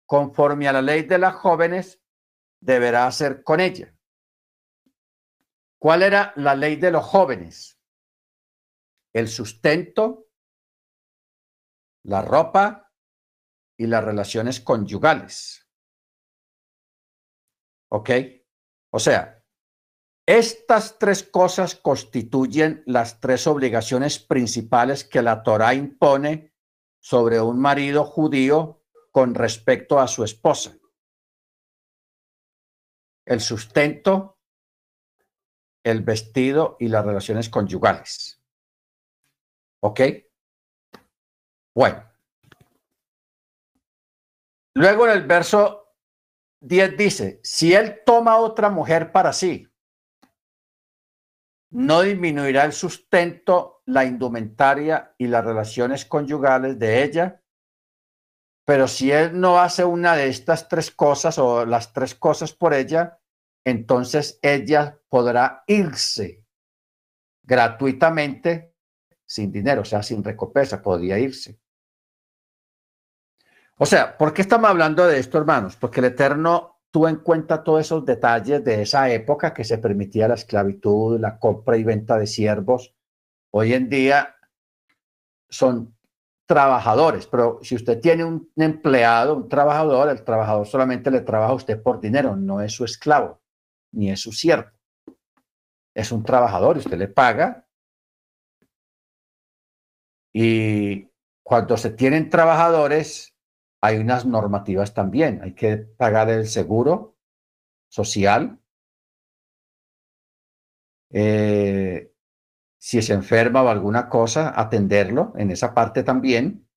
conforme 0.05 0.67
a 0.67 0.73
la 0.73 0.81
ley 0.81 1.03
de 1.03 1.17
las 1.17 1.35
jóvenes, 1.35 2.00
deberá 2.61 3.07
hacer 3.07 3.43
con 3.43 3.59
ella. 3.59 3.93
¿Cuál 5.79 6.03
era 6.03 6.31
la 6.35 6.55
ley 6.55 6.75
de 6.75 6.91
los 6.91 7.03
jóvenes? 7.03 7.79
El 9.13 9.27
sustento, 9.27 10.29
la 12.03 12.21
ropa 12.21 12.93
y 13.77 13.87
las 13.87 14.03
relaciones 14.03 14.61
conyugales. 14.61 15.67
¿Ok? 17.89 18.11
O 18.93 18.99
sea, 18.99 19.43
estas 20.27 20.99
tres 20.99 21.23
cosas 21.23 21.75
constituyen 21.75 22.83
las 22.85 23.19
tres 23.19 23.47
obligaciones 23.47 24.19
principales 24.19 25.03
que 25.03 25.23
la 25.23 25.41
Torah 25.41 25.73
impone 25.73 26.53
sobre 26.99 27.41
un 27.41 27.59
marido 27.59 28.05
judío 28.05 28.85
con 29.11 29.33
respecto 29.33 29.99
a 29.99 30.07
su 30.07 30.23
esposa 30.23 30.77
el 33.25 33.39
sustento, 33.39 34.39
el 35.83 36.01
vestido 36.01 36.77
y 36.79 36.87
las 36.87 37.05
relaciones 37.05 37.49
conyugales. 37.49 38.41
¿Ok? 39.81 40.01
Bueno. 41.73 42.03
Luego 44.73 45.07
en 45.07 45.13
el 45.13 45.27
verso 45.27 45.95
10 46.61 46.97
dice, 46.97 47.39
si 47.43 47.73
él 47.73 48.01
toma 48.05 48.37
otra 48.37 48.69
mujer 48.69 49.11
para 49.11 49.33
sí, 49.33 49.67
no 51.71 52.01
disminuirá 52.01 52.65
el 52.65 52.73
sustento, 52.73 53.81
la 53.85 54.05
indumentaria 54.05 55.15
y 55.17 55.27
las 55.27 55.43
relaciones 55.43 56.05
conyugales 56.05 56.77
de 56.77 57.03
ella, 57.03 57.40
pero 58.71 58.87
si 58.87 59.11
él 59.11 59.37
no 59.37 59.59
hace 59.59 59.83
una 59.83 60.15
de 60.15 60.29
estas 60.29 60.69
tres 60.69 60.91
cosas 60.91 61.37
o 61.37 61.65
las 61.65 61.91
tres 61.91 62.15
cosas 62.15 62.53
por 62.53 62.73
ella, 62.73 63.19
entonces 63.65 64.39
ella 64.41 64.97
podrá 65.09 65.65
irse 65.67 66.45
gratuitamente 67.43 68.73
sin 69.25 69.51
dinero, 69.51 69.81
o 69.81 69.83
sea, 69.83 70.01
sin 70.01 70.23
recompensa, 70.23 70.81
podría 70.81 71.19
irse. 71.19 71.59
O 73.75 73.85
sea, 73.85 74.17
¿por 74.17 74.33
qué 74.33 74.41
estamos 74.41 74.69
hablando 74.69 75.05
de 75.05 75.19
esto, 75.19 75.37
hermanos? 75.37 75.75
Porque 75.75 75.99
el 75.99 76.05
Eterno 76.05 76.79
tuvo 76.91 77.09
en 77.09 77.17
cuenta 77.17 77.65
todos 77.65 77.81
esos 77.81 78.05
detalles 78.05 78.63
de 78.63 78.83
esa 78.83 79.11
época 79.11 79.53
que 79.53 79.65
se 79.65 79.79
permitía 79.79 80.29
la 80.29 80.35
esclavitud, 80.35 81.19
la 81.19 81.37
compra 81.37 81.75
y 81.75 81.83
venta 81.83 82.17
de 82.17 82.25
siervos. 82.25 82.95
Hoy 83.49 83.73
en 83.73 83.89
día 83.89 84.33
son 85.49 85.93
trabajadores, 86.51 87.27
pero 87.27 87.59
si 87.61 87.75
usted 87.75 88.01
tiene 88.01 88.25
un 88.25 88.51
empleado, 88.57 89.37
un 89.37 89.47
trabajador, 89.47 90.09
el 90.09 90.21
trabajador 90.25 90.67
solamente 90.67 91.09
le 91.09 91.21
trabaja 91.21 91.53
a 91.53 91.55
usted 91.55 91.81
por 91.81 92.01
dinero, 92.01 92.35
no 92.35 92.59
es 92.59 92.73
su 92.73 92.83
esclavo, 92.83 93.39
ni 93.93 94.11
es 94.11 94.19
su 94.19 94.33
siervo. 94.33 94.69
Es 95.95 96.11
un 96.11 96.23
trabajador, 96.23 96.75
usted 96.75 96.97
le 96.97 97.07
paga. 97.07 97.65
Y 100.33 101.07
cuando 101.41 101.77
se 101.77 101.91
tienen 101.91 102.29
trabajadores, 102.29 103.33
hay 103.79 103.99
unas 103.99 104.25
normativas 104.25 104.93
también. 104.93 105.39
Hay 105.41 105.53
que 105.53 105.77
pagar 105.77 106.29
el 106.29 106.47
seguro 106.47 107.15
social. 107.87 108.59
Eh, 111.11 112.10
si 112.81 112.99
se 113.03 113.13
enferma 113.13 113.61
o 113.61 113.69
alguna 113.69 114.09
cosa, 114.09 114.59
atenderlo 114.59 115.33
en 115.37 115.51
esa 115.51 115.71
parte 115.71 116.01
también. 116.01 116.67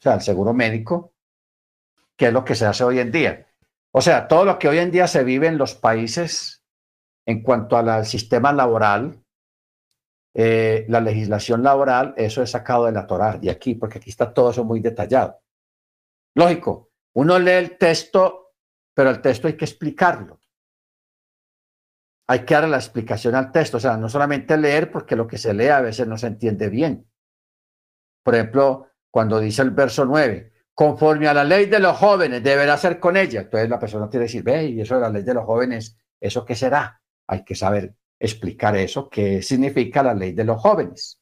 O 0.00 0.02
sea, 0.02 0.14
el 0.14 0.22
seguro 0.22 0.54
médico, 0.54 1.12
que 2.16 2.28
es 2.28 2.32
lo 2.32 2.46
que 2.46 2.54
se 2.54 2.64
hace 2.64 2.82
hoy 2.82 2.98
en 2.98 3.12
día. 3.12 3.46
O 3.92 4.00
sea, 4.00 4.26
todo 4.26 4.46
lo 4.46 4.58
que 4.58 4.68
hoy 4.68 4.78
en 4.78 4.90
día 4.90 5.06
se 5.06 5.24
vive 5.24 5.46
en 5.46 5.58
los 5.58 5.74
países 5.74 6.64
en 7.26 7.42
cuanto 7.42 7.76
al 7.76 8.06
sistema 8.06 8.54
laboral, 8.54 9.22
eh, 10.32 10.86
la 10.88 11.00
legislación 11.02 11.62
laboral, 11.62 12.14
eso 12.16 12.42
es 12.42 12.50
sacado 12.50 12.86
de 12.86 12.92
la 12.92 13.06
Torah, 13.06 13.36
de 13.36 13.50
aquí, 13.50 13.74
porque 13.74 13.98
aquí 13.98 14.08
está 14.08 14.32
todo 14.32 14.50
eso 14.50 14.64
muy 14.64 14.80
detallado. 14.80 15.42
Lógico, 16.36 16.90
uno 17.12 17.38
lee 17.38 17.50
el 17.50 17.76
texto, 17.76 18.54
pero 18.94 19.10
el 19.10 19.20
texto 19.20 19.46
hay 19.46 19.58
que 19.58 19.66
explicarlo. 19.66 20.37
Hay 22.28 22.44
que 22.44 22.54
dar 22.54 22.68
la 22.68 22.76
explicación 22.76 23.34
al 23.34 23.50
texto, 23.50 23.78
o 23.78 23.80
sea, 23.80 23.96
no 23.96 24.08
solamente 24.08 24.56
leer 24.56 24.90
porque 24.92 25.16
lo 25.16 25.26
que 25.26 25.38
se 25.38 25.54
lee 25.54 25.68
a 25.68 25.80
veces 25.80 26.06
no 26.06 26.18
se 26.18 26.26
entiende 26.26 26.68
bien. 26.68 27.10
Por 28.22 28.34
ejemplo, 28.34 28.88
cuando 29.10 29.40
dice 29.40 29.62
el 29.62 29.70
verso 29.70 30.04
9, 30.04 30.52
conforme 30.74 31.26
a 31.26 31.34
la 31.34 31.44
ley 31.44 31.66
de 31.66 31.78
los 31.78 31.96
jóvenes, 31.96 32.42
deberá 32.42 32.76
ser 32.76 33.00
con 33.00 33.16
ella. 33.16 33.40
Entonces 33.40 33.70
la 33.70 33.78
persona 33.78 34.10
tiene 34.10 34.24
que 34.24 34.28
decir, 34.28 34.42
ve, 34.42 34.66
y 34.66 34.80
eso 34.80 34.96
de 34.96 35.00
la 35.00 35.10
ley 35.10 35.22
de 35.22 35.34
los 35.34 35.44
jóvenes, 35.44 35.96
¿eso 36.20 36.44
qué 36.44 36.54
será? 36.54 37.00
Hay 37.26 37.44
que 37.44 37.54
saber 37.54 37.94
explicar 38.20 38.76
eso, 38.76 39.08
qué 39.08 39.40
significa 39.40 40.02
la 40.02 40.14
ley 40.14 40.32
de 40.32 40.44
los 40.44 40.60
jóvenes. 40.60 41.20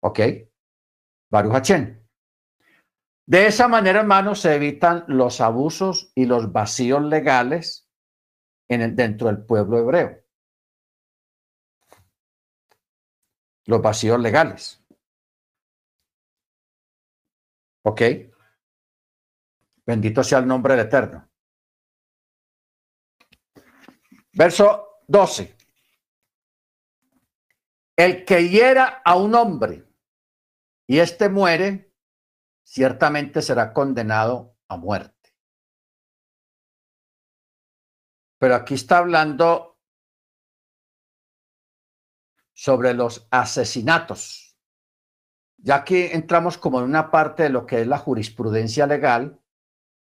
¿Ok? 0.00 0.20
Baruch 1.30 1.54
de 3.26 3.46
esa 3.46 3.68
manera, 3.68 4.00
hermanos, 4.00 4.40
se 4.40 4.54
evitan 4.54 5.04
los 5.06 5.40
abusos 5.40 6.10
y 6.14 6.26
los 6.26 6.52
vacíos 6.52 7.02
legales 7.02 7.81
en 8.68 8.96
dentro 8.96 9.28
del 9.28 9.44
pueblo 9.44 9.78
hebreo. 9.78 10.22
Los 13.66 13.80
vacíos 13.80 14.20
legales. 14.20 14.82
¿Ok? 17.82 18.02
Bendito 19.84 20.22
sea 20.22 20.38
el 20.38 20.46
nombre 20.46 20.76
del 20.76 20.86
Eterno. 20.86 21.28
Verso 24.32 25.00
12. 25.08 25.56
El 27.96 28.24
que 28.24 28.48
hiera 28.48 29.02
a 29.04 29.16
un 29.16 29.34
hombre 29.34 29.84
y 30.86 30.98
éste 30.98 31.28
muere, 31.28 31.92
ciertamente 32.64 33.42
será 33.42 33.72
condenado 33.72 34.56
a 34.68 34.76
muerte. 34.76 35.21
Pero 38.42 38.56
aquí 38.56 38.74
está 38.74 38.98
hablando 38.98 39.78
sobre 42.52 42.92
los 42.92 43.28
asesinatos. 43.30 44.58
Ya 45.58 45.84
que 45.84 46.12
entramos 46.12 46.58
como 46.58 46.80
en 46.80 46.86
una 46.86 47.08
parte 47.08 47.44
de 47.44 47.50
lo 47.50 47.64
que 47.64 47.82
es 47.82 47.86
la 47.86 47.98
jurisprudencia 47.98 48.88
legal 48.88 49.40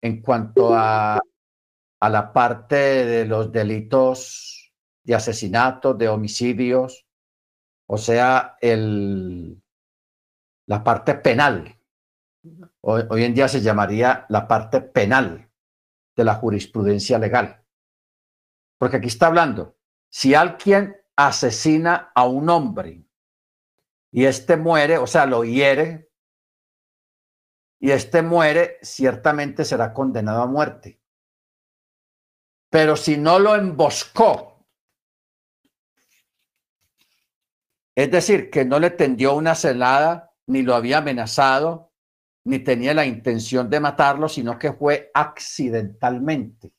en 0.01 0.21
cuanto 0.21 0.75
a, 0.75 1.15
a 1.15 2.09
la 2.09 2.33
parte 2.33 2.75
de 2.75 3.23
los 3.23 3.53
delitos 3.53 4.73
de 5.05 5.15
asesinato, 5.15 5.93
de 5.93 6.09
homicidios, 6.09 7.07
o 7.87 7.97
sea, 7.97 8.57
el, 8.59 9.63
la 10.67 10.83
parte 10.83 11.15
penal 11.15 11.79
hoy, 12.81 13.23
en 13.23 13.33
día 13.33 13.47
se 13.47 13.61
llamaría 13.61 14.25
la 14.27 14.45
parte 14.45 14.81
penal 14.81 15.49
de 16.17 16.23
la 16.25 16.35
jurisprudencia 16.35 17.17
legal. 17.17 17.64
Porque 18.77 18.97
aquí 18.97 19.07
está 19.07 19.27
hablando, 19.27 19.77
si 20.09 20.33
alguien 20.33 20.95
asesina 21.15 22.11
a 22.13 22.25
un 22.25 22.49
hombre 22.49 23.05
y 24.11 24.25
éste 24.25 24.57
muere, 24.57 24.97
o 24.97 25.07
sea, 25.07 25.25
lo 25.25 25.43
hiere, 25.43 26.11
y 27.79 27.91
éste 27.91 28.21
muere, 28.21 28.79
ciertamente 28.81 29.65
será 29.65 29.93
condenado 29.93 30.41
a 30.41 30.47
muerte. 30.47 31.01
Pero 32.69 32.95
si 32.95 33.17
no 33.17 33.39
lo 33.39 33.55
emboscó, 33.55 34.65
es 37.95 38.11
decir, 38.11 38.49
que 38.49 38.65
no 38.65 38.79
le 38.79 38.91
tendió 38.91 39.35
una 39.35 39.55
celada, 39.55 40.33
ni 40.47 40.61
lo 40.61 40.75
había 40.75 40.97
amenazado, 40.97 41.93
ni 42.43 42.59
tenía 42.59 42.93
la 42.93 43.05
intención 43.05 43.69
de 43.69 43.79
matarlo, 43.79 44.29
sino 44.29 44.59
que 44.59 44.73
fue 44.73 45.09
accidentalmente. 45.13 46.74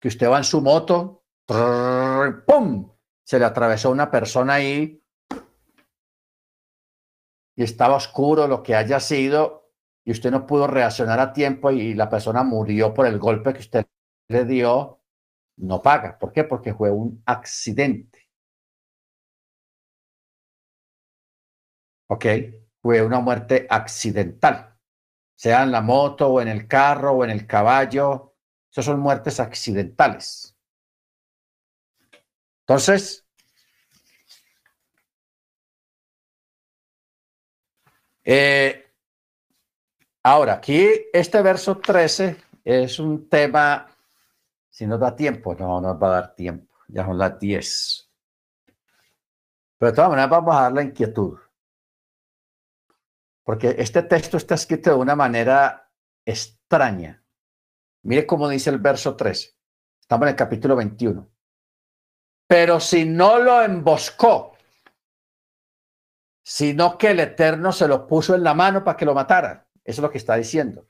Que 0.00 0.08
usted 0.08 0.28
va 0.28 0.38
en 0.38 0.44
su 0.44 0.60
moto, 0.60 1.24
¡pum! 1.46 2.90
Se 3.22 3.38
le 3.38 3.44
atravesó 3.44 3.90
una 3.90 4.10
persona 4.10 4.54
ahí 4.54 5.04
y 7.56 7.62
estaba 7.62 7.96
oscuro 7.96 8.46
lo 8.48 8.62
que 8.62 8.74
haya 8.74 8.98
sido 8.98 9.70
y 10.04 10.12
usted 10.12 10.30
no 10.30 10.46
pudo 10.46 10.66
reaccionar 10.66 11.20
a 11.20 11.32
tiempo 11.32 11.70
y 11.70 11.94
la 11.94 12.08
persona 12.08 12.42
murió 12.42 12.94
por 12.94 13.06
el 13.06 13.18
golpe 13.18 13.52
que 13.52 13.60
usted 13.60 13.86
le 14.28 14.44
dio, 14.44 15.02
no 15.58 15.82
paga. 15.82 16.18
¿Por 16.18 16.32
qué? 16.32 16.44
Porque 16.44 16.74
fue 16.74 16.90
un 16.90 17.22
accidente. 17.26 18.28
¿Ok? 22.08 22.26
fue 22.82 23.02
una 23.02 23.20
muerte 23.20 23.66
accidental, 23.68 24.76
sea 25.36 25.62
en 25.62 25.72
la 25.72 25.80
moto 25.80 26.28
o 26.28 26.40
en 26.40 26.48
el 26.48 26.66
carro 26.66 27.12
o 27.12 27.24
en 27.24 27.30
el 27.30 27.46
caballo. 27.46 28.29
Esas 28.70 28.84
son 28.84 29.00
muertes 29.00 29.40
accidentales. 29.40 30.56
Entonces, 32.60 33.26
eh, 38.24 38.92
ahora 40.22 40.54
aquí 40.54 40.88
este 41.12 41.42
verso 41.42 41.78
13 41.78 42.36
es 42.64 42.98
un 42.98 43.28
tema, 43.28 43.88
si 44.68 44.86
nos 44.86 45.00
da 45.00 45.16
tiempo, 45.16 45.54
no 45.54 45.80
nos 45.80 46.00
va 46.00 46.06
a 46.08 46.20
dar 46.20 46.34
tiempo, 46.34 46.78
ya 46.88 47.04
son 47.04 47.18
las 47.18 47.38
10. 47.40 48.08
Pero 49.78 49.90
de 49.90 49.96
todas 49.96 50.10
maneras 50.10 50.30
vamos 50.30 50.54
a 50.54 50.62
dar 50.62 50.72
la 50.72 50.82
inquietud 50.82 51.38
porque 53.50 53.74
este 53.78 54.04
texto 54.04 54.36
está 54.36 54.54
escrito 54.54 54.90
de 54.90 54.96
una 54.96 55.16
manera 55.16 55.90
extraña. 56.24 57.19
Mire 58.02 58.26
cómo 58.26 58.48
dice 58.48 58.70
el 58.70 58.78
verso 58.78 59.16
13. 59.16 59.54
Estamos 60.00 60.26
en 60.26 60.30
el 60.30 60.36
capítulo 60.36 60.76
21. 60.76 61.28
Pero 62.46 62.80
si 62.80 63.04
no 63.04 63.38
lo 63.38 63.62
emboscó, 63.62 64.54
sino 66.42 66.98
que 66.98 67.10
el 67.10 67.20
Eterno 67.20 67.72
se 67.72 67.86
lo 67.86 68.06
puso 68.06 68.34
en 68.34 68.42
la 68.42 68.54
mano 68.54 68.82
para 68.82 68.96
que 68.96 69.04
lo 69.04 69.14
matara. 69.14 69.68
Eso 69.84 70.00
es 70.00 70.02
lo 70.02 70.10
que 70.10 70.18
está 70.18 70.34
diciendo. 70.34 70.86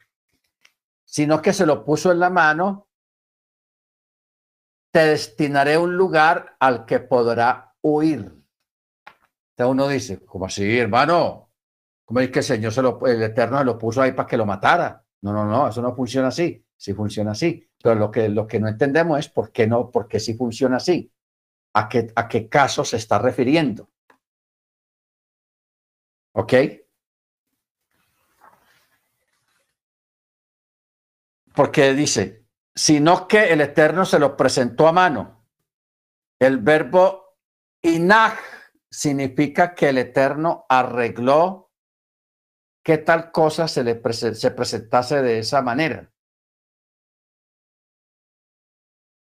Sino 1.05 1.43
que 1.43 1.53
se 1.53 1.67
lo 1.67 1.85
puso 1.85 2.13
en 2.13 2.21
la 2.21 2.31
mano, 2.31 2.89
te 4.93 5.01
destinaré 5.01 5.77
un 5.77 5.97
lugar 5.97 6.57
al 6.61 6.87
que 6.87 7.01
podrá 7.01 7.75
huir. 7.83 8.21
Entonces 9.51 9.73
uno 9.73 9.89
dice, 9.89 10.25
¿cómo 10.25 10.47
así, 10.47 10.79
hermano? 10.79 11.51
¿Cómo 12.05 12.21
es 12.21 12.31
que 12.31 12.39
el 12.39 12.45
Señor 12.45 12.73
se 12.73 12.83
lo, 12.83 13.05
el 13.07 13.23
Eterno 13.23 13.59
se 13.59 13.65
lo 13.65 13.79
puso 13.79 14.01
ahí 14.01 14.13
para 14.13 14.27
que 14.27 14.37
lo 14.37 14.47
matara? 14.47 15.05
No, 15.23 15.33
no, 15.33 15.45
no, 15.45 15.69
eso 15.69 15.83
no 15.83 15.95
funciona 15.95 16.29
así. 16.29 16.65
Sí 16.81 16.95
funciona 16.95 17.33
así. 17.33 17.69
Pero 17.83 17.95
lo 17.95 18.11
que, 18.11 18.31
lo 18.31 18.47
que 18.47 18.59
no 18.59 18.67
entendemos 18.67 19.19
es 19.19 19.29
por 19.29 19.53
qué 19.53 19.67
no, 19.67 19.91
por 19.91 20.09
qué 20.09 20.19
sí 20.19 20.33
funciona 20.33 20.79
así. 20.79 21.13
¿A 21.75 21.91
qué, 21.91 22.11
a 22.17 22.27
qué 22.27 22.49
caso 22.49 22.87
se 22.87 22.97
está 22.97 23.19
refiriendo? 23.19 23.91
¿Ok? 26.33 26.55
Porque 31.55 31.93
dice, 31.93 32.47
sino 32.75 33.29
que 33.29 33.53
el 33.53 33.61
Eterno 33.61 34.07
se 34.07 34.19
lo 34.19 34.35
presentó 34.35 34.89
a 34.89 34.93
mano. 34.93 35.47
El 36.39 36.59
verbo 36.59 37.37
inaj 37.83 38.39
significa 38.91 39.75
que 39.75 39.91
el 39.91 39.99
Eterno 39.99 40.65
arregló 40.67 41.71
que 42.83 42.97
tal 42.97 43.31
cosa 43.33 43.69
se 43.69 43.85
le 43.85 44.01
se 44.13 44.51
presentase 44.53 45.21
de 45.21 45.41
esa 45.41 45.61
manera. 45.61 46.10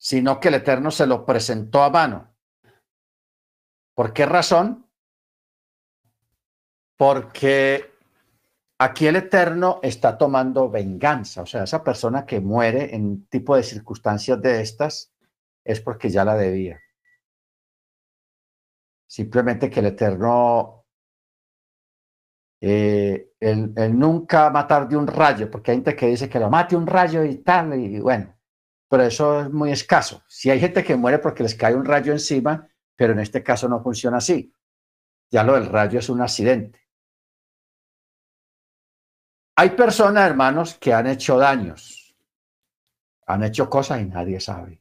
Sino 0.03 0.37
que 0.41 0.49
el 0.49 0.55
Eterno 0.55 0.91
se 0.91 1.07
lo 1.07 1.25
presentó 1.25 1.81
a 1.81 1.89
mano. 1.89 2.35
¿Por 3.95 4.11
qué 4.11 4.25
razón? 4.25 4.89
Porque 6.97 7.89
aquí 8.79 9.07
el 9.07 9.15
Eterno 9.15 9.79
está 9.81 10.17
tomando 10.17 10.69
venganza. 10.69 11.43
O 11.43 11.45
sea, 11.45 11.63
esa 11.63 11.85
persona 11.85 12.25
que 12.25 12.41
muere 12.41 12.93
en 12.93 13.27
tipo 13.27 13.55
de 13.55 13.63
circunstancias 13.63 14.41
de 14.41 14.59
estas 14.59 15.13
es 15.63 15.79
porque 15.79 16.09
ya 16.09 16.25
la 16.25 16.35
debía. 16.35 16.81
Simplemente 19.07 19.69
que 19.69 19.79
el 19.79 19.85
Eterno, 19.85 20.85
eh, 22.59 23.31
el, 23.39 23.73
nunca 23.97 24.49
matar 24.49 24.89
de 24.89 24.97
un 24.97 25.07
rayo, 25.07 25.49
porque 25.49 25.71
hay 25.71 25.77
gente 25.77 25.95
que 25.95 26.07
dice 26.07 26.27
que 26.27 26.39
lo 26.39 26.49
mate 26.49 26.75
un 26.75 26.87
rayo 26.87 27.23
y 27.23 27.37
tal, 27.37 27.79
y 27.79 28.01
bueno, 28.01 28.35
pero 28.93 29.05
eso 29.05 29.41
es 29.41 29.51
muy 29.51 29.71
escaso. 29.71 30.23
Si 30.27 30.51
hay 30.51 30.59
gente 30.59 30.83
que 30.83 30.95
muere 30.95 31.17
porque 31.17 31.41
les 31.41 31.55
cae 31.55 31.73
un 31.73 31.83
rayo 31.83 32.11
encima, 32.11 32.69
pero 32.95 33.13
en 33.13 33.21
este 33.21 33.41
caso 33.41 33.67
no 33.67 33.81
funciona 33.81 34.17
así. 34.17 34.53
Ya 35.31 35.43
lo 35.43 35.55
del 35.55 35.65
rayo 35.65 35.97
es 35.97 36.09
un 36.09 36.21
accidente. 36.21 36.79
Hay 39.55 39.71
personas, 39.71 40.29
hermanos, 40.29 40.75
que 40.75 40.93
han 40.93 41.07
hecho 41.07 41.39
daños, 41.39 42.15
han 43.25 43.43
hecho 43.43 43.67
cosas 43.67 43.99
y 43.99 44.05
nadie 44.05 44.39
sabe. 44.39 44.79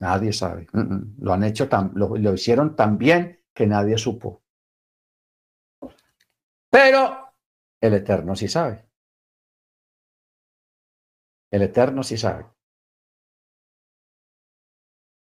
Nadie 0.00 0.32
sabe. 0.32 0.66
Lo 1.20 1.34
han 1.34 1.44
hecho 1.44 1.68
tan, 1.68 1.92
lo, 1.94 2.16
lo 2.16 2.34
hicieron 2.34 2.74
tan 2.74 2.98
bien 2.98 3.40
que 3.54 3.68
nadie 3.68 3.96
supo. 3.96 4.42
Pero 6.68 7.34
el 7.80 7.94
Eterno 7.94 8.34
sí 8.34 8.48
sabe. 8.48 8.87
El 11.50 11.62
Eterno 11.62 12.02
sí 12.02 12.16
sabe. 12.16 12.46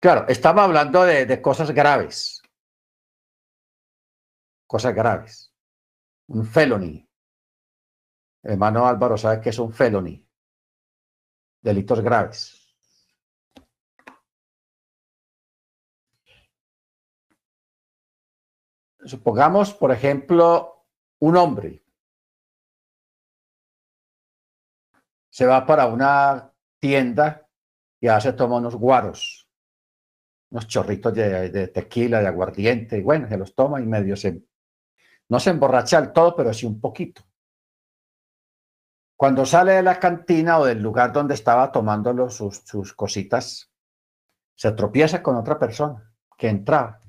Claro, 0.01 0.27
estamos 0.29 0.65
hablando 0.65 1.05
de, 1.05 1.43
cosas 1.43 1.71
graves. 1.73 2.43
Cosas 4.67 4.95
graves. 4.95 5.55
Un 6.29 6.47
felony. 6.47 7.07
Hermano 8.43 8.87
Álvaro 8.87 9.19
sabe 9.19 9.41
que 9.41 9.51
es 9.51 9.59
un 9.59 9.73
felony. 9.73 10.27
Delitos 11.61 12.01
graves. 12.01 12.57
Supongamos, 19.05 19.75
por 19.75 19.93
ejemplo, 19.93 20.87
un 21.19 21.37
hombre 21.37 21.83
se 25.41 25.47
va 25.47 25.65
para 25.65 25.87
una 25.87 26.53
tienda 26.79 27.49
y 27.99 28.09
hace 28.09 28.35
toma 28.35 28.59
unos 28.59 28.77
guaros, 28.77 29.49
unos 30.51 30.67
chorritos 30.69 31.15
de, 31.15 31.69
tequila, 31.69 32.21
de 32.21 32.27
aguardiente, 32.27 32.99
y 32.99 33.01
bueno, 33.01 33.27
se 33.27 33.39
los 33.39 33.55
toma 33.55 33.81
y 33.81 33.87
medio 33.87 34.19
se, 34.19 34.43
no 35.31 35.41
se 35.41 35.49
emborracha 35.49 35.99
del 35.99 36.13
todo, 36.13 36.37
pero 36.37 36.53
sí 36.53 36.67
un 36.67 36.79
poquito. 36.79 37.23
Cuando 39.17 39.47
sale 39.47 39.73
de 39.73 39.83
la 39.83 39.99
cantina 39.99 40.59
o 40.59 40.67
del 40.67 40.83
lugar 40.83 41.11
donde 41.11 41.33
estaba 41.33 41.73
tomando 41.73 42.29
sus, 42.29 42.59
sus 42.59 42.93
cositas, 42.93 43.73
se 44.55 44.73
tropieza 44.73 45.23
con 45.23 45.37
otra 45.37 45.59
persona 45.59 46.13
que 46.37 46.51
entraba 46.51 47.01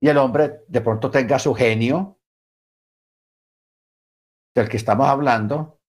y 0.00 0.08
el 0.08 0.18
hombre 0.18 0.64
de 0.66 0.80
pronto 0.80 1.08
tenga 1.08 1.38
su 1.38 1.54
genio 1.54 2.18
del 4.56 4.68
que 4.68 4.76
estamos 4.76 5.06
hablando 5.06 5.81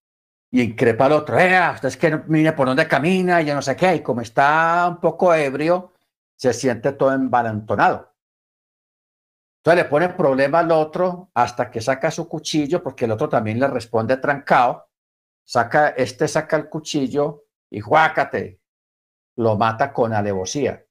y 0.54 0.62
increpa 0.62 1.08
al 1.08 1.14
otro, 1.14 1.40
eh, 1.40 1.60
usted 1.74 1.88
es 1.88 1.98
que 1.98 2.12
no 2.12 2.24
mire 2.28 2.54
por 2.54 2.68
dónde 2.68 2.88
camina 2.88 3.42
y 3.42 3.46
ya 3.46 3.56
no 3.56 3.64
sé 3.64 3.76
qué, 3.76 3.96
y 3.96 4.04
como 4.04 4.22
está 4.22 4.86
un 4.88 5.00
poco 5.00 5.34
ebrio, 5.34 5.94
se 6.36 6.54
siente 6.54 6.92
todo 6.92 7.12
embalantonado. 7.12 8.14
Entonces 9.58 9.84
le 9.84 9.90
pone 9.90 10.10
problema 10.10 10.60
al 10.60 10.72
otro 10.72 11.32
hasta 11.34 11.72
que 11.72 11.82
saca 11.82 12.12
su 12.12 12.30
cuchillo, 12.30 12.84
porque 12.84 13.06
el 13.06 13.12
otro 13.12 13.28
también 13.28 13.60
le 13.60 13.68
responde 13.68 14.18
trancado, 14.18 14.92
saca, 15.44 15.90
este 15.90 16.28
saca 16.28 16.58
el 16.58 16.70
cuchillo 16.70 17.46
y 17.72 17.80
juácate, 17.80 18.62
lo 19.38 19.58
mata 19.58 19.92
con 19.92 20.14
alevosía. 20.14 20.86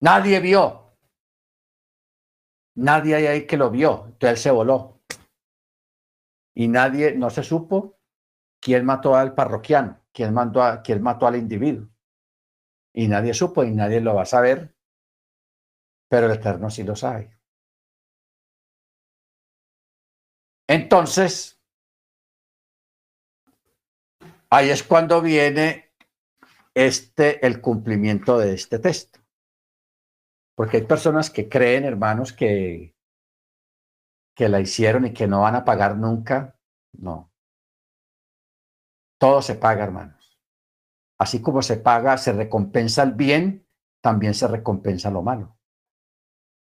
Nadie 0.00 0.38
vio, 0.40 0.88
Nadie 2.74 3.14
hay 3.14 3.26
ahí 3.26 3.46
que 3.46 3.56
lo 3.56 3.70
vio, 3.70 4.04
entonces 4.04 4.30
él 4.30 4.36
se 4.36 4.50
voló. 4.50 4.97
Y 6.58 6.66
nadie, 6.66 7.14
no 7.14 7.30
se 7.30 7.44
supo 7.44 8.00
quién 8.60 8.84
mató 8.84 9.14
al 9.14 9.32
parroquiano, 9.32 10.00
quién, 10.12 10.34
mandó 10.34 10.60
a, 10.60 10.82
quién 10.82 11.00
mató 11.00 11.28
al 11.28 11.36
individuo. 11.36 11.88
Y 12.92 13.06
nadie 13.06 13.32
supo 13.32 13.62
y 13.62 13.70
nadie 13.70 14.00
lo 14.00 14.16
va 14.16 14.22
a 14.22 14.26
saber, 14.26 14.74
pero 16.08 16.26
el 16.26 16.32
Eterno 16.32 16.68
sí 16.68 16.82
lo 16.82 16.96
sabe. 16.96 17.38
Entonces, 20.66 21.62
ahí 24.50 24.70
es 24.70 24.82
cuando 24.82 25.22
viene 25.22 25.92
este, 26.74 27.46
el 27.46 27.60
cumplimiento 27.60 28.36
de 28.36 28.54
este 28.54 28.80
texto. 28.80 29.20
Porque 30.56 30.78
hay 30.78 30.82
personas 30.82 31.30
que 31.30 31.48
creen, 31.48 31.84
hermanos, 31.84 32.32
que, 32.32 32.97
que 34.38 34.48
la 34.48 34.60
hicieron 34.60 35.04
y 35.04 35.12
que 35.12 35.26
no 35.26 35.40
van 35.40 35.56
a 35.56 35.64
pagar 35.64 35.96
nunca. 35.96 36.56
No. 36.92 37.32
Todo 39.18 39.42
se 39.42 39.56
paga, 39.56 39.82
hermanos. 39.82 40.38
Así 41.18 41.42
como 41.42 41.60
se 41.60 41.76
paga, 41.76 42.16
se 42.18 42.32
recompensa 42.32 43.02
el 43.02 43.14
bien, 43.14 43.66
también 44.00 44.34
se 44.34 44.46
recompensa 44.46 45.10
lo 45.10 45.22
malo. 45.22 45.58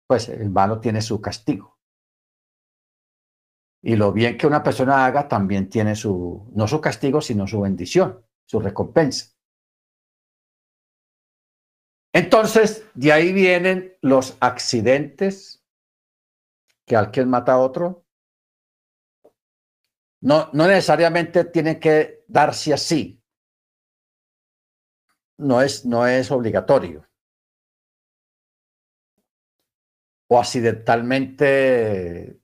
Pues 0.07 0.29
el 0.29 0.49
malo 0.49 0.79
tiene 0.79 1.03
su 1.03 1.21
castigo. 1.21 1.81
Y 3.83 3.97
lo 3.97 4.13
bien 4.13 4.39
que 4.39 4.47
una 4.47 4.63
persona 4.63 5.05
haga 5.05 5.27
también 5.27 5.69
tiene 5.69 5.97
su, 5.97 6.49
no 6.55 6.69
su 6.69 6.81
castigo, 6.81 7.21
sino 7.21 7.49
su 7.49 7.63
bendición, 7.63 8.25
su 8.45 8.61
recompensa. 8.61 9.35
Entonces, 12.13 12.87
de 12.95 13.13
ahí 13.13 13.33
vienen 13.33 13.97
los 14.03 14.37
accidentes 14.39 15.66
que 16.87 16.97
alguien 16.97 17.29
mata 17.29 17.53
a 17.53 17.59
otro. 17.59 18.07
No, 20.23 20.49
no 20.53 20.67
necesariamente 20.67 21.45
tienen 21.45 21.81
que 21.81 22.25
darse 22.29 22.73
así. 22.73 23.23
No 25.39 25.61
es, 25.61 25.85
no 25.85 26.07
es 26.07 26.31
obligatorio. 26.31 27.07
O 30.29 30.39
accidentalmente. 30.39 32.41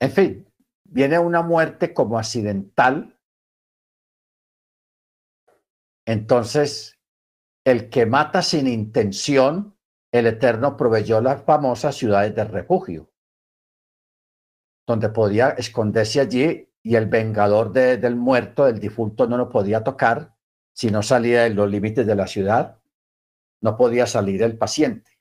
En 0.00 0.10
fin, 0.10 0.50
viene 0.84 1.18
una 1.18 1.42
muerte 1.42 1.92
como 1.92 2.18
accidental. 2.18 3.20
Entonces, 6.06 6.98
el 7.64 7.90
que 7.90 8.06
mata 8.06 8.42
sin 8.42 8.66
intención, 8.66 9.78
el 10.12 10.26
Eterno 10.26 10.76
proveyó 10.76 11.20
las 11.20 11.42
famosas 11.42 11.96
ciudades 11.96 12.34
de 12.34 12.44
refugio, 12.44 13.10
donde 14.86 15.08
podía 15.10 15.50
esconderse 15.50 16.20
allí 16.20 16.68
y 16.82 16.96
el 16.96 17.06
vengador 17.06 17.72
del 17.72 18.16
muerto, 18.16 18.64
del 18.64 18.80
difunto, 18.80 19.26
no 19.26 19.36
lo 19.36 19.48
podía 19.48 19.84
tocar 19.84 20.34
si 20.72 20.90
no 20.90 21.02
salía 21.02 21.42
de 21.42 21.50
los 21.50 21.70
límites 21.70 22.06
de 22.06 22.14
la 22.14 22.26
ciudad, 22.26 22.78
no 23.60 23.76
podía 23.76 24.06
salir 24.06 24.42
el 24.42 24.56
paciente. 24.56 25.18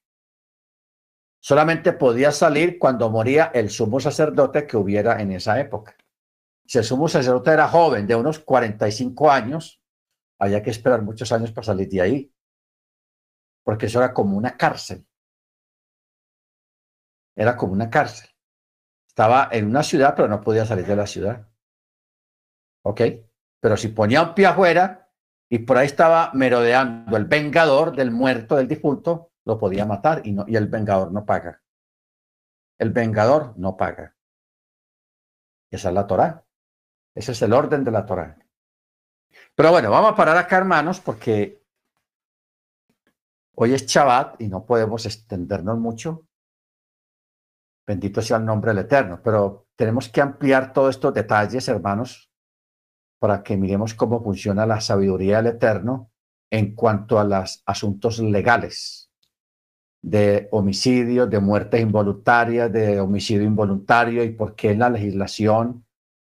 Solamente 1.41 1.93
podía 1.93 2.31
salir 2.31 2.79
cuando 2.79 3.09
moría 3.09 3.51
el 3.53 3.69
sumo 3.69 3.99
sacerdote 3.99 4.65
que 4.65 4.77
hubiera 4.77 5.21
en 5.21 5.31
esa 5.31 5.59
época. 5.59 5.95
Si 6.65 6.77
el 6.77 6.83
sumo 6.83 7.07
sacerdote 7.07 7.51
era 7.51 7.67
joven, 7.67 8.07
de 8.07 8.15
unos 8.15 8.39
45 8.39 9.31
años, 9.31 9.81
había 10.37 10.61
que 10.61 10.69
esperar 10.69 11.01
muchos 11.01 11.31
años 11.31 11.51
para 11.51 11.65
salir 11.65 11.89
de 11.89 12.01
ahí, 12.01 12.33
porque 13.63 13.87
eso 13.87 13.99
era 13.99 14.13
como 14.13 14.37
una 14.37 14.57
cárcel. 14.57 15.05
era 17.35 17.55
como 17.55 17.71
una 17.71 17.89
cárcel. 17.89 18.29
Estaba 19.07 19.47
en 19.51 19.67
una 19.67 19.81
ciudad, 19.81 20.13
pero 20.15 20.27
no 20.27 20.41
podía 20.41 20.65
salir 20.65 20.85
de 20.85 20.95
la 20.95 21.07
ciudad. 21.07 21.47
¿Ok? 22.83 23.01
Pero 23.61 23.77
si 23.77 23.89
ponía 23.89 24.21
un 24.21 24.33
pie 24.33 24.45
afuera 24.45 25.09
y 25.49 25.59
por 25.59 25.77
ahí 25.77 25.85
estaba 25.85 26.31
merodeando 26.33 27.15
el 27.15 27.25
vengador 27.25 27.95
del 27.95 28.11
muerto, 28.11 28.55
del 28.55 28.67
difunto, 28.67 29.31
lo 29.45 29.57
podía 29.57 29.85
matar 29.85 30.21
y, 30.25 30.33
no, 30.33 30.45
y 30.47 30.55
el 30.57 30.67
vengador 30.67 31.11
no 31.11 31.25
paga. 31.25 31.61
El 32.77 32.91
vengador 32.91 33.57
no 33.57 33.75
paga. 33.75 34.15
Esa 35.71 35.89
es 35.89 35.95
la 35.95 36.07
Torah. 36.07 36.45
Ese 37.15 37.31
es 37.31 37.41
el 37.41 37.53
orden 37.53 37.83
de 37.83 37.91
la 37.91 38.05
Torah. 38.05 38.37
Pero 39.55 39.71
bueno, 39.71 39.91
vamos 39.91 40.11
a 40.11 40.15
parar 40.15 40.37
acá, 40.37 40.57
hermanos, 40.57 40.99
porque 40.99 41.58
hoy 43.61 43.73
es 43.73 43.85
Shabbat 43.85 44.41
y 44.41 44.47
no 44.47 44.65
podemos 44.65 45.05
extendernos 45.05 45.77
mucho. 45.77 46.25
Bendito 47.85 48.21
sea 48.21 48.37
el 48.37 48.45
nombre 48.45 48.71
del 48.71 48.85
Eterno. 48.85 49.19
Pero 49.21 49.67
tenemos 49.75 50.07
que 50.07 50.21
ampliar 50.21 50.71
todos 50.71 50.95
estos 50.95 51.13
detalles, 51.13 51.67
hermanos, 51.67 52.31
para 53.19 53.43
que 53.43 53.57
miremos 53.57 53.93
cómo 53.93 54.23
funciona 54.23 54.65
la 54.65 54.79
sabiduría 54.79 55.41
del 55.41 55.55
Eterno 55.55 56.09
en 56.49 56.73
cuanto 56.73 57.19
a 57.19 57.25
los 57.25 57.61
asuntos 57.65 58.19
legales 58.19 59.11
de 60.01 60.47
homicidio, 60.51 61.27
de 61.27 61.39
muerte 61.39 61.81
involuntaria, 61.81 62.69
de 62.69 63.01
homicidio 63.01 63.43
involuntario 63.43 64.23
y 64.23 64.31
por 64.31 64.55
qué 64.55 64.71
en 64.71 64.79
la 64.79 64.89
legislación 64.89 65.85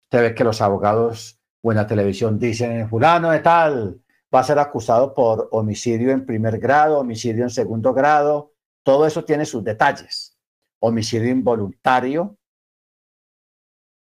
usted 0.04 0.20
ve 0.20 0.34
que 0.34 0.44
los 0.44 0.60
abogados 0.60 1.40
o 1.62 1.72
en 1.72 1.78
la 1.78 1.86
televisión 1.86 2.38
dicen, 2.38 2.86
fulano 2.90 3.30
de 3.30 3.40
tal 3.40 4.03
va 4.34 4.40
a 4.40 4.44
ser 4.44 4.58
acusado 4.58 5.14
por 5.14 5.48
homicidio 5.52 6.10
en 6.10 6.26
primer 6.26 6.58
grado, 6.58 6.98
homicidio 6.98 7.44
en 7.44 7.50
segundo 7.50 7.94
grado, 7.94 8.54
todo 8.82 9.06
eso 9.06 9.24
tiene 9.24 9.46
sus 9.46 9.62
detalles. 9.62 10.36
Homicidio 10.80 11.30
involuntario. 11.30 12.36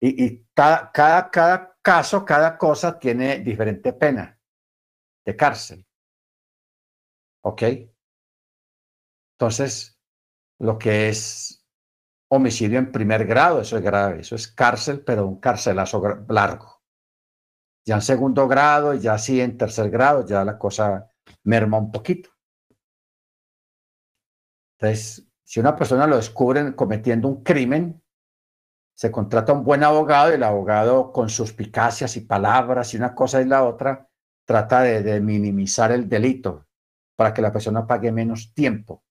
Y, 0.01 0.43
cada, 0.53 0.91
cada, 0.91 1.78
caso, 1.82 2.26
cada 2.26 2.57
cosa 2.57 2.99
tiene 2.99 3.39
diferente 3.39 3.93
pena 3.93 4.39
de 5.26 5.36
cárcel. 5.36 5.86
¿Ok? 7.43 7.63
Entonces, 9.36 9.99
lo 10.59 10.78
que 10.78 11.09
es 11.09 11.65
homicidio 12.30 12.80
en 12.80 12.91
primer 12.91 13.26
grado, 13.26 13.61
eso 13.61 13.78
es 13.78 13.84
grave, 13.84 14.22
eso 14.22 14.36
es 14.36 14.47
cárcel, 14.47 15.03
pero 15.03 15.28
un 15.28 15.39
carcelazo 15.39 16.26
largo. 16.28 16.76
Ya 17.88 17.95
en 17.95 18.01
segundo 18.01 18.47
grado, 18.47 18.93
ya 18.93 19.17
sí 19.17 19.39
en 19.39 19.57
tercer 19.57 19.89
grado, 19.89 20.25
ya 20.25 20.43
la 20.43 20.57
cosa 20.57 21.09
merma 21.43 21.77
un 21.77 21.91
poquito. 21.91 22.29
Entonces, 24.77 25.25
si 25.43 25.59
una 25.59 25.75
persona 25.75 26.05
lo 26.05 26.17
descubre 26.17 26.75
cometiendo 26.75 27.27
un 27.27 27.43
crimen, 27.43 28.03
se 28.93 29.09
contrata 29.09 29.53
un 29.53 29.63
buen 29.63 29.83
abogado 29.83 30.31
y 30.31 30.35
el 30.35 30.43
abogado 30.43 31.11
con 31.11 31.29
suspicacias 31.29 32.17
y 32.17 32.21
palabras 32.21 32.93
y 32.93 32.97
una 32.97 33.15
cosa 33.15 33.41
y 33.41 33.45
la 33.45 33.63
otra 33.63 34.09
trata 34.45 34.81
de, 34.81 35.01
de 35.01 35.21
minimizar 35.21 35.91
el 35.91 36.09
delito 36.09 36.67
para 37.15 37.33
que 37.33 37.41
la 37.41 37.53
persona 37.53 37.88
pague 37.88 38.11
menos 38.11 38.53
tiempo 38.53 39.03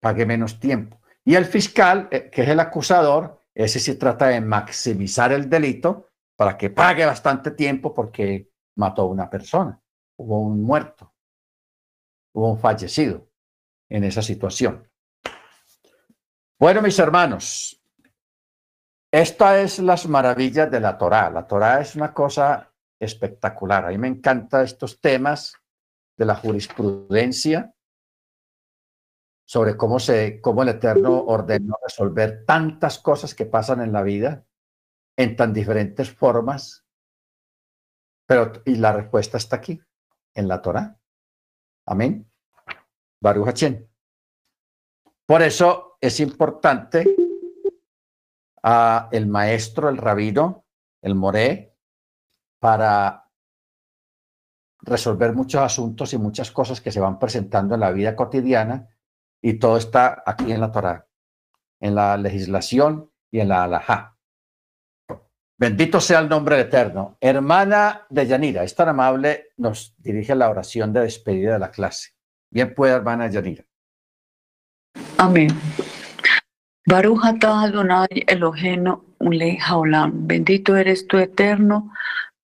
pague 0.00 0.26
menos 0.26 0.60
tiempo. 0.60 1.00
Y 1.24 1.34
el 1.34 1.44
fiscal, 1.44 2.08
eh, 2.10 2.30
que 2.30 2.42
es 2.42 2.48
el 2.48 2.60
acusador, 2.60 3.42
ese 3.54 3.80
sí 3.80 3.96
trata 3.96 4.28
de 4.28 4.40
maximizar 4.40 5.32
el 5.32 5.48
delito 5.48 6.07
para 6.38 6.56
que 6.56 6.70
pague 6.70 7.04
bastante 7.04 7.50
tiempo 7.50 7.92
porque 7.92 8.52
mató 8.76 9.02
a 9.02 9.06
una 9.06 9.28
persona, 9.28 9.82
hubo 10.18 10.38
un 10.38 10.62
muerto, 10.62 11.12
hubo 12.32 12.52
un 12.52 12.60
fallecido 12.60 13.28
en 13.88 14.04
esa 14.04 14.22
situación. 14.22 14.88
Bueno, 16.56 16.80
mis 16.80 16.96
hermanos, 17.00 17.82
esta 19.10 19.60
es 19.60 19.80
las 19.80 20.06
maravillas 20.06 20.70
de 20.70 20.78
la 20.78 20.96
Torá. 20.96 21.28
La 21.28 21.44
Torá 21.44 21.80
es 21.80 21.96
una 21.96 22.14
cosa 22.14 22.72
espectacular. 23.00 23.86
A 23.86 23.88
mí 23.88 23.98
me 23.98 24.06
encantan 24.06 24.64
estos 24.64 25.00
temas 25.00 25.56
de 26.16 26.24
la 26.24 26.36
jurisprudencia, 26.36 27.74
sobre 29.44 29.76
cómo, 29.76 29.98
se, 29.98 30.40
cómo 30.40 30.62
el 30.62 30.68
Eterno 30.68 31.18
ordenó 31.18 31.74
resolver 31.82 32.44
tantas 32.44 33.00
cosas 33.00 33.34
que 33.34 33.46
pasan 33.46 33.80
en 33.80 33.92
la 33.92 34.02
vida 34.02 34.44
en 35.18 35.34
tan 35.34 35.52
diferentes 35.52 36.10
formas. 36.10 36.86
Pero, 38.24 38.52
y 38.64 38.76
la 38.76 38.92
respuesta 38.92 39.36
está 39.36 39.56
aquí, 39.56 39.80
en 40.34 40.46
la 40.46 40.62
Torah. 40.62 40.96
Amén. 41.86 42.30
Baruch 43.20 43.48
Hachén. 43.48 43.90
Por 45.26 45.42
eso 45.42 45.98
es 46.00 46.20
importante 46.20 47.04
a 48.62 49.08
el 49.10 49.26
maestro, 49.26 49.88
el 49.88 49.96
rabino, 49.96 50.66
el 51.02 51.16
moré, 51.16 51.74
para 52.60 53.28
resolver 54.80 55.32
muchos 55.32 55.60
asuntos 55.60 56.12
y 56.12 56.18
muchas 56.18 56.52
cosas 56.52 56.80
que 56.80 56.92
se 56.92 57.00
van 57.00 57.18
presentando 57.18 57.74
en 57.74 57.80
la 57.80 57.90
vida 57.90 58.14
cotidiana 58.14 58.88
y 59.42 59.54
todo 59.54 59.78
está 59.78 60.22
aquí 60.24 60.52
en 60.52 60.60
la 60.60 60.70
Torah, 60.70 61.08
en 61.80 61.96
la 61.96 62.16
legislación 62.16 63.10
y 63.32 63.40
en 63.40 63.48
la 63.48 63.64
alajá. 63.64 64.17
Bendito 65.60 66.00
sea 66.00 66.20
el 66.20 66.28
nombre 66.28 66.60
eterno. 66.60 67.16
Hermana 67.20 68.06
de 68.08 68.26
Yanira, 68.28 68.62
es 68.62 68.76
tan 68.76 68.90
amable, 68.90 69.48
nos 69.56 69.92
dirige 69.98 70.36
la 70.36 70.48
oración 70.50 70.92
de 70.92 71.00
despedida 71.00 71.54
de 71.54 71.58
la 71.58 71.72
clase. 71.72 72.10
Bien 72.48 72.72
puede, 72.72 72.94
hermana 72.94 73.28
Yanira. 73.28 73.64
Amén. 75.18 75.48
Baruch 76.86 77.24
atah 77.24 77.62
Adonai 77.62 78.24
Eloheno. 78.28 79.04
Bendito 80.12 80.76
eres 80.76 81.08
tu 81.08 81.18
eterno, 81.18 81.92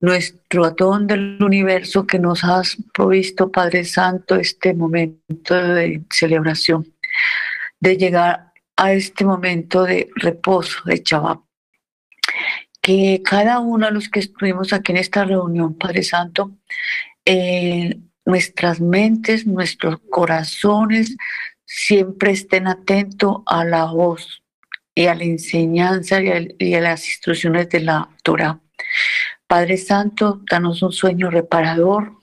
nuestro 0.00 0.64
Adón 0.64 1.06
del 1.06 1.40
universo 1.40 2.04
que 2.04 2.18
nos 2.18 2.42
has 2.42 2.76
provisto, 2.92 3.52
Padre 3.52 3.84
Santo, 3.84 4.34
este 4.34 4.74
momento 4.74 5.54
de 5.54 6.02
celebración, 6.10 6.84
de 7.78 7.96
llegar 7.96 8.52
a 8.76 8.92
este 8.92 9.24
momento 9.24 9.84
de 9.84 10.10
reposo, 10.16 10.82
de 10.84 11.00
Shabbat. 11.04 11.43
Que 12.84 13.22
cada 13.24 13.60
uno 13.60 13.86
de 13.86 13.92
los 13.92 14.10
que 14.10 14.20
estuvimos 14.20 14.74
aquí 14.74 14.92
en 14.92 14.98
esta 14.98 15.24
reunión, 15.24 15.78
Padre 15.78 16.02
Santo, 16.02 16.50
eh, 17.24 17.96
nuestras 18.26 18.80
mentes, 18.80 19.46
nuestros 19.46 20.00
corazones 20.10 21.16
siempre 21.64 22.32
estén 22.32 22.66
atentos 22.66 23.38
a 23.46 23.64
la 23.64 23.86
voz 23.86 24.42
y 24.94 25.06
a 25.06 25.14
la 25.14 25.24
enseñanza 25.24 26.20
y 26.20 26.28
a, 26.28 26.40
y 26.58 26.74
a 26.74 26.80
las 26.80 27.06
instrucciones 27.06 27.70
de 27.70 27.80
la 27.80 28.10
Torah 28.22 28.60
Padre 29.46 29.76
Santo, 29.76 30.40
danos 30.50 30.82
un 30.82 30.92
sueño 30.92 31.30
reparador 31.30 32.14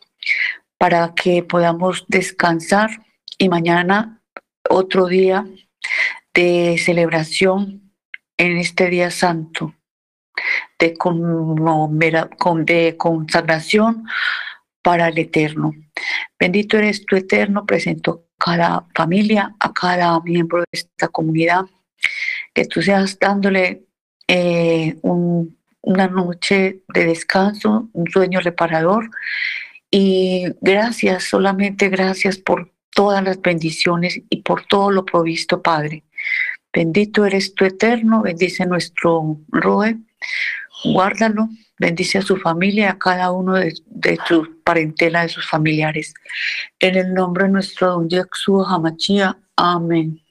para 0.78 1.14
que 1.14 1.44
podamos 1.44 2.06
descansar 2.08 2.90
y 3.38 3.48
mañana 3.50 4.22
otro 4.70 5.08
día 5.08 5.46
de 6.34 6.78
celebración 6.78 7.94
en 8.38 8.58
este 8.58 8.90
día 8.90 9.12
santo, 9.12 9.76
de, 10.80 10.94
de 12.66 12.98
consagración 12.98 14.06
para 14.82 15.08
el 15.10 15.18
eterno. 15.18 15.74
Bendito 16.40 16.78
eres 16.78 17.06
tu 17.06 17.16
eterno, 17.16 17.66
presento 17.66 18.26
a 18.40 18.46
cada 18.46 18.86
familia, 18.96 19.56
a 19.60 19.72
cada 19.74 20.20
miembro 20.22 20.60
de 20.60 20.66
esta 20.72 21.08
comunidad, 21.08 21.66
que 22.54 22.66
tú 22.66 22.82
seas 22.82 23.20
dándole 23.20 23.84
eh, 24.28 24.98
un 25.02 25.56
una 25.82 26.08
noche 26.08 26.84
de 26.94 27.06
descanso, 27.06 27.90
un 27.94 28.10
sueño 28.10 28.40
reparador. 28.40 29.10
Y 29.90 30.46
gracias, 30.62 31.26
solamente 31.26 31.90
gracias 31.90 32.38
por 32.38 32.72
todas 32.92 33.24
las 33.24 33.42
bendiciones 33.42 34.22
y 34.30 34.42
por 34.42 34.66
todo 34.66 34.92
lo 34.92 35.06
provisto, 35.06 35.62
Padre. 35.62 36.04
Bendito 36.74 37.26
eres 37.26 37.54
tu 37.54 37.66
eterno, 37.66 38.22
bendice 38.22 38.66
nuestro 38.66 39.38
Roe, 39.50 39.98
guárdalo, 40.84 41.50
bendice 41.78 42.18
a 42.18 42.22
su 42.22 42.38
familia, 42.38 42.92
a 42.92 43.00
cada 43.00 43.32
uno 43.32 43.56
de, 43.56 43.74
de 43.86 44.20
su 44.28 44.62
parentela, 44.64 45.24
de 45.24 45.30
sus 45.30 45.48
familiares. 45.48 46.14
En 46.80 46.96
el 46.96 47.14
nombre 47.14 47.46
de 47.46 47.52
nuestro 47.52 47.88
don 47.88 48.10
Hamachia, 48.68 49.38
amén. 49.56 50.22